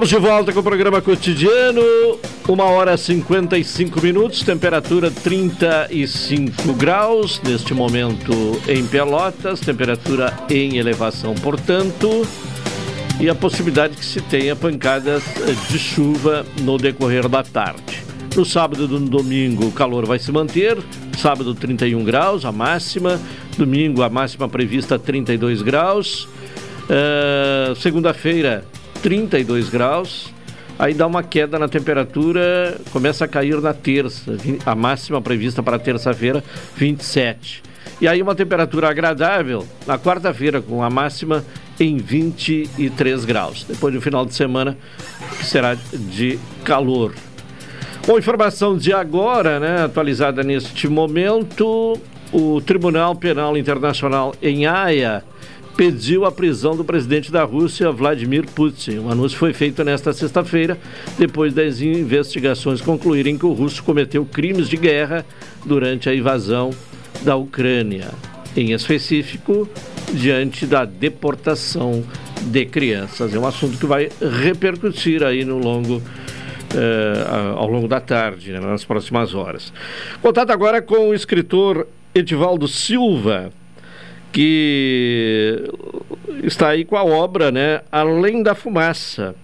Estamos 0.00 0.22
de 0.22 0.30
volta 0.30 0.50
com 0.50 0.60
o 0.60 0.62
programa 0.62 1.02
cotidiano, 1.02 1.82
uma 2.48 2.64
hora 2.64 2.94
e 2.94 2.98
55 2.98 4.00
minutos, 4.00 4.42
temperatura 4.42 5.10
35 5.10 6.72
graus, 6.72 7.38
neste 7.42 7.74
momento 7.74 8.32
em 8.66 8.86
Pelotas, 8.86 9.60
temperatura 9.60 10.32
em 10.48 10.78
elevação, 10.78 11.34
portanto, 11.34 12.26
e 13.20 13.28
a 13.28 13.34
possibilidade 13.34 13.94
que 13.94 14.02
se 14.02 14.22
tenha 14.22 14.56
pancadas 14.56 15.22
de 15.68 15.78
chuva 15.78 16.46
no 16.62 16.78
decorrer 16.78 17.28
da 17.28 17.42
tarde. 17.42 18.02
No 18.34 18.46
sábado 18.46 18.86
e 18.86 18.88
no 18.88 19.00
domingo 19.00 19.66
o 19.66 19.72
calor 19.72 20.06
vai 20.06 20.18
se 20.18 20.32
manter, 20.32 20.78
sábado 21.18 21.54
31 21.54 22.02
graus, 22.04 22.46
a 22.46 22.52
máxima, 22.52 23.20
domingo 23.58 24.02
a 24.02 24.08
máxima 24.08 24.48
prevista 24.48 24.98
32 24.98 25.60
graus, 25.60 26.24
uh, 26.88 27.76
segunda-feira 27.76 28.64
32 29.02 29.68
graus, 29.68 30.32
aí 30.78 30.94
dá 30.94 31.06
uma 31.06 31.22
queda 31.22 31.58
na 31.58 31.68
temperatura, 31.68 32.78
começa 32.92 33.24
a 33.24 33.28
cair 33.28 33.60
na 33.60 33.72
terça, 33.72 34.36
a 34.64 34.74
máxima 34.74 35.20
prevista 35.20 35.62
para 35.62 35.78
terça-feira 35.78 36.42
27. 36.76 37.62
E 38.00 38.08
aí 38.08 38.22
uma 38.22 38.34
temperatura 38.34 38.88
agradável 38.88 39.66
na 39.86 39.98
quarta-feira, 39.98 40.62
com 40.62 40.82
a 40.82 40.88
máxima 40.88 41.44
em 41.78 41.98
23 41.98 43.24
graus. 43.24 43.64
Depois 43.64 43.92
do 43.92 44.00
final 44.00 44.24
de 44.24 44.34
semana, 44.34 44.76
que 45.38 45.44
será 45.44 45.74
de 45.74 46.38
calor. 46.64 47.14
Bom, 48.06 48.18
informação 48.18 48.76
de 48.76 48.92
agora, 48.92 49.60
né, 49.60 49.84
atualizada 49.84 50.42
neste 50.42 50.88
momento, 50.88 51.98
o 52.32 52.60
Tribunal 52.62 53.14
Penal 53.14 53.56
Internacional 53.56 54.34
em 54.40 54.66
Haia 54.66 55.22
pediu 55.80 56.26
a 56.26 56.30
prisão 56.30 56.76
do 56.76 56.84
presidente 56.84 57.32
da 57.32 57.42
Rússia, 57.42 57.90
Vladimir 57.90 58.44
Putin. 58.44 58.98
O 58.98 59.10
anúncio 59.10 59.38
foi 59.38 59.54
feito 59.54 59.82
nesta 59.82 60.12
sexta-feira, 60.12 60.76
depois 61.18 61.54
das 61.54 61.80
investigações 61.80 62.82
concluírem 62.82 63.38
que 63.38 63.46
o 63.46 63.54
russo 63.54 63.82
cometeu 63.82 64.26
crimes 64.26 64.68
de 64.68 64.76
guerra 64.76 65.24
durante 65.64 66.06
a 66.10 66.14
invasão 66.14 66.68
da 67.22 67.34
Ucrânia, 67.34 68.10
em 68.54 68.72
específico, 68.72 69.66
diante 70.12 70.66
da 70.66 70.84
deportação 70.84 72.04
de 72.42 72.66
crianças. 72.66 73.34
É 73.34 73.38
um 73.38 73.46
assunto 73.46 73.78
que 73.78 73.86
vai 73.86 74.10
repercutir 74.20 75.24
aí 75.24 75.46
no 75.46 75.56
longo 75.56 76.02
eh, 76.74 77.54
ao 77.56 77.70
longo 77.70 77.88
da 77.88 78.02
tarde, 78.02 78.52
né, 78.52 78.60
nas 78.60 78.84
próximas 78.84 79.34
horas. 79.34 79.72
Contato 80.20 80.50
agora 80.50 80.82
com 80.82 81.08
o 81.08 81.14
escritor 81.14 81.88
Edivaldo 82.14 82.68
Silva, 82.68 83.50
que 84.32 85.70
está 86.44 86.68
aí 86.68 86.84
com 86.84 86.96
a 86.96 87.04
obra, 87.04 87.50
né, 87.50 87.82
Além 87.90 88.42
da 88.42 88.54
Fumaça. 88.54 89.34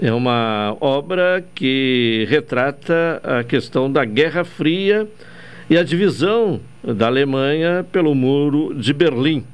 É 0.00 0.12
uma 0.12 0.76
obra 0.80 1.44
que 1.54 2.26
retrata 2.28 3.20
a 3.22 3.44
questão 3.44 3.90
da 3.90 4.04
Guerra 4.04 4.44
Fria 4.44 5.08
e 5.70 5.78
a 5.78 5.84
divisão 5.84 6.60
da 6.82 7.06
Alemanha 7.06 7.86
pelo 7.92 8.14
Muro 8.14 8.74
de 8.74 8.92
Berlim. 8.92 9.46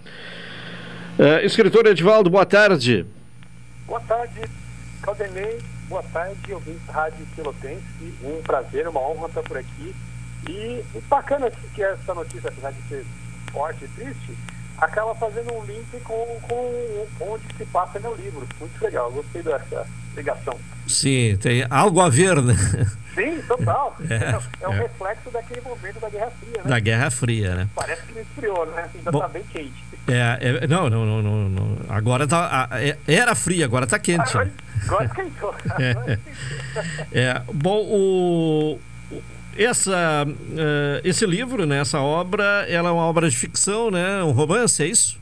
Uh, 1.19 1.45
escritor 1.45 1.87
Edivaldo, 1.87 2.31
boa 2.31 2.47
tarde. 2.47 3.05
Boa 3.87 4.01
tarde, 4.01 4.41
Caldenei. 5.03 5.59
Boa 5.89 6.03
tarde, 6.05 6.53
ouvintes 6.53 6.87
Rádio 6.87 7.27
Pelotense. 7.37 8.15
Um 8.25 8.41
prazer, 8.43 8.89
uma 8.89 9.01
honra 9.01 9.27
estar 9.27 9.43
por 9.43 9.59
aqui. 9.59 9.95
E 10.49 10.83
bacana 11.09 11.51
que 11.75 11.83
essa 11.83 12.15
notícia, 12.15 12.49
apesar 12.49 12.71
de 12.71 12.83
ser 12.89 13.05
forte 13.53 13.85
e 13.85 13.89
triste, 13.89 14.39
acaba 14.81 15.15
fazendo 15.15 15.53
um 15.53 15.65
link 15.65 16.01
com, 16.05 16.41
com 16.49 17.07
onde 17.21 17.45
se 17.57 17.65
passa 17.67 18.01
meu 18.01 18.15
livro. 18.15 18.47
Muito 18.59 18.83
legal, 18.83 19.11
gostei 19.13 19.43
dessa 19.43 19.87
ligação. 20.17 20.59
Sim, 20.87 21.37
tem 21.41 21.67
algo 21.71 22.01
a 22.01 22.09
ver, 22.09 22.43
né? 22.43 22.55
Sim, 23.15 23.43
total. 23.47 23.97
É, 24.11 24.65
é, 24.65 24.69
um 24.69 24.73
é. 24.73 24.79
reflexo 24.83 25.31
daquele 25.31 25.61
momento 25.61 26.01
da 26.01 26.09
Guerra 26.09 26.31
Fria, 26.41 26.63
né? 26.63 26.71
Da 26.71 26.81
Guerra 26.81 27.11
Fria, 27.11 27.55
né? 27.55 27.69
Parece 27.75 28.03
que 28.03 28.15
me 28.15 28.21
esfriou, 28.23 28.67
né? 28.67 28.89
Ainda 28.95 29.13
Bom, 29.13 29.21
tá 29.21 29.29
bem 29.29 29.45
quente. 29.45 29.85
É, 30.09 30.63
é, 30.63 30.67
não, 30.67 30.91
não, 30.91 31.05
não, 31.05 31.23
não, 31.23 31.49
não, 31.49 31.77
Agora 31.89 32.27
tá. 32.27 32.69
É, 32.73 32.97
era 33.07 33.35
fria, 33.35 33.65
agora 33.65 33.87
tá 33.87 33.99
quente. 33.99 34.31
Agora, 34.31 34.51
agora 34.85 35.05
esquentou. 35.05 35.55
é, 35.79 36.19
é, 37.13 37.43
bom, 37.53 37.85
o, 37.85 38.81
essa, 39.57 40.27
uh, 40.27 41.01
esse 41.05 41.27
livro, 41.27 41.67
né, 41.67 41.81
essa 41.81 42.01
obra, 42.01 42.67
ela 42.69 42.89
é 42.89 42.93
uma 42.93 43.05
obra 43.05 43.29
de 43.29 43.37
ficção, 43.37 43.91
né? 43.91 44.23
Um 44.23 44.31
romance, 44.31 44.83
é 44.83 44.87
isso? 44.87 45.21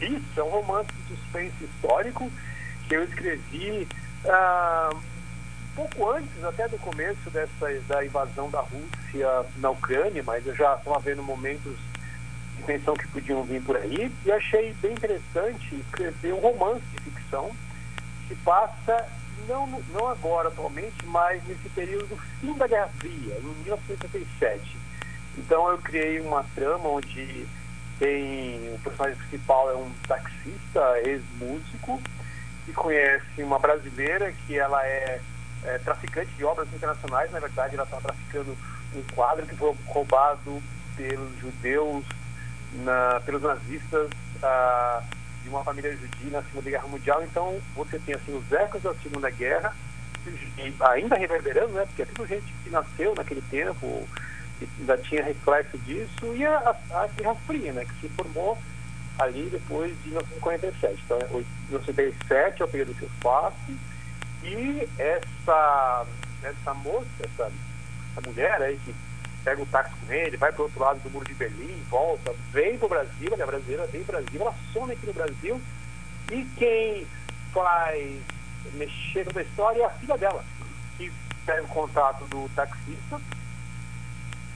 Isso, 0.00 0.22
é 0.36 0.42
um 0.42 0.50
romance 0.50 0.88
de 0.92 1.16
suspense 1.16 1.64
histórico 1.64 2.30
que 2.88 2.94
eu 2.94 3.04
escrevi 3.04 3.88
uh, 4.24 4.96
pouco 5.74 6.10
antes 6.10 6.44
até 6.44 6.68
do 6.68 6.78
começo 6.78 7.30
dessa, 7.30 7.80
da 7.88 8.04
invasão 8.04 8.50
da 8.50 8.60
Rússia 8.60 9.46
na 9.56 9.70
Ucrânia, 9.70 10.22
mas 10.24 10.46
eu 10.46 10.54
já 10.54 10.74
estava 10.74 10.98
vendo 11.00 11.22
momentos 11.22 11.76
de 12.56 12.62
tensão 12.64 12.94
que 12.94 13.08
podiam 13.08 13.42
vir 13.42 13.62
por 13.62 13.76
aí 13.76 14.10
e 14.24 14.32
achei 14.32 14.72
bem 14.80 14.92
interessante 14.92 15.74
escrever 15.74 16.32
um 16.32 16.40
romance 16.40 16.84
de 16.92 17.10
ficção 17.10 17.50
que 18.28 18.34
passa 18.36 19.06
não, 19.48 19.66
não 19.92 20.08
agora 20.08 20.48
atualmente, 20.48 21.04
mas 21.06 21.42
nesse 21.46 21.68
período 21.70 22.08
do 22.08 22.16
fim 22.16 22.52
da 22.54 22.66
Guerra 22.66 22.90
Fria, 22.98 23.36
em 23.38 23.64
1967. 23.64 24.76
Então 25.36 25.68
eu 25.70 25.78
criei 25.78 26.20
uma 26.20 26.44
trama 26.54 26.88
onde 26.88 27.46
tem 27.98 28.74
o 28.74 28.78
personagem 28.80 29.16
principal 29.16 29.70
é 29.70 29.76
um 29.76 29.90
taxista, 30.06 31.00
ex-músico, 31.04 32.00
que 32.64 32.72
conhece 32.72 33.42
uma 33.42 33.58
brasileira 33.58 34.32
que 34.46 34.58
ela 34.58 34.84
é, 34.84 35.20
é, 35.64 35.78
traficante 35.78 36.30
de 36.32 36.44
obras 36.44 36.68
internacionais, 36.72 37.30
na 37.30 37.40
verdade 37.40 37.74
ela 37.74 37.84
está 37.84 37.98
traficando 37.98 38.56
um 38.94 39.02
quadro 39.14 39.46
que 39.46 39.56
foi 39.56 39.74
roubado 39.86 40.62
pelos 40.96 41.38
judeus, 41.38 42.04
na, 42.72 43.20
pelos 43.24 43.42
nazistas. 43.42 44.10
Ah, 44.42 45.02
de 45.44 45.50
uma 45.50 45.62
família 45.62 45.92
judia 45.96 46.30
na 46.30 46.42
Segunda 46.42 46.70
Guerra 46.70 46.88
Mundial. 46.88 47.22
Então, 47.22 47.60
você 47.76 47.98
tem 47.98 48.14
assim 48.14 48.34
os 48.34 48.50
ecos 48.50 48.82
da 48.82 48.94
Segunda 48.94 49.30
Guerra, 49.30 49.76
ainda 50.80 51.16
reverberando, 51.16 51.74
né? 51.74 51.84
Porque 51.86 52.02
é 52.02 52.06
tudo 52.06 52.26
gente 52.26 52.52
que 52.64 52.70
nasceu 52.70 53.14
naquele 53.14 53.42
tempo, 53.42 54.08
que 54.58 54.68
ainda 54.80 54.96
tinha 54.98 55.22
reflexo 55.22 55.76
disso, 55.78 56.34
e 56.34 56.44
a, 56.44 56.74
a, 56.90 57.06
Guerra 57.08 57.34
Fria, 57.46 57.72
né? 57.72 57.84
Que 57.84 58.00
se 58.00 58.08
formou 58.14 58.58
ali 59.18 59.48
depois 59.50 59.94
de 60.02 60.08
1947. 60.08 61.02
Então, 61.04 61.18
1947 61.18 62.62
é 62.62 62.64
o 62.64 62.68
período 62.68 62.94
que 62.94 63.02
eu 63.02 63.10
faço, 63.20 63.54
e 64.42 64.88
essa, 64.98 66.06
essa 66.42 66.74
moça, 66.74 67.06
essa, 67.22 67.52
essa 68.12 68.28
mulher 68.28 68.62
aí 68.62 68.78
que 68.84 68.94
pega 69.44 69.62
o 69.62 69.66
táxi 69.66 69.92
com 70.04 70.12
ele, 70.12 70.36
vai 70.36 70.50
para 70.50 70.62
outro 70.62 70.80
lado 70.80 71.00
do 71.00 71.10
muro 71.10 71.26
de 71.26 71.34
Berlim, 71.34 71.82
volta, 71.90 72.34
vem 72.50 72.78
para 72.78 72.86
o 72.86 72.88
Brasil, 72.88 73.28
ela 73.32 73.42
é 73.42 73.46
brasileira, 73.46 73.86
vem 73.86 74.02
para 74.02 74.18
o 74.18 74.22
Brasil, 74.22 74.40
ela 74.40 74.54
some 74.72 74.92
aqui 74.92 75.06
no 75.06 75.12
Brasil 75.12 75.60
e 76.32 76.44
quem 76.56 77.06
faz 77.52 78.20
mexer 78.72 79.30
com 79.30 79.38
a 79.38 79.42
história 79.42 79.82
é 79.82 79.84
a 79.84 79.90
filha 79.90 80.16
dela, 80.16 80.44
que 80.96 81.12
pega 81.44 81.62
o 81.62 81.68
contato 81.68 82.24
do 82.24 82.48
taxista 82.54 83.20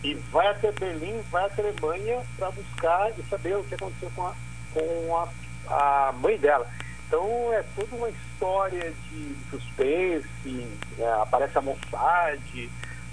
e 0.03 0.15
vai 0.15 0.47
até 0.47 0.73
Berlim, 0.73 1.21
vai 1.31 1.45
até 1.45 1.63
Alemanha 1.63 2.25
para 2.37 2.51
buscar 2.51 3.11
e 3.19 3.23
saber 3.25 3.57
o 3.57 3.65
que 3.65 3.75
aconteceu 3.75 4.11
com 4.15 4.27
a, 4.27 4.35
com 4.73 5.17
a, 5.17 6.09
a 6.09 6.13
mãe 6.13 6.39
dela. 6.39 6.67
Então 7.07 7.53
é 7.53 7.63
toda 7.75 7.97
uma 7.97 8.11
história 8.11 8.93
de 9.11 9.35
suspense, 9.51 10.69
é, 10.99 11.13
aparece 11.21 11.59
a 11.59 11.63
Mossad, 11.63 12.71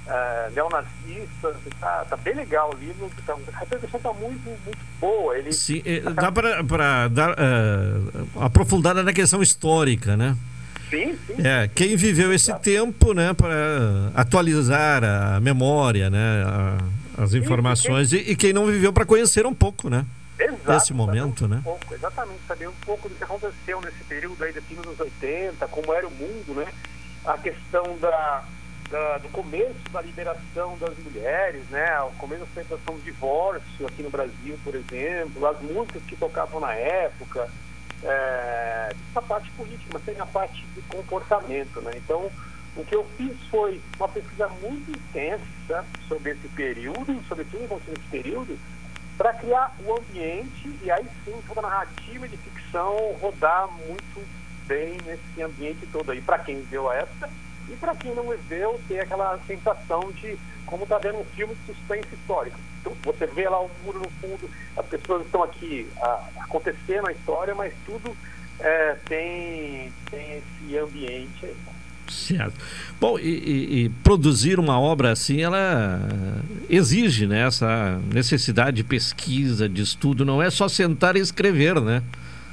uh, 0.08 0.52
neonazistas, 0.54 1.56
tá, 1.80 2.06
tá, 2.10 2.18
bem 2.18 2.36
legal 2.36 2.72
o 2.74 2.78
livro, 2.78 3.10
tá, 3.26 3.36
a 3.54 3.60
repercussão 3.60 3.98
está 3.98 4.14
muito, 4.14 4.44
muito 4.44 4.78
boa. 5.00 5.38
Ele, 5.38 5.52
Sim, 5.52 5.82
é, 5.86 6.00
dá 6.02 6.32
para 6.32 7.08
dar 7.10 7.32
uh, 7.32 8.42
aprofundada 8.42 9.04
na 9.04 9.14
questão 9.14 9.42
histórica, 9.42 10.16
né? 10.16 10.36
Sim, 10.90 11.18
sim. 11.26 11.36
É, 11.44 11.68
quem 11.74 11.96
viveu 11.96 12.32
esse 12.32 12.52
Exato. 12.52 12.64
tempo, 12.64 13.14
né, 13.14 13.34
para 13.34 14.12
atualizar 14.14 15.04
a 15.04 15.40
memória, 15.40 16.10
né, 16.10 16.44
a, 16.46 17.24
as 17.24 17.34
informações, 17.34 18.10
sim, 18.10 18.18
quem... 18.18 18.28
E, 18.28 18.32
e, 18.32 18.36
quem 18.36 18.54
não 18.54 18.68
viveu 18.68 18.94
para 18.94 19.06
conhecer 19.06 19.46
um 19.46 19.54
pouco, 19.54 19.90
né? 19.90 20.06
Exato, 20.38 20.72
Nesse 20.72 20.94
momento, 20.94 21.46
um 21.46 21.48
né? 21.48 21.62
Pouco, 21.64 21.94
exatamente, 21.94 22.42
saber 22.48 22.68
um 22.68 22.76
pouco 22.86 23.08
do 23.08 23.16
que 23.16 23.24
aconteceu 23.24 23.82
nesse 23.82 24.04
período 24.04 24.44
aí, 24.44 24.52
dos 24.52 24.86
anos 24.86 25.00
80, 25.00 25.66
como 25.68 25.94
era 25.94 26.06
o 26.06 26.12
mundo, 26.12 26.54
né? 26.56 26.68
A 27.26 27.38
questão 27.38 27.98
da, 28.00 28.44
da, 28.90 29.18
do 29.18 29.30
começo 29.30 29.90
da 29.92 30.02
liberação 30.02 30.78
das 30.78 30.98
mulheres, 31.00 31.64
né? 31.70 32.00
O 32.02 32.12
começo 32.12 32.46
da 32.46 32.52
aceitação 32.52 32.96
do 32.96 33.02
divórcio 33.02 33.88
aqui 33.88 34.04
no 34.04 34.10
Brasil, 34.10 34.58
por 34.64 34.76
exemplo, 34.76 35.46
as 35.48 35.60
músicas 35.62 36.04
que 36.04 36.16
tocavam 36.16 36.60
na 36.60 36.74
época, 36.74 37.50
é, 38.04 38.96
essa 39.10 39.22
parte 39.22 39.50
política, 39.52 39.90
mas 39.94 40.04
tem 40.04 40.20
a 40.20 40.26
parte 40.26 40.66
de 40.68 40.82
comportamento, 40.84 41.82
né? 41.82 41.92
Então, 41.96 42.32
o 42.76 42.84
que 42.84 42.96
eu 42.96 43.06
fiz 43.18 43.36
foi 43.50 43.82
uma 43.98 44.08
pesquisa 44.08 44.48
muito 44.62 44.92
intensa 44.92 45.86
sobre 46.08 46.32
esse 46.32 46.48
período, 46.50 47.24
sobre 47.28 47.46
tudo 47.46 47.60
que 47.60 47.66
aconteceu 47.66 47.94
nesse 47.94 48.10
período, 48.10 48.60
para 49.18 49.34
criar 49.34 49.74
o 49.86 49.98
ambiente 49.98 50.78
e 50.84 50.92
aí 50.92 51.06
sim 51.24 51.42
toda 51.48 51.62
a 51.62 51.70
narrativa 51.70 52.28
de 52.28 52.36
ficção 52.36 53.16
rodar 53.22 53.70
muito 53.88 54.28
bem 54.68 54.98
nesse 55.06 55.42
ambiente 55.42 55.88
todo 55.88 56.12
aí, 56.12 56.22
para 56.22 56.40
quem 56.40 56.58
viveu 56.58 56.90
a 56.90 56.96
época 56.96 57.30
e 57.70 57.76
para 57.76 57.96
quem 57.96 58.14
não 58.14 58.30
viveu, 58.30 58.80
ter 58.88 59.00
aquela 59.00 59.40
sensação 59.48 60.12
de 60.12 60.38
como 60.66 60.84
está 60.84 60.98
vendo 60.98 61.20
um 61.20 61.26
filme 61.26 61.56
de 61.56 61.74
suspense 61.74 62.08
histórico. 62.14 62.60
Então, 62.82 62.94
você 63.04 63.26
vê 63.28 63.48
lá 63.48 63.62
o 63.62 63.70
muro 63.84 64.00
no 64.00 64.10
fundo, 64.22 64.50
as 64.78 64.86
pessoas 64.86 65.26
estão 65.26 65.44
aqui 65.44 65.88
a, 66.02 66.30
acontecendo 66.42 67.08
a 67.08 67.12
história, 67.12 67.56
mas 67.56 67.74
tudo 67.86 68.16
é, 68.60 68.96
tem, 69.06 69.92
tem 70.10 70.38
esse 70.38 70.78
ambiente 70.78 71.46
aí. 71.46 71.56
Certo. 72.08 72.54
Bom, 73.00 73.18
e, 73.18 73.24
e, 73.24 73.86
e, 73.86 73.90
produzir 73.90 74.60
uma 74.60 74.80
obra 74.80 75.12
assim, 75.12 75.42
ela 75.42 76.00
exige 76.70 77.26
né, 77.26 77.48
essa 77.48 78.00
necessidade 78.14 78.78
de 78.78 78.84
pesquisa, 78.84 79.68
de 79.68 79.82
estudo, 79.82 80.24
não 80.24 80.42
é 80.42 80.50
só 80.52 80.68
sentar 80.68 81.16
e 81.16 81.20
escrever, 81.20 81.82
né? 81.82 82.04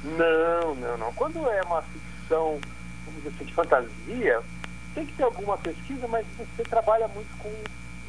Não, 0.03 0.75
não, 0.75 0.97
não. 0.97 1.13
Quando 1.13 1.37
é 1.47 1.61
uma 1.61 1.83
ficção, 1.83 2.59
vamos 3.05 3.23
dizer 3.23 3.35
assim, 3.35 3.45
de 3.45 3.53
fantasia, 3.53 4.41
tem 4.93 5.05
que 5.05 5.13
ter 5.13 5.23
alguma 5.23 5.57
pesquisa, 5.57 6.07
mas 6.07 6.25
você 6.37 6.63
trabalha 6.63 7.07
muito 7.07 7.37
com, 7.37 7.51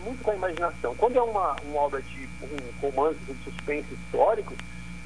muito 0.05 0.23
com 0.23 0.31
a 0.31 0.35
imaginação. 0.35 0.95
Quando 0.97 1.17
é 1.17 1.23
uma, 1.23 1.57
uma 1.65 1.81
obra 1.81 2.03
de 2.03 2.29
um 2.43 2.81
romance 2.81 3.19
de 3.21 3.35
suspense 3.45 3.93
histórico, 3.95 4.55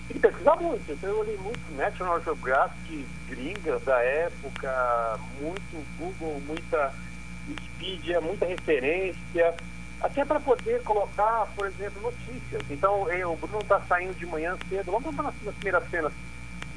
tem 0.09 0.17
que 0.17 0.19
pesquisar 0.21 0.57
muito. 0.57 0.91
Então, 0.91 1.11
eu 1.11 1.23
li 1.25 1.37
muito 1.39 1.61
National 1.77 2.23
Geographic, 2.23 3.07
gringa 3.29 3.79
da 3.81 4.01
época, 4.03 5.19
muito 5.41 5.87
Google, 5.99 6.41
muita 6.47 6.93
Wikipedia, 7.49 8.21
muita 8.21 8.47
referência, 8.47 9.55
até 10.01 10.25
para 10.25 10.41
poder 10.41 10.83
colocar, 10.83 11.47
por 11.55 11.67
exemplo, 11.67 12.03
notícias. 12.03 12.63
Então, 12.71 13.11
eu, 13.11 13.33
o 13.33 13.37
Bruno 13.37 13.61
está 13.61 13.81
saindo 13.83 14.15
de 14.17 14.27
manhã 14.27 14.57
cedo, 14.69 14.93
vamos 14.93 15.15
para 15.15 15.25
nas 15.25 15.55
primeiras 15.55 15.89
cenas 15.91 16.13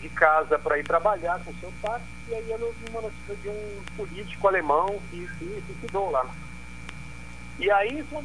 de 0.02 0.10
casa 0.10 0.58
para 0.58 0.80
ir 0.80 0.84
trabalhar 0.84 1.40
com 1.44 1.54
seu 1.56 1.72
táxi, 1.82 2.06
e 2.28 2.36
aí 2.36 2.52
eu 2.52 2.74
vi 2.80 2.90
uma 2.90 3.02
notícia 3.02 3.36
de 3.36 3.50
um 3.50 3.82
político 3.96 4.48
alemão 4.48 5.00
que 5.10 5.28
se 5.38 5.64
suicidou 5.68 6.12
lá. 6.12 6.26
E 7.60 7.70
aí 7.70 8.00
isso 8.00 8.24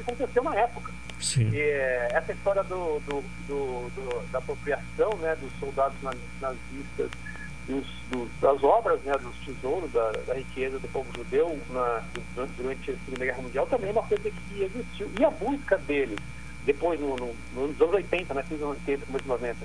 aconteceu 0.00 0.42
na 0.42 0.54
época. 0.56 0.92
Sim. 1.20 1.50
E, 1.50 1.60
é, 1.60 2.08
essa 2.12 2.32
história 2.32 2.62
do, 2.64 3.00
do, 3.00 3.22
do, 3.46 3.90
do, 3.90 4.32
da 4.32 4.38
apropriação 4.38 5.14
né, 5.18 5.36
dos 5.36 5.52
soldados 5.60 5.96
nazistas 6.40 7.10
dos, 7.66 7.86
dos, 8.10 8.28
das 8.40 8.62
obras, 8.64 9.00
né, 9.02 9.12
dos 9.18 9.36
tesouros, 9.44 9.92
da, 9.92 10.10
da 10.26 10.34
riqueza 10.34 10.78
do 10.78 10.88
povo 10.88 11.08
judeu 11.14 11.58
na, 11.70 12.02
durante 12.56 12.90
a 12.90 12.94
Segunda 13.04 13.24
Guerra 13.24 13.42
Mundial 13.42 13.66
também 13.66 13.90
é 13.90 13.92
uma 13.92 14.02
coisa 14.02 14.30
que 14.30 14.62
existiu. 14.62 15.10
E 15.18 15.24
a 15.24 15.30
busca 15.30 15.76
deles, 15.78 16.18
depois 16.64 16.98
no, 16.98 17.16
no, 17.16 17.34
nos 17.54 17.80
anos 17.80 17.94
80, 17.94 18.34
né, 18.34 18.44
anos 18.50 18.62
80, 18.62 19.06
começo 19.06 19.24
dos 19.24 19.26
90, 19.26 19.56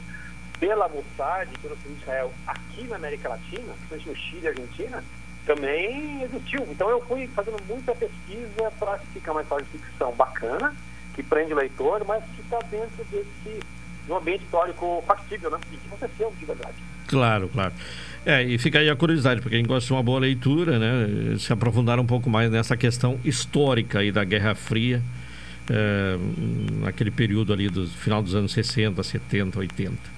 pela 0.60 0.88
Mossad, 0.88 1.50
pelo 1.62 1.76
de 1.76 2.02
Israel, 2.02 2.32
aqui 2.48 2.84
na 2.88 2.96
América 2.96 3.30
Latina, 3.30 3.74
principalmente 3.88 4.10
no 4.10 4.16
Chile 4.16 4.42
e 4.44 4.48
Argentina, 4.48 5.04
também 5.46 6.24
existiu. 6.24 6.68
Então 6.70 6.90
eu 6.90 7.02
fui 7.06 7.28
fazendo 7.28 7.58
muita 7.68 7.94
pesquisa 7.94 8.72
para 8.80 8.98
ficar 9.14 9.32
uma 9.34 9.42
história 9.42 9.66
de 9.66 9.78
ficção 9.78 10.12
bacana, 10.14 10.74
que 11.14 11.24
prende 11.24 11.54
o 11.54 11.58
leitor, 11.58 12.04
mas 12.06 12.24
que 12.36 12.42
está 12.42 12.60
dentro 12.70 13.04
desse 13.12 13.60
de 14.06 14.12
um 14.12 14.18
ambiente 14.18 14.44
histórico 14.44 15.04
factível, 15.08 15.50
né? 15.50 15.58
E 15.72 15.78
que 15.78 15.88
aconteceu 15.88 16.34
de 16.38 16.46
verdade. 16.46 16.76
Claro, 17.08 17.50
claro. 17.50 17.74
É, 18.26 18.44
e 18.44 18.58
fica 18.58 18.80
aí 18.80 18.90
a 18.90 18.96
curiosidade, 18.96 19.42
porque 19.42 19.56
quem 19.56 19.66
gosta 19.66 19.86
de 19.86 19.94
uma 19.94 20.02
boa 20.02 20.20
leitura, 20.20 20.80
né, 20.80 21.38
se 21.38 21.54
aprofundar 21.54 22.00
um 22.00 22.06
pouco 22.06 22.30
mais 22.30 22.50
nessa 22.50 22.76
questão 22.76 23.20
histórica 23.24 24.00
aí 24.00 24.12
da 24.12 24.24
Guerra 24.24 24.56
Fria, 24.56 25.02
é, 25.70 26.18
naquele 26.82 27.12
período 27.12 27.54
ali 27.54 27.70
do 27.70 27.88
final 27.88 28.24
dos 28.24 28.34
anos 28.34 28.52
60, 28.52 29.02
70, 29.02 29.60
80. 29.60 30.15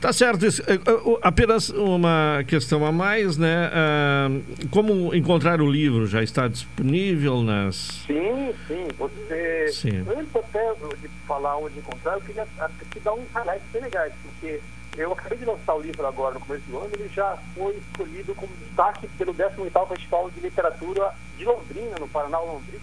Tá 0.00 0.14
certo, 0.14 0.46
isso. 0.46 0.62
É, 0.62 0.74
é, 0.74 0.78
apenas 1.20 1.68
uma 1.68 2.42
questão 2.46 2.86
a 2.86 2.90
mais, 2.90 3.36
né? 3.36 3.70
Ah, 3.72 4.28
como 4.70 5.14
encontrar 5.14 5.60
o 5.60 5.70
livro? 5.70 6.06
Já 6.06 6.22
está 6.22 6.48
disponível 6.48 7.42
nas. 7.42 8.04
Sim, 8.06 8.54
sim. 8.66 8.88
Você. 8.98 9.68
Sim. 9.72 10.04
Antes 10.08 10.34
até 10.34 10.72
de 11.02 11.08
falar 11.26 11.58
onde 11.58 11.78
encontrar, 11.78 12.14
eu 12.14 12.20
queria 12.22 12.46
te 12.90 13.00
dar 13.00 13.12
um 13.12 13.24
highlight 13.34 13.62
bem 13.72 13.82
legais, 13.82 14.12
porque 14.22 14.60
eu 14.96 15.12
acabei 15.12 15.36
de 15.36 15.44
lançar 15.44 15.74
o 15.74 15.82
livro 15.82 16.06
agora 16.06 16.34
no 16.34 16.40
começo 16.40 16.64
do 16.66 16.78
ano, 16.78 16.90
ele 16.94 17.08
já 17.14 17.38
foi 17.54 17.76
escolhido 17.76 18.34
como 18.34 18.50
destaque 18.56 19.06
pelo 19.18 19.34
18 19.34 19.86
Festival 19.86 20.30
de 20.30 20.40
Literatura 20.40 21.12
de 21.36 21.44
Londrina, 21.44 21.96
no 22.00 22.08
Paraná, 22.08 22.38
Londrina. 22.38 22.80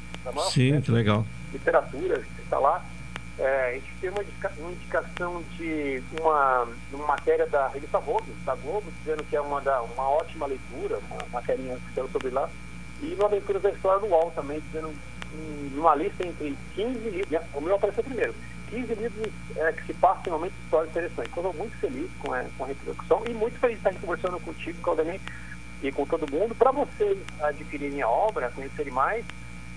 Sim, 0.52 0.82
que 0.82 0.92
legal. 0.92 1.26
Literatura, 1.52 2.22
está 2.44 2.60
lá. 2.60 2.84
É, 3.40 3.70
a 3.70 3.74
gente 3.74 3.94
tem 4.02 4.10
uma, 4.10 4.24
indicação 4.72 5.44
de 5.58 6.02
uma, 6.20 6.68
uma, 6.92 7.08
matéria 7.08 7.46
da 7.46 7.68
revista 7.68 8.00
Vogue, 8.00 8.32
da 8.44 8.56
Globo, 8.56 8.92
dizendo 9.00 9.24
que 9.26 9.36
é 9.36 9.42
uma, 9.42 9.62
da, 9.62 9.82
uma 9.82 10.10
ótima 10.10 10.48
leitura, 10.48 11.00
uma 11.12 11.24
matéria 11.32 11.64
que 11.64 11.94
saiu 11.94 12.10
sobre 12.10 12.32
lá, 12.32 12.50
e 13.02 13.14
uma 13.14 13.28
leitura 13.28 13.60
da 13.60 13.70
história 13.70 14.00
do 14.00 14.08
UOL 14.08 14.32
também, 14.32 14.60
dizendo 14.60 14.92
um, 15.34 15.80
uma 15.80 15.94
lista 15.94 16.26
entre 16.26 16.58
15 16.74 17.10
livros, 17.10 17.42
o 17.54 17.62
meu 17.62 17.76
apareceu 17.76 18.04
primeiro, 18.04 18.34
15 18.70 18.96
livros 18.96 19.34
é, 19.56 19.72
que 19.72 19.86
se 19.86 19.94
passam 19.94 20.24
em 20.28 20.32
momentos 20.32 20.58
históricos 20.64 20.96
interessantes. 20.96 21.32
Então, 21.32 21.44
estou 21.46 21.64
muito 21.64 21.78
feliz 21.78 22.10
com 22.20 22.34
a, 22.34 22.44
com 22.58 22.64
a 22.64 22.68
repercussão 22.68 23.24
e 23.28 23.34
muito 23.34 23.60
feliz 23.60 23.80
de 23.80 23.88
estar 23.88 24.02
conversando 24.02 24.40
contigo, 24.40 24.82
Claudemir, 24.82 25.22
e 25.84 25.92
com 25.92 26.06
todo 26.06 26.32
mundo. 26.32 26.56
Para 26.56 26.72
vocês 26.72 27.18
adquirirem 27.40 28.02
a 28.02 28.10
obra, 28.10 28.50
conhecerem 28.50 28.92
mais, 28.92 29.24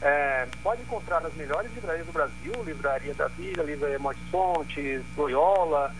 é, 0.02 0.46
pode 0.62 0.82
encontrar 0.82 1.20
nas 1.20 1.34
melhores 1.34 1.72
livrarias 1.74 2.06
do 2.06 2.12
Brasil, 2.12 2.52
Livraria 2.64 3.14
da 3.14 3.28
Vida, 3.28 3.62
Livraria 3.62 3.98
Morte 3.98 4.20
Fontes, 4.30 5.02
Loyola, 5.16 5.94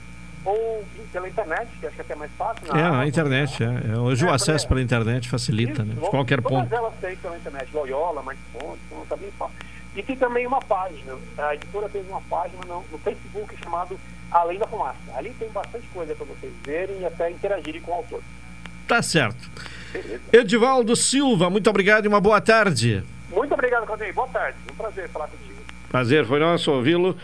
ou 0.45 0.85
pela 1.13 1.29
internet, 1.29 1.69
que 1.79 1.87
acho 1.87 1.95
que 1.95 2.01
é 2.01 2.05
até 2.05 2.15
mais 2.15 2.31
fácil. 2.33 2.75
É, 2.75 2.83
a 2.83 3.07
internet, 3.07 3.63
é. 3.63 3.99
Hoje 3.99 4.25
é, 4.25 4.31
o 4.31 4.33
acesso 4.33 4.67
pela 4.67 4.81
internet 4.81 5.29
facilita, 5.29 5.83
Isso, 5.83 5.85
né? 5.85 5.95
De 5.95 6.09
qualquer 6.09 6.41
todas 6.41 6.59
ponto. 6.59 6.69
Todas 6.71 6.79
elas 6.79 6.95
têm 7.01 7.17
pela 7.17 7.37
internet, 7.37 7.69
Loyola, 7.75 8.23
Morte 8.23 8.41
Fontes, 8.53 8.81
não 8.91 9.19
bem 9.19 9.31
fácil. 9.33 9.57
E 9.95 10.03
tem 10.03 10.17
também 10.17 10.47
uma 10.47 10.61
página, 10.61 11.17
a 11.37 11.55
editora 11.55 11.89
fez 11.89 12.09
uma 12.09 12.21
página 12.23 12.63
no, 12.67 12.85
no 12.91 12.99
Facebook 12.99 13.55
chamado 13.63 13.99
Além 14.31 14.59
da 14.59 14.67
Fumaça. 14.67 14.99
Ali 15.15 15.35
tem 15.39 15.51
bastante 15.51 15.87
coisa 15.89 16.15
para 16.15 16.25
vocês 16.25 16.53
verem 16.65 17.01
e 17.01 17.05
até 17.05 17.31
interagirem 17.31 17.81
com 17.81 17.91
o 17.91 17.95
autor. 17.95 18.23
Tá 18.87 19.03
certo. 19.03 19.51
Beleza. 19.93 20.21
Edivaldo 20.33 20.95
Silva, 20.97 21.51
muito 21.51 21.69
obrigado 21.69 22.05
e 22.05 22.09
uma 22.09 22.21
boa 22.21 22.41
tarde. 22.41 23.05
Muito 23.31 23.55
obrigado, 23.55 23.87
Claudinei. 23.87 24.13
Boa 24.13 24.29
tarde. 24.29 24.59
Um 24.71 24.75
prazer 24.75 25.09
falar 25.09 25.29
contigo. 25.29 25.61
Prazer, 25.89 26.25
foi 26.25 26.41
nosso 26.41 26.71
ouvi-lo. 26.71 27.17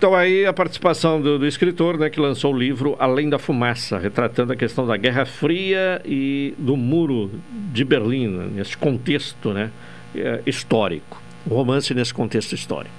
Então 0.00 0.14
aí 0.14 0.46
a 0.46 0.52
participação 0.52 1.20
do, 1.20 1.38
do, 1.38 1.46
escritor, 1.46 1.98
né, 1.98 2.08
que 2.08 2.18
lançou 2.18 2.54
o 2.54 2.58
livro 2.58 2.96
Além 2.98 3.28
da 3.28 3.38
Fumaça, 3.38 3.98
retratando 3.98 4.50
a 4.50 4.56
questão 4.56 4.86
da 4.86 4.96
Guerra 4.96 5.26
Fria 5.26 6.00
e 6.06 6.54
do 6.56 6.74
Muro 6.74 7.30
de 7.50 7.84
Berlim, 7.84 8.28
né, 8.28 8.48
nesse 8.54 8.78
contexto, 8.78 9.52
né, 9.52 9.70
é, 10.14 10.40
histórico. 10.46 11.20
O 11.46 11.54
romance 11.54 11.92
nesse 11.92 12.14
contexto 12.14 12.54
histórico. 12.54 12.94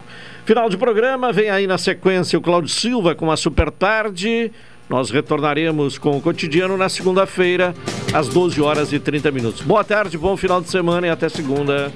Final 0.46 0.70
de 0.70 0.78
programa, 0.78 1.32
vem 1.32 1.50
aí 1.50 1.66
na 1.66 1.78
sequência 1.78 2.38
o 2.38 2.42
Cláudio 2.42 2.70
Silva 2.70 3.16
com 3.16 3.32
a 3.32 3.38
Super 3.38 3.72
Tarde. 3.72 4.52
Nós 4.92 5.10
retornaremos 5.10 5.98
com 5.98 6.18
o 6.18 6.22
cotidiano 6.22 6.76
na 6.76 6.90
segunda-feira, 6.90 7.74
às 8.14 8.28
12 8.28 8.62
horas 8.62 8.92
e 8.92 9.00
30 9.00 9.32
minutos. 9.32 9.62
Boa 9.62 9.86
tarde, 9.86 10.18
bom 10.18 10.36
final 10.36 10.60
de 10.60 10.70
semana 10.70 11.08
e 11.08 11.10
até 11.10 11.30
segunda. 11.30 11.94